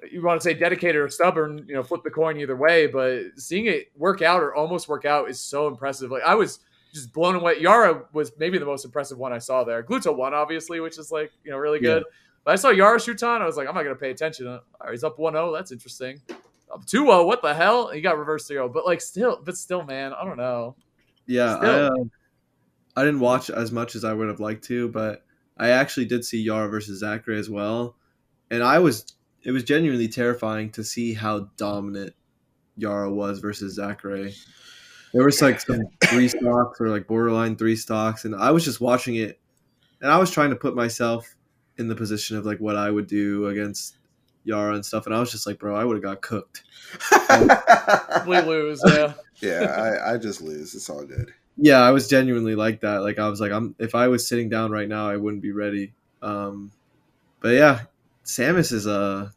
you 0.09 0.21
want 0.21 0.39
to 0.39 0.43
say 0.43 0.53
dedicated 0.53 0.95
or 1.01 1.09
stubborn. 1.09 1.65
You 1.67 1.75
know, 1.75 1.83
flip 1.83 2.03
the 2.03 2.11
coin 2.11 2.37
either 2.39 2.55
way. 2.55 2.87
But 2.87 3.23
seeing 3.37 3.65
it 3.65 3.91
work 3.97 4.21
out 4.21 4.41
or 4.41 4.55
almost 4.55 4.87
work 4.87 5.03
out 5.03 5.29
is 5.29 5.39
so 5.39 5.67
impressive. 5.67 6.11
Like 6.11 6.23
I 6.23 6.35
was 6.35 6.59
just 6.95 7.13
blown 7.13 7.35
away. 7.35 7.59
Yara 7.59 8.05
was 8.13 8.31
maybe 8.39 8.57
the 8.57 8.65
most 8.65 8.85
impressive 8.85 9.17
one 9.17 9.33
I 9.33 9.37
saw 9.37 9.63
there. 9.63 9.83
Gluto 9.83 10.15
won, 10.15 10.33
obviously, 10.33 10.79
which 10.79 10.97
is 10.97 11.11
like, 11.11 11.31
you 11.43 11.51
know, 11.51 11.57
really 11.57 11.79
good. 11.79 12.03
But 12.43 12.53
I 12.53 12.55
saw 12.55 12.69
Yara 12.69 12.97
Shuton. 12.97 13.41
I 13.41 13.45
was 13.45 13.57
like, 13.57 13.67
I'm 13.67 13.75
not 13.75 13.83
going 13.83 13.95
to 13.95 13.99
pay 13.99 14.11
attention. 14.11 14.47
All 14.47 14.61
right, 14.81 14.91
he's 14.91 15.03
up 15.03 15.19
1 15.19 15.33
0. 15.33 15.51
That's 15.53 15.71
interesting. 15.71 16.21
Up 16.71 16.85
2 16.85 17.05
0. 17.05 17.25
What 17.25 17.41
the 17.41 17.53
hell? 17.53 17.89
He 17.89 18.01
got 18.01 18.17
reverse 18.17 18.47
0. 18.47 18.69
But 18.69 18.85
like, 18.85 19.01
still, 19.01 19.41
but 19.43 19.57
still, 19.57 19.83
man, 19.83 20.13
I 20.13 20.23
don't 20.23 20.37
know. 20.37 20.75
Yeah, 21.27 21.55
I, 21.55 21.67
uh, 21.67 21.89
I 22.95 23.03
didn't 23.03 23.19
watch 23.19 23.49
as 23.49 23.71
much 23.71 23.95
as 23.95 24.03
I 24.03 24.13
would 24.13 24.27
have 24.27 24.39
liked 24.39 24.63
to, 24.65 24.87
but 24.89 25.25
I 25.57 25.69
actually 25.69 26.05
did 26.05 26.23
see 26.23 26.41
Yara 26.41 26.69
versus 26.69 27.03
Zackray 27.03 27.39
as 27.39 27.49
well, 27.49 27.95
and 28.51 28.63
I 28.63 28.79
was 28.79 29.05
it 29.43 29.51
was 29.51 29.63
genuinely 29.63 30.07
terrifying 30.07 30.71
to 30.71 30.83
see 30.83 31.13
how 31.13 31.51
dominant 31.57 32.13
Yara 32.77 33.11
was 33.11 33.39
versus 33.39 33.79
Zackray. 33.79 34.35
There 35.15 35.23
was 35.25 35.41
like 35.41 35.61
some 35.61 35.81
three 36.05 36.27
stocks 36.27 36.79
or 36.81 36.89
like 36.89 37.07
borderline 37.07 37.55
three 37.55 37.75
stocks, 37.77 38.25
and 38.25 38.35
I 38.35 38.51
was 38.51 38.65
just 38.65 38.81
watching 38.81 39.15
it, 39.15 39.39
and 40.01 40.11
I 40.11 40.17
was 40.17 40.29
trying 40.29 40.49
to 40.51 40.55
put 40.57 40.75
myself 40.75 41.35
in 41.77 41.87
the 41.87 41.95
position 41.95 42.37
of 42.37 42.45
like 42.45 42.59
what 42.59 42.75
I 42.75 42.91
would 42.91 43.07
do 43.07 43.47
against 43.47 43.97
Yara 44.43 44.75
and 44.75 44.85
stuff, 44.85 45.05
and 45.05 45.15
I 45.15 45.19
was 45.21 45.31
just 45.31 45.47
like, 45.47 45.57
bro, 45.57 45.75
I 45.75 45.85
would 45.85 45.95
have 45.95 46.03
got 46.03 46.21
cooked. 46.21 46.63
We 48.27 48.39
lose. 48.41 48.81
Yeah. 48.85 49.13
yeah, 49.41 49.99
I, 50.05 50.13
I 50.13 50.17
just 50.17 50.41
lose. 50.41 50.75
It's 50.75 50.89
all 50.89 51.03
good. 51.05 51.31
yeah 51.57 51.79
i 51.79 51.91
was 51.91 52.07
genuinely 52.09 52.53
like 52.55 52.81
that 52.81 52.97
like 53.01 53.17
i 53.17 53.29
was 53.29 53.39
like 53.39 53.51
i'm 53.53 53.75
if 53.79 53.95
i 53.95 54.07
was 54.09 54.27
sitting 54.27 54.49
down 54.49 54.71
right 54.71 54.89
now 54.89 55.07
i 55.09 55.15
wouldn't 55.15 55.41
be 55.41 55.53
ready 55.53 55.93
um 56.21 56.69
but 57.39 57.49
yeah 57.49 57.81
samus 58.25 58.73
is 58.73 58.85
uh 58.87 59.29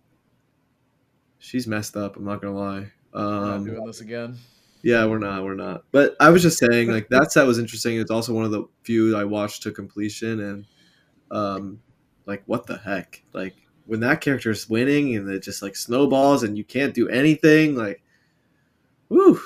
she's 1.38 1.66
messed 1.68 1.96
up 1.96 2.16
i'm 2.16 2.24
not 2.24 2.40
gonna 2.42 2.56
lie 2.58 2.90
We're 3.14 3.22
not 3.22 3.54
um 3.56 3.64
doing 3.64 3.86
this 3.86 4.00
again. 4.00 4.36
Yeah 4.82 5.04
we're 5.06 5.18
not 5.18 5.42
we're 5.42 5.54
not 5.54 5.82
but 5.90 6.14
i 6.20 6.30
was 6.30 6.42
just 6.42 6.58
saying 6.58 6.90
like 6.90 7.08
that 7.08 7.32
set 7.32 7.46
was 7.46 7.58
interesting 7.58 7.98
it's 7.98 8.10
also 8.10 8.32
one 8.32 8.44
of 8.44 8.50
the 8.50 8.64
few 8.82 9.16
i 9.16 9.24
watched 9.24 9.62
to 9.62 9.72
completion 9.72 10.40
and 10.40 10.64
um 11.30 11.80
like 12.26 12.42
what 12.46 12.66
the 12.66 12.76
heck 12.78 13.22
like 13.32 13.56
when 13.86 14.00
that 14.00 14.20
character 14.20 14.50
is 14.50 14.68
winning 14.68 15.16
and 15.16 15.28
it 15.30 15.42
just 15.42 15.62
like 15.62 15.74
snowballs 15.74 16.42
and 16.42 16.56
you 16.56 16.64
can't 16.64 16.94
do 16.94 17.08
anything 17.08 17.74
like 17.74 18.02
woo 19.08 19.40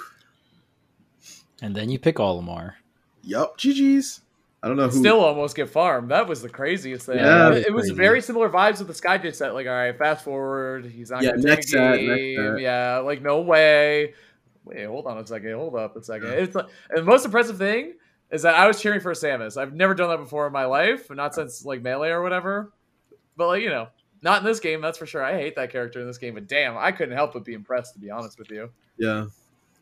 And 1.61 1.74
then 1.76 1.89
you 1.91 1.99
pick 1.99 2.16
Olimar. 2.16 2.74
Yup, 3.22 3.57
GG's. 3.57 4.20
I 4.64 4.68
don't 4.68 4.76
know 4.76 4.89
who. 4.89 4.99
Still 4.99 5.20
almost 5.20 5.57
get 5.57 5.70
farmed. 5.70 6.11
That 6.11 6.26
was 6.28 6.43
the 6.43 6.49
craziest 6.49 7.07
thing. 7.07 7.18
Yeah, 7.18 7.51
it, 7.53 7.66
it 7.66 7.72
was 7.72 7.83
was 7.83 7.91
crazy. 7.91 7.95
very 7.95 8.20
similar 8.20 8.49
vibes 8.49 8.78
with 8.78 8.89
the 8.89 8.95
Skydish 8.95 9.37
set. 9.37 9.55
Like, 9.55 9.66
all 9.66 9.72
right, 9.72 9.97
fast 9.97 10.24
forward. 10.24 10.87
He's 10.87 11.11
not 11.11 11.22
Yeah, 11.22 11.30
going 11.30 11.43
to 11.43 11.47
next 11.49 11.66
take 11.70 11.80
a 11.80 11.95
set, 11.97 12.03
next 12.03 12.37
set. 12.37 12.61
Yeah, 12.61 12.99
like 12.99 13.22
no 13.22 13.41
way. 13.41 14.14
Wait, 14.65 14.85
hold 14.87 15.07
on 15.07 15.19
a 15.19 15.27
second. 15.27 15.53
Hold 15.55 15.75
up 15.77 15.97
a 15.97 16.03
second. 16.03 16.29
It's 16.31 16.55
like, 16.55 16.67
and 16.91 16.99
the 16.99 17.03
most 17.03 17.25
impressive 17.25 17.59
thing 17.59 17.95
is 18.31 18.43
that 18.43 18.55
I 18.55 18.67
was 18.67 18.81
cheering 18.81 19.01
for 19.01 19.13
Samus. 19.13 19.57
I've 19.57 19.75
never 19.75 19.95
done 19.95 20.09
that 20.11 20.19
before 20.19 20.47
in 20.47 20.53
my 20.53 20.65
life, 20.67 21.11
not 21.11 21.35
since 21.35 21.65
like 21.65 21.83
melee 21.83 22.11
or 22.11 22.23
whatever. 22.23 22.73
But 23.37 23.49
like 23.49 23.63
you 23.63 23.71
know, 23.71 23.89
not 24.23 24.41
in 24.41 24.45
this 24.47 24.61
game. 24.61 24.81
That's 24.81 24.99
for 24.99 25.07
sure. 25.07 25.23
I 25.25 25.33
hate 25.35 25.57
that 25.57 25.71
character 25.73 26.01
in 26.01 26.07
this 26.07 26.19
game. 26.19 26.35
But 26.35 26.47
damn, 26.47 26.77
I 26.79 26.93
couldn't 26.93 27.17
help 27.17 27.33
but 27.33 27.45
be 27.45 27.55
impressed. 27.55 27.95
To 27.95 28.01
be 28.01 28.11
honest 28.11 28.39
with 28.39 28.51
you. 28.51 28.71
yeah, 28.99 29.27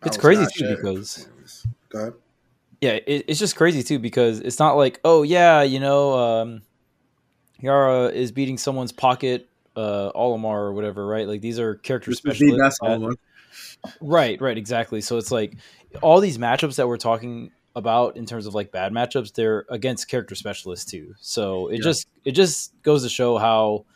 I 0.02 0.06
It's 0.06 0.16
crazy 0.16 0.44
too 0.46 0.66
sure. 0.66 0.76
because 0.76 1.28
Go 1.90 1.98
ahead. 1.98 2.12
yeah, 2.80 2.92
it, 3.06 3.24
it's 3.28 3.38
just 3.38 3.56
crazy 3.56 3.82
too 3.82 3.98
because 3.98 4.40
it's 4.40 4.58
not 4.58 4.76
like 4.76 4.98
oh 5.04 5.22
yeah, 5.22 5.62
you 5.62 5.78
know, 5.80 6.18
um, 6.18 6.62
Yara 7.60 8.06
is 8.06 8.32
beating 8.32 8.56
someone's 8.56 8.92
pocket 8.92 9.46
uh 9.76 10.10
Olimar 10.12 10.44
or 10.56 10.72
whatever, 10.72 11.06
right? 11.06 11.28
Like 11.28 11.40
these 11.42 11.58
are 11.60 11.74
character 11.76 12.10
this 12.10 12.18
is 12.18 12.22
the 12.24 12.30
specialists. 12.32 12.60
best 12.62 12.78
that- 12.82 13.00
one. 13.00 13.14
Right, 14.00 14.40
right, 14.40 14.56
exactly. 14.58 15.00
So 15.00 15.16
it's 15.16 15.30
like 15.30 15.56
all 16.02 16.20
these 16.20 16.38
matchups 16.38 16.76
that 16.76 16.88
we're 16.88 16.96
talking 16.96 17.50
about 17.76 18.16
in 18.16 18.26
terms 18.26 18.46
of 18.46 18.54
like 18.54 18.72
bad 18.72 18.92
matchups, 18.92 19.32
they're 19.34 19.64
against 19.70 20.08
character 20.08 20.34
specialists 20.34 20.90
too. 20.90 21.14
So 21.20 21.68
it 21.68 21.76
Yeah. 21.76 21.84
just 21.84 22.06
it 22.24 22.32
just 22.32 22.80
goes 22.82 23.02
to 23.04 23.08
show 23.08 23.38
how 23.38 23.86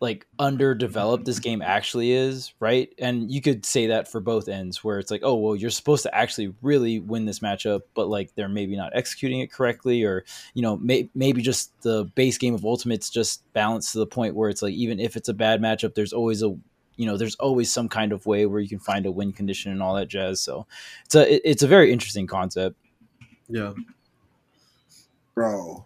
like 0.00 0.26
underdeveloped 0.38 1.24
this 1.24 1.38
game 1.38 1.62
actually 1.62 2.10
is, 2.12 2.52
right? 2.60 2.92
And 2.98 3.30
you 3.30 3.40
could 3.40 3.64
say 3.64 3.86
that 3.86 4.10
for 4.10 4.20
both 4.20 4.48
ends 4.48 4.82
where 4.82 4.98
it's 4.98 5.10
like, 5.10 5.20
oh 5.22 5.36
well, 5.36 5.54
you're 5.56 5.70
supposed 5.70 6.02
to 6.02 6.14
actually 6.14 6.52
really 6.60 6.98
win 6.98 7.24
this 7.24 7.38
matchup, 7.38 7.82
but 7.94 8.08
like 8.08 8.34
they're 8.34 8.48
maybe 8.48 8.76
not 8.76 8.92
executing 8.94 9.40
it 9.40 9.52
correctly, 9.52 10.02
or 10.02 10.24
you 10.52 10.62
know, 10.62 10.76
may- 10.76 11.08
maybe 11.14 11.40
just 11.40 11.70
the 11.82 12.04
base 12.16 12.36
game 12.36 12.54
of 12.54 12.64
Ultimate's 12.64 13.08
just 13.08 13.50
balanced 13.54 13.92
to 13.92 13.98
the 13.98 14.06
point 14.06 14.34
where 14.34 14.50
it's 14.50 14.60
like 14.60 14.74
even 14.74 14.98
if 15.00 15.16
it's 15.16 15.28
a 15.28 15.34
bad 15.34 15.62
matchup, 15.62 15.94
there's 15.94 16.12
always 16.12 16.42
a 16.42 16.54
you 16.96 17.06
know 17.06 17.16
there's 17.16 17.34
always 17.36 17.70
some 17.72 17.88
kind 17.88 18.12
of 18.12 18.24
way 18.26 18.46
where 18.46 18.60
you 18.60 18.68
can 18.68 18.78
find 18.78 19.06
a 19.06 19.10
win 19.10 19.32
condition 19.32 19.72
and 19.72 19.82
all 19.82 19.94
that 19.94 20.06
jazz 20.08 20.40
so 20.40 20.66
it's 21.04 21.14
a 21.14 21.34
it- 21.34 21.42
it's 21.44 21.62
a 21.62 21.66
very 21.68 21.92
interesting 21.92 22.26
concept 22.26 22.76
Yeah, 23.48 23.72
Bro, 25.34 25.84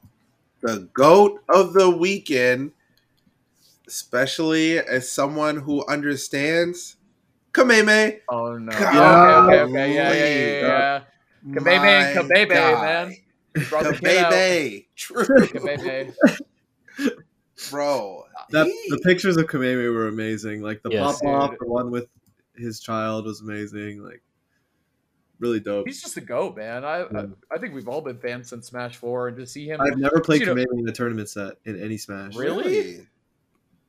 the 0.60 0.88
goat 0.92 1.40
of 1.48 1.72
the 1.72 1.88
weekend, 1.90 2.72
especially 3.86 4.78
as 4.78 5.10
someone 5.10 5.56
who 5.56 5.84
understands 5.86 6.96
Kameme. 7.52 8.20
Oh 8.28 8.58
no. 8.58 8.72
God. 8.72 9.48
Okay, 9.48 9.60
okay, 9.60 9.60
okay. 9.62 9.94
Yeah, 9.94 10.12
yeah, 10.12 10.26
yeah, 10.26 10.66
yeah. 10.66 11.00
Kabebe, 11.54 11.80
My 11.82 12.12
Kabebe, 12.14 12.80
man. 12.82 13.16
Brought 13.70 13.84
the 13.84 13.92
kid 13.94 14.16
out. 14.18 14.32
Kabebe. 14.32 14.86
True. 14.96 15.26
Kabebe. 15.26 16.14
Bro. 17.70 18.24
that 18.50 18.66
he- 18.66 18.86
the 18.90 18.98
pictures 18.98 19.36
of 19.36 19.46
Kameme 19.46 19.92
were 19.92 20.08
amazing. 20.08 20.62
Like 20.62 20.82
the 20.82 20.90
Yes. 20.90 21.20
pop 21.20 21.24
off, 21.28 21.54
the 21.58 21.66
one 21.66 21.90
with 21.90 22.08
his 22.56 22.80
child 22.80 23.24
was 23.26 23.40
amazing. 23.40 24.02
Like 24.02 24.22
really 25.40 25.60
dope. 25.60 25.86
He's 25.86 26.00
just 26.02 26.16
a 26.16 26.20
goat, 26.20 26.56
man. 26.56 26.84
I, 26.84 26.96
I 27.02 27.10
Yeah. 27.12 27.26
I 27.50 27.58
think 27.58 27.74
we've 27.74 27.88
all 27.88 28.00
been 28.00 28.18
fans 28.18 28.48
since 28.48 28.66
Smash 28.68 28.96
Four, 28.96 29.28
and 29.28 29.36
to 29.36 29.46
see 29.46 29.66
him. 29.66 29.80
I've 29.80 29.96
never 29.98 30.20
played 30.20 30.40
you 30.40 30.46
know- 30.54 30.64
in 30.72 30.88
a 30.88 30.92
tournament 30.92 31.28
set 31.28 31.54
in 31.64 31.80
any 31.80 31.96
Smash. 31.96 32.34
Really? 32.36 33.06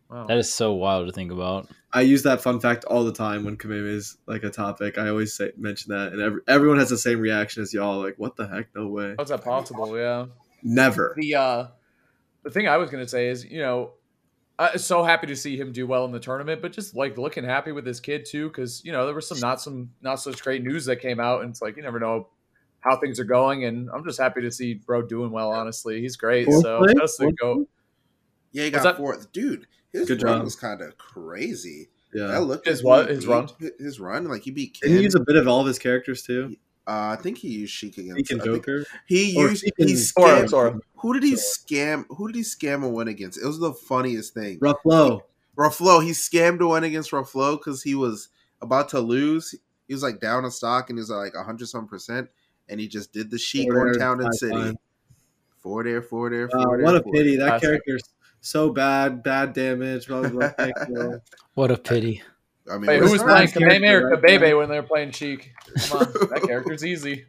Wow. 0.10 0.26
that 0.26 0.40
is 0.40 0.52
so 0.52 0.74
wild 0.74 1.06
to 1.06 1.14
think 1.14 1.32
about 1.32 1.70
I 1.94 2.02
use 2.02 2.24
that 2.24 2.42
fun 2.42 2.60
fact 2.60 2.84
all 2.86 3.04
the 3.04 3.12
time 3.14 3.44
when 3.46 3.58
Kameme 3.58 3.88
is 3.94 4.18
like 4.26 4.44
a 4.44 4.50
topic. 4.50 4.98
I 4.98 5.10
always 5.10 5.34
say 5.36 5.52
mention 5.58 5.92
that, 5.94 6.14
and 6.14 6.22
every, 6.22 6.42
everyone 6.48 6.80
has 6.80 6.90
the 6.90 6.98
same 6.98 7.20
reaction 7.20 7.62
as 7.64 7.74
y'all. 7.76 8.00
Like, 8.02 8.16
what 8.18 8.36
the 8.36 8.48
heck? 8.48 8.68
No 8.76 8.88
way. 8.88 9.14
How's 9.20 9.30
that 9.30 9.44
possible? 9.44 9.96
Yeah. 9.98 10.26
Never. 10.64 11.14
The 11.18 11.36
uh, 11.36 11.68
the 12.50 12.54
thing 12.60 12.68
I 12.68 12.78
was 12.78 12.90
gonna 12.90 13.08
say 13.08 13.28
is, 13.30 13.46
you 13.46 13.60
know, 13.60 13.92
I'm 14.58 14.78
so 14.78 15.04
happy 15.04 15.28
to 15.28 15.36
see 15.36 15.56
him 15.56 15.72
do 15.72 15.88
well 15.88 16.04
in 16.06 16.12
the 16.12 16.20
tournament, 16.20 16.62
but 16.62 16.74
just 16.74 16.96
like 16.96 17.18
looking 17.18 17.44
happy 17.46 17.72
with 17.72 17.86
his 17.86 18.00
kid 18.00 18.26
too, 18.26 18.48
because 18.50 18.84
you 18.84 18.92
know 18.92 19.06
there 19.06 19.16
was 19.16 19.28
some 19.28 19.40
not 19.40 19.62
some 19.62 19.92
not 20.02 20.16
such 20.20 20.42
great 20.44 20.64
news 20.64 20.86
that 20.86 20.98
came 20.98 21.20
out, 21.20 21.42
and 21.42 21.50
it's 21.52 21.62
like 21.62 21.78
you 21.78 21.84
never 21.84 22.00
know 22.00 22.28
how 22.82 22.98
things 22.98 23.20
are 23.20 23.26
going, 23.26 23.64
and 23.66 23.90
I'm 23.94 24.04
just 24.06 24.20
happy 24.20 24.42
to 24.42 24.52
see 24.52 24.74
bro 24.74 25.02
doing 25.02 25.32
well. 25.32 25.52
Honestly, 25.52 26.02
he's 26.02 26.16
great. 26.18 26.46
Fourth 26.46 26.62
so 26.64 26.80
place? 26.80 26.96
just 27.00 27.18
to 27.20 27.32
go. 27.34 27.68
Yeah, 28.52 28.64
he 28.66 28.70
What's 28.72 28.84
got 28.84 28.96
that? 28.96 28.98
fourth. 28.98 29.32
Dude, 29.32 29.68
his 29.94 30.08
Good 30.08 30.24
run 30.24 30.38
job. 30.40 30.44
was 30.46 30.56
kind 30.56 30.82
of 30.82 30.98
crazy. 30.98 31.90
Yeah. 32.14 32.28
That 32.28 32.42
looked 32.42 32.68
His 32.68 32.84
what? 32.84 33.08
His 33.10 33.26
beat- 33.26 33.30
run? 33.32 33.48
His 33.80 34.00
run, 34.00 34.26
like 34.28 34.42
he 34.42 34.50
beat 34.52 34.74
Didn't 34.82 34.90
he 34.94 34.98
Ken. 34.98 35.04
use 35.04 35.16
a 35.16 35.20
bit 35.20 35.36
of 35.36 35.48
all 35.48 35.62
of 35.62 35.68
his 35.68 35.78
characters 35.78 36.24
too? 36.24 36.56
Uh, 36.90 37.16
I 37.18 37.22
think 37.22 37.38
he 37.38 37.50
used 37.50 37.72
Sheik 37.74 37.98
against. 38.00 38.18
Sheik 38.28 38.32
and 38.32 38.44
Joker. 38.44 38.86
He 39.06 39.32
used. 39.38 39.64
Sheik 39.64 39.74
He 39.78 39.84
and- 39.92 40.00
Sora, 40.00 40.48
scammed. 40.48 40.80
Who 40.98 41.14
did 41.14 41.24
he 41.24 41.34
scam? 41.36 42.06
Who 42.10 42.28
did 42.28 42.36
he 42.36 42.42
scam 42.42 42.84
a 42.84 42.90
win 42.90 43.08
against? 43.08 43.38
It 43.42 43.46
was 43.46 43.60
the 43.60 43.74
funniest 43.74 44.34
thing. 44.34 44.60
Ruffalo. 44.60 45.22
Ruffalo, 45.58 46.04
he 46.04 46.12
scammed 46.12 46.62
a 46.62 46.68
win 46.68 46.84
against 46.84 47.12
Ruffalo 47.12 47.58
because 47.58 47.84
he 47.84 47.94
was 47.96 48.30
about 48.62 48.90
to 48.90 49.00
lose. 49.00 49.54
He 49.88 49.94
was 49.94 50.04
like 50.04 50.20
down 50.20 50.46
a 50.46 50.52
stock 50.52 50.90
and 50.90 50.98
he 50.98 51.02
was 51.02 51.12
at 51.12 51.16
like 51.16 51.36
hundred 51.36 51.68
some 51.68 51.88
percent, 51.88 52.30
and 52.70 52.80
he 52.80 52.88
just 52.88 53.14
did 53.14 53.30
the 53.32 53.38
sheik 53.38 53.74
on 53.74 53.94
town 53.94 54.22
and 54.22 54.34
city. 54.36 54.54
five. 54.56 54.76
Four 55.60 55.84
there, 55.84 56.02
four 56.02 56.30
there, 56.30 56.50
Uh, 56.54 56.64
four 56.64 56.78
there. 56.78 56.86
what 56.86 56.96
a 56.96 57.02
pity. 57.04 57.36
there. 57.36 57.46
That 57.46 57.46
That's- 57.46 57.62
character's 57.62 58.04
so 58.42 58.70
bad. 58.72 59.22
Bad 59.24 59.54
damage. 59.54 60.08
Blah 60.08 60.30
blah. 60.30 60.52
blah. 60.58 61.12
What 61.56 61.72
a 61.72 61.78
pity 61.78 62.22
I 62.72 62.78
mean, 62.78 62.88
Wait, 62.88 63.00
who 63.02 63.12
was 63.12 63.24
playing 63.24 63.48
Kameme 63.50 63.76
or 63.78 63.80
character 63.80 64.10
right 64.22 64.40
Kabebe 64.42 64.58
when 64.58 64.70
they 64.70 64.80
were 64.80 64.88
playing 64.88 65.12
Sheik? 65.12 65.52
Come 65.88 66.00
on, 66.00 66.14
that 66.30 66.44
character's 66.46 66.86
easy. 66.86 67.26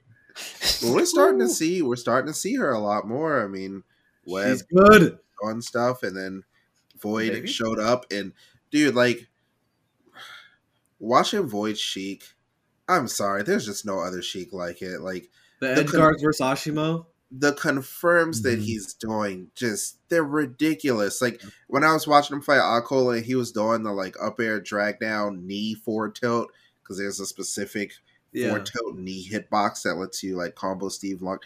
well, 0.82 0.95
we're 0.95 1.07
starting 1.07 1.41
to 1.41 1.49
see. 1.49 1.82
We're 1.82 1.97
starting 1.97 2.32
to 2.32 2.38
see 2.38 2.57
her 2.57 2.70
a 2.70 2.78
lot 2.78 3.07
more. 3.09 3.43
I 3.45 3.49
mean, 3.49 3.82
Web 4.26 4.49
She's 4.59 4.62
good. 4.62 5.18
on 5.43 5.62
stuff, 5.62 6.03
and 6.03 6.16
then 6.16 6.43
Void 7.01 7.32
Maybe. 7.32 7.49
showed 7.49 7.78
up, 7.78 8.07
and 8.12 8.32
dude, 8.70 8.95
like 8.95 9.28
watching 10.99 11.47
Void 11.49 11.78
Sheik. 11.78 12.24
I'm 12.88 13.07
sorry, 13.09 13.43
there's 13.45 13.66
just 13.66 13.86
no 13.86 14.01
other 14.01 14.20
Sheik 14.22 14.53
like 14.53 14.82
it. 14.82 15.01
Like 15.01 15.30
The 15.61 15.68
The 15.68 15.80
edge 15.82 15.86
con- 15.91 16.01
guards 16.01 16.22
versus 16.22 16.41
Ashimo. 16.45 17.07
The 17.31 17.53
confirms 17.53 18.43
that 18.43 18.59
Mhm. 18.59 18.62
he's 18.62 18.93
doing 18.95 19.51
just 19.55 19.99
they're 20.09 20.24
ridiculous. 20.24 21.22
Like 21.22 21.41
when 21.68 21.85
I 21.85 21.93
was 21.93 22.07
watching 22.07 22.37
him 22.37 22.43
fight 22.43 22.61
Akola 22.61 23.16
and 23.18 23.24
he 23.24 23.35
was 23.37 23.53
doing 23.53 23.83
the 23.85 23.93
like 23.93 24.16
up 24.20 24.41
air 24.41 24.61
drag 24.61 24.99
down 25.01 25.47
knee 25.47 25.74
forward 25.74 26.14
tilt 26.16 26.49
because 26.83 26.99
there's 26.99 27.20
a 27.20 27.26
specific 27.26 27.93
Yeah. 28.33 28.49
forward 28.49 28.66
tilt 28.66 28.97
knee 28.99 29.28
hitbox 29.31 29.83
that 29.83 29.95
lets 29.95 30.22
you 30.22 30.37
like 30.37 30.55
combo 30.57 30.89
Steve 30.89 31.22
Long. 31.22 31.39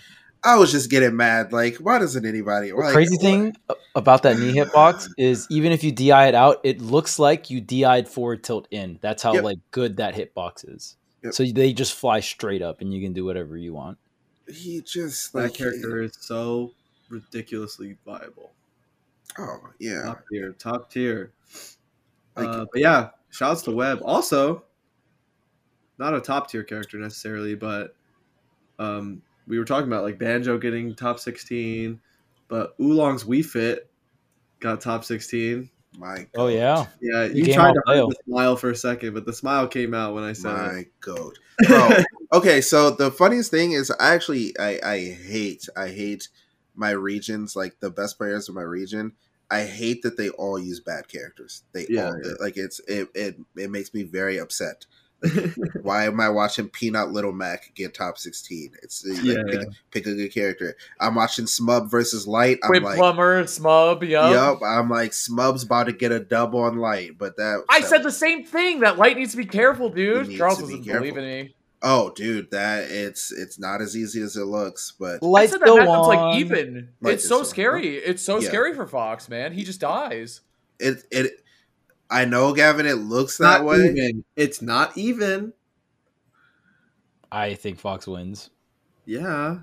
I 0.42 0.56
was 0.56 0.70
just 0.72 0.90
getting 0.90 1.16
mad. 1.16 1.52
Like, 1.54 1.76
why 1.76 1.98
doesn't 1.98 2.26
anybody? 2.26 2.68
the 2.70 2.76
like, 2.76 2.92
crazy 2.92 3.16
what- 3.16 3.20
thing 3.22 3.56
about 3.94 4.22
that 4.24 4.38
knee 4.38 4.52
hitbox 4.54 5.08
is 5.18 5.46
even 5.50 5.70
if 5.72 5.84
you 5.84 5.92
di 5.92 6.26
it 6.26 6.34
out 6.34 6.60
it 6.64 6.80
looks 6.80 7.18
like 7.18 7.48
you 7.50 7.60
di'd 7.60 8.08
forward 8.08 8.42
tilt 8.42 8.66
in 8.70 8.98
that's 9.02 9.22
how 9.22 9.34
Yep. 9.34 9.44
like 9.44 9.58
good 9.70 9.96
that 9.98 10.14
hitbox 10.14 10.68
is 10.74 10.96
Yep. 11.22 11.32
so 11.34 11.44
they 11.44 11.72
just 11.72 11.94
fly 11.94 12.20
straight 12.20 12.60
up 12.62 12.80
and 12.80 12.92
you 12.92 13.00
can 13.02 13.12
do 13.12 13.24
whatever 13.24 13.56
you 13.56 13.72
want 13.72 13.96
he 14.48 14.80
just 14.82 15.32
That 15.32 15.42
like 15.42 15.54
character 15.54 16.02
is 16.02 16.16
so 16.20 16.72
ridiculously 17.08 17.96
viable. 18.04 18.52
Oh 19.38 19.58
yeah, 19.78 20.02
Top 20.02 20.24
tier. 20.30 20.52
Top 20.52 20.90
tier. 20.90 21.32
Like- 22.36 22.46
uh, 22.46 22.66
but 22.72 22.80
yeah, 22.80 23.10
shouts 23.30 23.62
to 23.62 23.70
Webb. 23.70 24.00
Also, 24.04 24.64
not 25.98 26.14
a 26.14 26.20
top 26.20 26.50
tier 26.50 26.62
character 26.64 26.98
necessarily, 26.98 27.54
but 27.54 27.94
um, 28.78 29.22
we 29.46 29.58
were 29.58 29.64
talking 29.64 29.86
about 29.86 30.02
like 30.04 30.18
Banjo 30.18 30.58
getting 30.58 30.94
top 30.94 31.18
16, 31.18 32.00
but 32.48 32.74
Oolong's 32.80 33.24
Wii 33.24 33.44
Fit 33.44 33.90
got 34.60 34.80
top 34.80 35.04
16. 35.04 35.70
my 35.98 36.26
oh 36.36 36.48
yeah 36.48 36.86
Yeah, 37.00 37.24
you 37.26 37.52
tried 37.52 37.74
to 37.74 37.82
hide 37.86 37.98
the 37.98 38.16
smile 38.26 38.56
for 38.56 38.70
a 38.70 38.76
second, 38.76 39.14
but 39.14 39.26
the 39.26 39.32
smile 39.32 39.68
came 39.68 39.94
out 39.94 40.14
when 40.14 40.24
I 40.24 40.32
said 40.32 40.52
it. 40.52 40.56
my 40.56 40.86
goat, 41.00 41.38
bro. 41.66 41.90
okay, 42.34 42.60
so 42.60 42.90
the 42.90 43.10
funniest 43.10 43.50
thing 43.50 43.72
is, 43.72 43.90
I 43.92 44.14
actually, 44.14 44.52
I, 44.58 44.78
I 44.84 44.98
hate, 44.98 45.68
I 45.76 45.88
hate 45.88 46.28
my 46.74 46.90
regions, 46.90 47.56
like 47.56 47.78
the 47.80 47.90
best 47.90 48.18
players 48.18 48.48
of 48.48 48.54
my 48.54 48.62
region. 48.62 49.12
I 49.50 49.62
hate 49.64 50.02
that 50.02 50.16
they 50.16 50.30
all 50.30 50.58
use 50.58 50.80
bad 50.80 51.06
characters. 51.08 51.62
They 51.72 51.86
Yeah, 51.88 52.06
all 52.08 52.20
yeah. 52.24 52.32
like 52.40 52.56
it's 52.56 52.80
it, 52.88 53.08
it 53.14 53.36
it 53.56 53.70
makes 53.70 53.92
me 53.94 54.02
very 54.02 54.38
upset. 54.38 54.86
Why 55.82 56.06
am 56.06 56.20
I 56.20 56.28
watching 56.28 56.68
Peanut 56.68 57.12
Little 57.12 57.32
Mac 57.32 57.72
get 57.74 57.94
top 57.94 58.18
sixteen? 58.18 58.72
It's 58.82 59.06
like, 59.06 59.22
Yeah, 59.22 59.42
pick, 59.46 59.54
yeah. 59.60 59.66
pick 59.90 60.06
a 60.06 60.14
good 60.14 60.32
character. 60.34 60.74
I'm 61.00 61.14
watching 61.14 61.44
Smub 61.46 61.90
versus 61.90 62.26
Light. 62.26 62.58
I'm 62.64 62.82
like, 62.82 62.96
Plumber, 62.96 63.44
Smub, 63.44 64.06
yup. 64.08 64.32
yup. 64.32 64.58
I'm 64.62 64.90
like 64.90 65.12
Smub's 65.12 65.62
about 65.62 65.84
to 65.86 65.92
get 65.92 66.10
a 66.12 66.20
dub 66.20 66.54
on 66.54 66.78
Light, 66.78 67.16
but 67.18 67.36
that 67.36 67.64
I 67.70 67.80
that- 67.80 67.88
said 67.88 68.02
the 68.02 68.10
same 68.12 68.44
thing. 68.44 68.80
That 68.80 68.98
light 68.98 69.16
needs 69.16 69.30
to 69.32 69.36
be 69.36 69.46
careful, 69.46 69.88
dude. 69.90 70.36
Charles 70.36 70.58
doesn't 70.58 70.84
believe 70.84 71.16
in 71.16 71.24
me. 71.24 71.54
Oh, 71.86 72.10
dude, 72.16 72.50
that 72.50 72.84
it's 72.90 73.30
it's 73.30 73.58
not 73.58 73.82
as 73.82 73.94
easy 73.94 74.22
as 74.22 74.36
it 74.36 74.46
looks, 74.46 74.94
but 74.98 75.22
lights 75.22 75.52
that 75.52 75.60
go 75.60 75.76
happens 75.76 75.90
on 75.96 76.08
like 76.08 76.40
even. 76.40 76.88
Light 77.02 77.14
it's 77.14 77.24
is 77.24 77.28
so 77.28 77.40
on. 77.40 77.44
scary. 77.44 77.96
It's 77.98 78.22
so 78.22 78.38
Yeah. 78.40 78.48
scary 78.48 78.74
for 78.74 78.86
Fox, 78.86 79.28
man. 79.28 79.52
He 79.52 79.64
just 79.64 79.80
dies. 79.80 80.40
it 80.80 81.04
it. 81.10 81.44
I 82.10 82.24
know, 82.24 82.52
Gavin. 82.54 82.86
It 82.86 82.94
looks 82.94 83.38
Not 83.38 83.58
that 83.58 83.64
way. 83.66 83.76
even. 83.90 84.24
It's 84.34 84.62
not 84.62 84.96
even. 84.96 85.52
i 87.32 87.54
think 87.54 87.78
fox 87.80 88.06
wins 88.06 88.50
Yeah. 89.06 89.58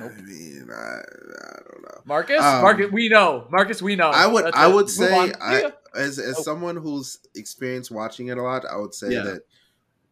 Nope. 0.00 0.12
I 0.16 0.20
mean, 0.22 0.68
I, 0.70 0.98
I 0.98 1.60
don't 1.68 1.82
know. 1.82 2.00
Marcus, 2.04 2.40
Um, 2.42 2.62
Marcus, 2.62 2.90
we 2.92 3.08
know. 3.08 3.46
Marcus, 3.50 3.80
we 3.80 3.96
know. 3.96 4.10
I 4.10 4.26
would 4.26 4.44
That's 4.46 4.56
I 4.56 4.68
it. 4.68 4.74
would 4.74 4.84
Move 4.86 4.90
say. 4.90 5.32
I, 5.40 5.72
as 5.94 6.18
as 6.18 6.36
Oh. 6.38 6.42
someone 6.42 6.76
who's 6.76 7.18
experienced 7.34 7.90
watching 7.90 8.28
it 8.28 8.38
a 8.38 8.42
lot, 8.42 8.64
I 8.64 8.76
would 8.78 8.94
say 8.94 9.10
Yeah. 9.12 9.22
that 9.22 9.42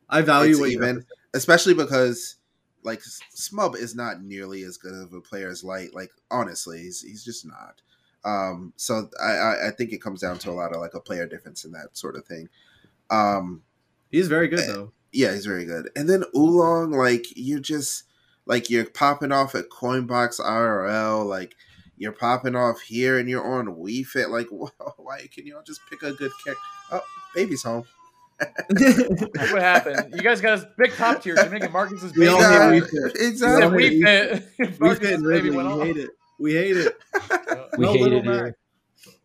I 0.08 0.22
value 0.22 0.52
it's 0.52 0.60
what 0.60 0.70
you 0.70 0.76
even, 0.82 1.04
especially 1.34 1.74
because 1.74 2.36
like 2.82 3.00
Smub 3.36 3.76
is 3.76 3.94
not 3.94 4.22
nearly 4.22 4.62
as 4.62 4.76
good 4.78 4.94
of 4.94 5.12
a 5.12 5.20
player 5.20 5.48
as 5.48 5.62
Light. 5.64 5.94
Like 5.94 6.10
honestly, 6.30 6.80
he's 6.80 7.02
he's 7.02 7.24
just 7.24 7.46
not. 7.46 7.82
Um, 8.24 8.72
so 8.76 9.08
I, 9.22 9.32
I 9.32 9.68
I 9.68 9.70
think 9.70 9.92
it 9.92 10.00
comes 10.02 10.22
down 10.22 10.38
to 10.40 10.50
a 10.50 10.52
lot 10.52 10.74
of 10.74 10.80
like 10.80 10.94
a 10.94 11.00
player 11.00 11.26
difference 11.26 11.64
in 11.64 11.72
that 11.72 11.96
sort 11.96 12.16
of 12.16 12.24
thing. 12.26 12.48
Um, 13.10 13.62
He's 14.10 14.28
very 14.28 14.48
good 14.48 14.60
though. 14.68 14.92
yeah, 15.12 15.32
he's 15.34 15.44
very 15.46 15.64
good. 15.64 15.90
And 15.96 16.08
then 16.08 16.24
Oolong, 16.36 16.92
like 16.92 17.26
you 17.36 17.60
just 17.60 18.04
like 18.46 18.70
you're 18.70 18.84
popping 18.88 19.32
off 19.32 19.54
at 19.54 19.68
Coinbox 19.70 20.40
IRL, 20.40 21.26
like 21.26 21.54
you're 21.96 22.12
popping 22.12 22.56
off 22.56 22.80
here 22.80 23.18
and 23.18 23.28
you're 23.28 23.44
on 23.46 23.66
Wii 23.76 24.04
Fit. 24.06 24.30
Like, 24.30 24.48
wh- 24.48 24.70
why 24.98 25.26
can 25.32 25.46
you 25.46 25.56
all 25.56 25.62
just 25.62 25.80
pick 25.90 26.02
a 26.02 26.12
good 26.12 26.32
kick? 26.44 26.56
Oh, 26.92 27.00
baby's 27.34 27.62
home. 27.62 27.84
That's 28.38 29.52
what 29.52 29.62
happened. 29.62 30.12
You 30.14 30.20
guys 30.22 30.40
got 30.40 30.58
us 30.58 30.64
big 30.76 30.92
top 30.94 31.22
tier. 31.22 31.34
You're 31.36 31.48
making 31.50 31.72
Marcus's 31.72 32.12
We 32.16 32.26
baby. 32.26 32.28
all 32.34 32.40
Yeah, 32.40 32.72
hate 32.72 32.82
Wii 32.82 32.90
Fit. 32.90 33.16
He 33.20 33.36
said 33.36 33.62
exactly. 33.62 33.76
we 33.76 34.02
fit. 34.02 34.48
we 34.80 34.94
fit 34.94 35.12
in 35.12 35.22
baby 35.22 35.50
Ridley. 35.50 35.50
went 35.50 35.68
We 35.68 35.74
off. 35.74 35.82
hate 35.86 35.96
it. 35.96 36.10
We 36.38 36.54
hate 36.54 36.76
it. 36.76 36.96
We 37.78 37.86
No 37.86 37.92
hate 37.92 38.02
little 38.02 38.18
it 38.20 38.24
here. 38.24 38.56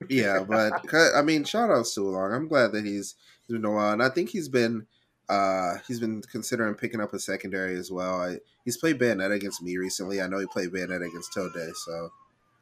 yeah, 0.10 0.44
but 0.44 0.74
I 1.16 1.22
mean, 1.22 1.44
shout 1.44 1.70
outs 1.70 1.94
to 1.96 2.02
Oolong. 2.02 2.34
I'm 2.34 2.48
glad 2.48 2.72
that 2.72 2.84
he's 2.86 3.16
doing 3.48 3.62
well, 3.62 3.92
and 3.92 4.02
I 4.02 4.10
think 4.10 4.30
he's 4.30 4.50
been 4.50 4.86
uh 5.30 5.76
he's 5.88 6.00
been 6.00 6.22
considering 6.32 6.74
picking 6.74 7.00
up 7.02 7.14
a 7.14 7.20
secondary 7.20 7.78
as 7.78 7.92
well. 7.92 8.22
I, 8.22 8.38
he's 8.66 8.78
played 8.78 8.98
Bayonet 8.98 9.32
against 9.32 9.62
me 9.62 9.78
recently. 9.78 10.22
I 10.22 10.28
know 10.28 10.40
he 10.40 10.48
played 10.48 10.72
Bayonet 10.72 11.02
against 11.04 11.34
Toad 11.34 11.52
so 11.76 12.10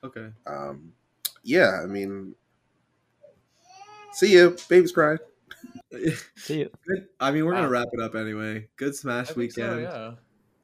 Okay. 0.03 0.27
um 0.45 0.91
yeah, 1.43 1.79
I 1.81 1.85
mean 1.85 2.35
see 4.11 4.33
you, 4.33 4.57
baby's 4.67 4.91
crying. 4.91 5.19
See 6.35 6.59
you. 6.59 6.69
Good. 6.87 7.07
I 7.19 7.31
mean, 7.31 7.45
we're 7.45 7.53
gonna 7.53 7.69
wrap 7.69 7.87
it 7.91 8.01
up 8.01 8.15
anyway. 8.15 8.67
Good 8.75 8.95
Smash 8.95 9.27
think 9.31 9.51
so, 9.51 9.61
weekend. 9.61 9.81
yeah. 9.83 10.11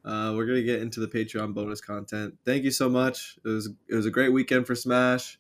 Uh, 0.05 0.34
we're 0.36 0.45
gonna 0.45 0.63
get 0.63 0.81
into 0.81 0.99
the 0.99 1.07
Patreon 1.07 1.53
bonus 1.53 1.81
content. 1.81 2.38
Thank 2.45 2.63
you 2.63 2.71
so 2.71 2.89
much. 2.89 3.38
It 3.45 3.47
was 3.47 3.69
it 3.88 3.95
was 3.95 4.05
a 4.05 4.11
great 4.11 4.34
weekend 4.34 4.67
for 4.67 4.75
Smash. 4.75 5.39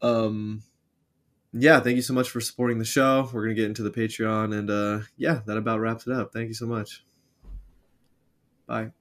Um, 0.00 0.62
yeah, 1.52 1.80
thank 1.80 1.96
you 1.96 2.02
so 2.02 2.14
much 2.14 2.30
for 2.30 2.40
supporting 2.40 2.78
the 2.78 2.84
show. 2.84 3.28
We're 3.32 3.42
gonna 3.42 3.54
get 3.54 3.66
into 3.66 3.82
the 3.82 3.90
Patreon, 3.90 4.56
and 4.56 4.70
uh, 4.70 5.00
yeah, 5.16 5.40
that 5.46 5.56
about 5.56 5.80
wraps 5.80 6.06
it 6.06 6.12
up. 6.12 6.32
Thank 6.32 6.48
you 6.48 6.54
so 6.54 6.66
much. 6.66 7.04
Bye. 8.66 8.92